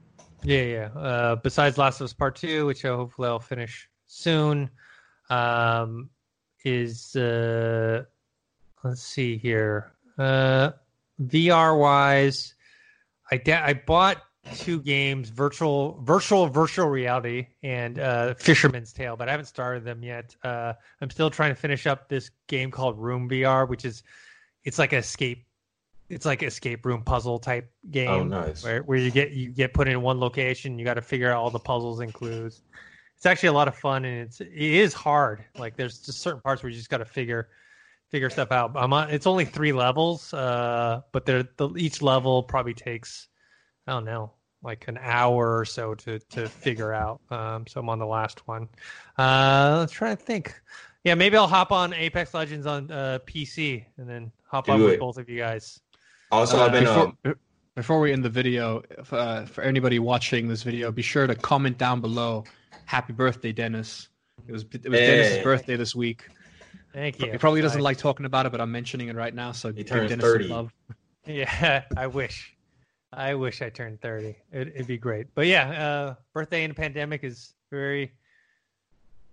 [0.46, 0.90] Yeah, yeah.
[0.96, 4.70] Uh, besides Last of Us Part Two, which uh, hopefully I'll finish soon,
[5.30, 6.10] um,
[6.64, 8.04] is uh,
[8.84, 9.94] let's see here.
[10.18, 10.72] Uh,
[11.20, 12.54] VR wise,
[13.32, 14.22] I da- I bought
[14.56, 20.04] two games, virtual virtual virtual reality and uh, Fisherman's Tale, but I haven't started them
[20.04, 20.36] yet.
[20.44, 24.04] Uh, I'm still trying to finish up this game called Room VR, which is
[24.64, 25.45] it's like an escape.
[26.10, 28.64] It's like escape room puzzle type game Oh, nice.
[28.64, 31.38] where, where you get you get put in one location you got to figure out
[31.38, 32.62] all the puzzles and clues.
[33.16, 35.44] It's actually a lot of fun and it's it is hard.
[35.58, 37.50] Like there's just certain parts where you just got to figure
[38.12, 38.72] figure stuff out.
[38.76, 43.28] I'm on it's only three levels uh but they're the, each level probably takes
[43.88, 44.32] i don't know
[44.64, 47.20] like an hour or so to to figure out.
[47.32, 48.70] Um so i'm on the last one.
[49.18, 50.54] Uh let's try to think.
[51.04, 54.84] Yeah maybe i'll hop on apex legends on uh pc and then hop Do on
[54.84, 55.80] with both of you guys
[56.32, 57.36] Also, Uh, I've been before, um,
[57.76, 61.36] before we end the video, if, uh, for anybody watching this video, be sure to
[61.36, 62.44] comment down below.
[62.86, 64.10] Happy birthday, Dennis!
[64.48, 65.08] It was it was Hey.
[65.08, 66.28] Dennis's birthday this week.
[66.94, 69.34] thank you He probably doesn't I- like talking about it, but I'm mentioning it right
[69.34, 69.52] now.
[69.52, 70.48] So give turns Dennis some 30.
[70.48, 70.74] love.
[71.28, 72.56] Yeah, I wish.
[73.12, 74.28] I wish I turned 30.
[74.52, 75.34] It, it'd be great.
[75.34, 78.12] But yeah, uh, birthday in a pandemic is very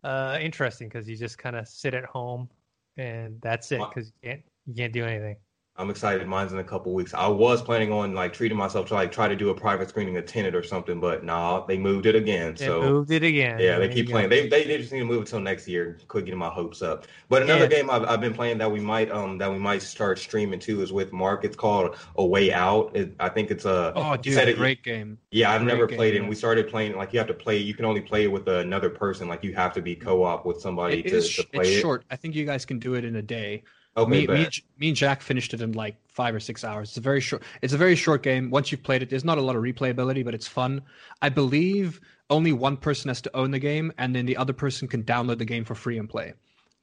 [0.03, 2.49] uh, interesting because you just kind of sit at home
[2.97, 5.37] and that's it because you can't you can't do anything.
[5.75, 6.27] I'm excited.
[6.29, 7.15] Mine's in a couple weeks.
[7.15, 10.19] I was planning on like treating myself to like try to do a private screening
[10.19, 12.55] of Tenet or something, but nah, they moved it again.
[12.59, 13.59] They so moved it again.
[13.59, 14.29] yeah, they There keep playing.
[14.29, 15.97] They, they they just need to move it till next year.
[16.09, 17.07] Quit getting my hopes up.
[17.31, 17.69] But another Yeah.
[17.69, 20.83] game I've, I've been playing that we might um that we might start streaming too
[20.83, 21.43] is with Mark.
[21.43, 22.95] It's called A Way Out.
[22.95, 25.17] It, I think it's a Oh, you dude, it- great game.
[25.31, 26.19] Yeah, I've Great never game, played it.
[26.19, 26.31] And yeah.
[26.31, 27.57] we started playing like you have to play.
[27.57, 29.27] You can only play it with another person.
[29.27, 31.81] Like you have to be co-op with somebody It to, is to it's play it.
[31.81, 32.05] short.
[32.11, 33.63] I think you guys can do it in a day.
[33.97, 36.89] Okay, me, me, and me and Jack finished it in like five or six hours.
[36.91, 37.43] It's a very short.
[37.61, 38.51] It's a very short game.
[38.51, 40.81] Once you've played it, there's not a lot of replayability, but it's fun.
[41.21, 42.01] I believe
[42.31, 45.37] only one person has to own the game, and then the other person can download
[45.39, 46.33] the game for free and play.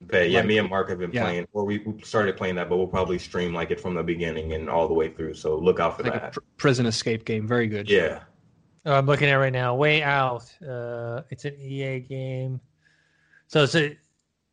[0.02, 0.30] Bet.
[0.30, 1.24] Yeah, Like- me and Mark have been yeah.
[1.24, 4.04] playing, or we, we started playing that, but we'll probably stream like it from the
[4.04, 5.34] beginning and all the way through.
[5.34, 6.34] So look out for Like a that.
[6.34, 7.48] pr- prison escape game.
[7.48, 7.90] Very good.
[7.90, 8.20] yeah,
[8.86, 9.76] Oh, I'm looking at it right now.
[9.76, 10.46] Way Out.
[10.66, 12.62] Uh, it's an EA game.
[13.48, 13.98] So it's a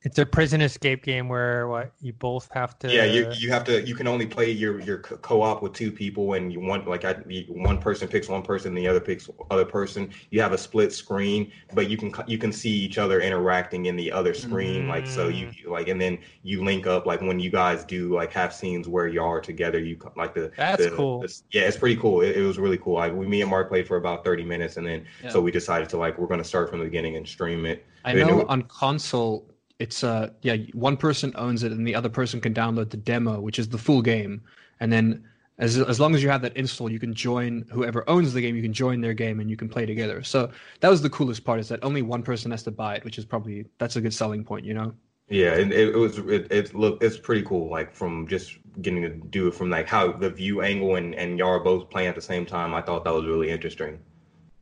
[0.02, 2.92] it's a prison escape game where what you both have to.
[2.92, 3.04] yeah.
[3.04, 3.82] You you have to.
[3.84, 7.04] You can only play your your co- co-op with two people, and you want like
[7.04, 7.14] I,
[7.48, 10.10] one person picks one person, the other picks other person.
[10.30, 13.96] You have a split screen, but you can you can see each other interacting in
[13.96, 14.86] the other screen.
[14.86, 17.04] Like so, you you, like and then you link up.
[17.06, 20.52] Like when you guys do like have scenes where you are together, you like the
[20.56, 21.20] That's the- cool.
[21.22, 22.20] the- yeah, it's pretty cool.
[22.20, 22.94] It, it was really cool.
[22.94, 25.30] Like we me and Mark played for about thirty minutes, and then Yeah.
[25.30, 27.84] so we decided to like we're going to start from the beginning and stream it.
[28.04, 31.94] I And know it- on console, it's uh yeah, one person owns it, and the
[31.94, 34.42] other person can download the demo, which is the full game,
[34.80, 35.24] and then.
[35.58, 38.56] As, as long as you have that install, you can join whoever owns the game.
[38.56, 40.22] You can join their game and you can play together.
[40.22, 40.50] So
[40.80, 43.16] that was the coolest part is that only one person has to buy it, which
[43.16, 44.92] is probably that's a good selling point, you know.
[45.28, 47.70] Yeah, and it, it was it, it look it's pretty cool.
[47.70, 51.38] Like from just getting to do it from like how the view angle and and
[51.38, 52.74] y'all are both playing at the same time.
[52.74, 53.98] I thought that was really interesting.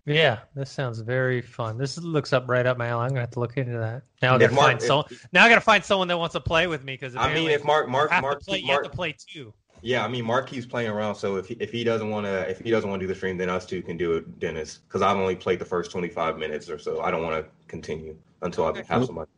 [0.06, 1.78] Yeah, this sounds very fun.
[1.78, 3.04] This looks up right up my alley.
[3.04, 4.02] I'm gonna have to look into that.
[4.20, 6.66] Now I gotta Mark- find so now I gotta find someone that wants to play
[6.66, 8.92] with me because I mean, if Mark Mark have Mark, to play, you Mark have
[8.92, 9.54] to play too.
[9.80, 11.14] yeah, I mean Mark keeps playing around.
[11.14, 13.16] So if he, if he doesn't want to if he doesn't want to do the
[13.16, 14.80] stream, then us two can do it, Dennis.
[14.86, 17.00] Because I've only played the first twenty five minutes or so.
[17.00, 19.30] I don't want to continue until I have somebody.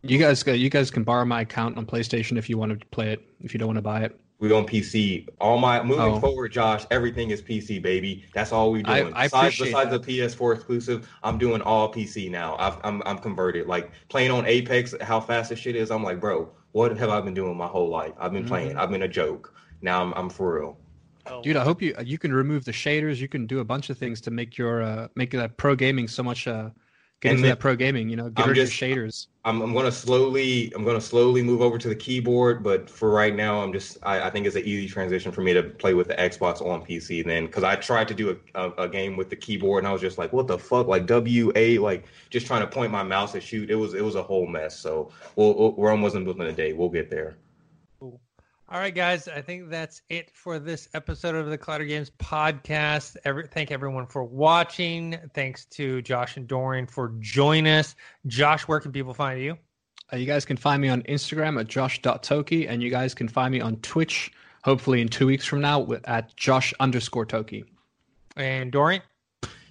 [0.00, 2.86] You guys, uh, you guys can borrow my account on PlayStation if you want to
[2.86, 3.26] play it.
[3.40, 5.28] If you don't want to buy it, We on PC.
[5.40, 6.20] All my moving Oh.
[6.20, 6.84] forward, Josh.
[6.90, 8.24] Everything is PC, baby.
[8.34, 9.14] That's all we I- doing.
[9.14, 10.02] I besides besides that.
[10.02, 12.56] the PS4 exclusive, I'm doing all PC now.
[12.58, 13.66] I've, I'm I'm converted.
[13.68, 15.90] Like playing on Apex, how fast this shit is.
[15.90, 18.12] I'm like, bro, what have I been doing my whole life?
[18.18, 18.48] I've been Mm-hmm.
[18.48, 18.76] playing.
[18.76, 19.54] I've been a joke.
[19.82, 20.78] Now I'm I'm for real.
[21.42, 21.56] dude.
[21.56, 23.18] I hope you you can remove the shaders.
[23.18, 26.08] You can do a bunch of things to make your uh, make that pro gaming
[26.08, 26.70] so much uh,
[27.24, 29.28] Get And into that pro gaming, you know, get I'm rid of just- your shaders.
[29.46, 33.34] I'm, I'm gonna slowly I'm gonna slowly move over to the keyboard, but for right
[33.34, 36.08] now, I'm just I, I think it's an easy transition for me to play with
[36.08, 37.24] the Xbox on PC.
[37.24, 39.92] Then because I tried to do a, a, a game with the keyboard and I
[39.92, 43.02] was just like, what the fuck, like W A, like just trying to point my
[43.02, 43.70] mouse and shoot.
[43.70, 44.78] It was it was a whole mess.
[44.78, 46.74] So we'll, we'll, we're almost in within a day.
[46.74, 47.36] We'll get there.
[48.68, 49.28] All right, guys.
[49.28, 53.16] I think that's it for this episode of the Collider Games podcast.
[53.24, 55.18] Every, thank everyone for watching.
[55.34, 57.94] Thanks to Josh and Dorian for joining us.
[58.26, 59.58] Josh, where can people find you?
[60.10, 63.52] Uh, you guys can find me on Instagram at josh.toki, and you guys can find
[63.52, 64.32] me on Twitch,
[64.64, 67.64] hopefully in two weeks from now, at josh underscore toki.
[68.36, 69.02] And Dorian?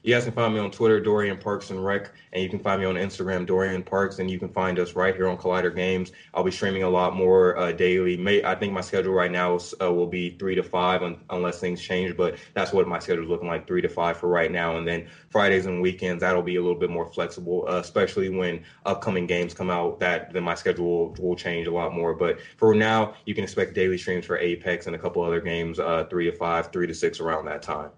[0.03, 2.81] You guys can find me on Twitter, Dorian Parks and Rec, and you can find
[2.81, 6.11] me on Instagram, Dorian Parks, and you can find us right here on Collider Games.
[6.34, 8.17] I'll be streaming a lot more uh, daily.
[8.17, 11.21] May I think my schedule right now is, uh, will be three to five, un-
[11.30, 12.17] unless things change.
[12.17, 14.75] But that's what my schedule is looking like, three to five for right now.
[14.75, 18.61] And then Fridays and weekends, that'll be a little bit more flexible, uh, especially when
[18.85, 20.01] upcoming games come out.
[20.01, 22.13] That then my schedule will, will change a lot more.
[22.13, 25.80] But for now, you can expect daily streams for Apex and a couple other games,
[25.80, 27.91] uh, three to five, three to six around that time.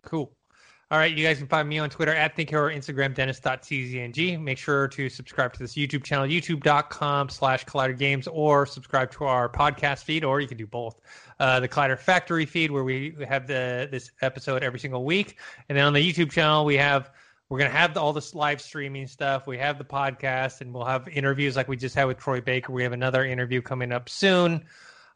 [0.00, 0.33] Cool.
[0.94, 4.40] All right, you guys can find me on Twitter at ThinkHero, Instagram, Dennis.tzng.
[4.40, 9.24] Make sure to subscribe to this YouTube channel, youtube.com slash Collider Games, or subscribe to
[9.24, 11.00] our podcast feed, or you can do both.
[11.40, 15.40] Uh, the Collider Factory feed, where we have the this episode every single week.
[15.68, 17.10] And then on the YouTube channel, we have
[17.48, 19.48] we're going to have the, all this live streaming stuff.
[19.48, 22.72] We have the podcast, and we'll have interviews like we just had with Troy Baker.
[22.72, 24.64] We have another interview coming up soon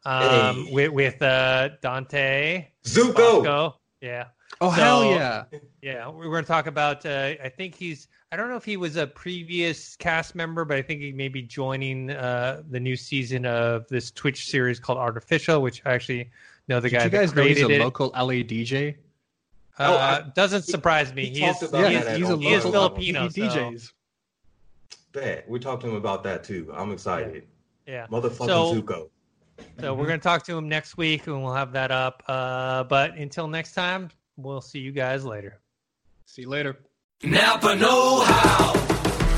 [0.03, 0.73] um, Hey.
[0.73, 2.67] with, with uh, Dante.
[2.83, 3.15] Zuko!
[3.15, 3.75] Basco.
[4.01, 4.25] Yeah.
[4.61, 5.43] Oh, So- hell yeah.
[5.81, 7.05] Yeah, we're going to talk about.
[7.05, 8.07] Uh, I think he's.
[8.31, 11.29] I don't know if he was a previous cast member, but I think he may
[11.29, 16.29] be joining uh, the new season of this Twitch series called Artificial, which I actually
[16.67, 17.79] know the Did guy you guys that know he's a it.
[17.79, 18.95] local LA DJ?
[19.79, 21.25] uh, Oh, I- doesn't surprise me.
[21.27, 21.59] he He, is.
[21.59, 22.37] talked about He that is, at he's a all.
[22.37, 23.23] he is local Filipino.
[23.23, 23.91] He so, DJs.
[25.11, 25.49] Bet.
[25.49, 26.71] We talked to him about that too.
[26.75, 27.47] I'm excited.
[27.87, 28.05] yeah.
[28.07, 29.09] Motherfucking So- Zuko.
[29.81, 32.23] So we're going to talk to him next week, and we'll have that up.
[32.27, 34.09] Uh, but until next time,
[34.43, 35.59] we'll see you guys later.
[36.25, 36.77] See you later.
[37.23, 38.73] Napa Know How.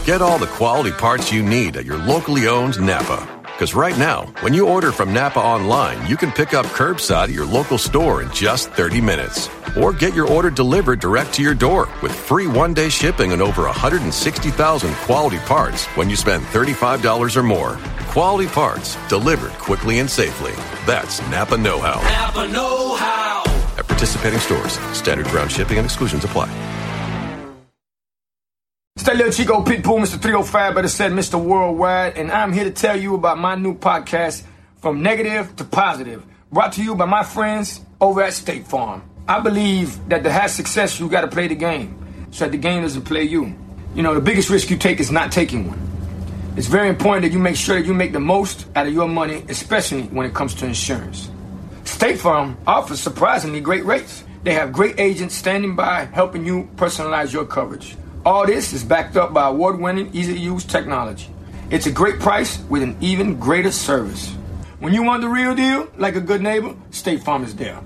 [0.06, 3.42] Get all the quality parts you need at your locally owned Napa.
[3.44, 7.30] Because right now, when you order from Napa online, you can pick up curbside at
[7.30, 9.50] your local store in just 30 minutes.
[9.78, 13.42] Or get your order delivered direct to your door with free one day shipping on
[13.42, 17.78] over 160,000 quality parts when you spend $35 or more.
[18.10, 20.54] Quality parts delivered quickly and safely.
[20.86, 22.02] That's Napa Know How.
[22.02, 23.51] Napa Know How.
[23.92, 26.48] At participating stores, standard ground shipping and exclusions apply.
[28.96, 30.22] It's that little Chico Pitbull, Mr.
[30.22, 31.44] 305, better said Mr.
[31.44, 34.44] Worldwide, and I'm here to tell you about my new podcast,
[34.78, 36.24] From Negative to Positive,
[36.54, 39.04] brought to you by my friends over at State Farm.
[39.28, 42.84] I believe that to have success, you gotta play the game, so that the game
[42.84, 43.54] doesn't play you.
[43.94, 45.82] You know, the biggest risk you take is not taking one.
[46.56, 49.10] It's very important that you make sure that you make the most out of your
[49.10, 51.31] money, especially when it comes to insurance.
[52.02, 54.24] State Farm offers surprisingly great rates.
[54.42, 57.96] They have great agents standing by helping you personalize your coverage.
[58.26, 61.30] All this is backed up by award winning, easy to use technology.
[61.70, 64.32] It's a great price with an even greater service.
[64.80, 67.80] When you want the real deal, like a good neighbor, State Farm is there.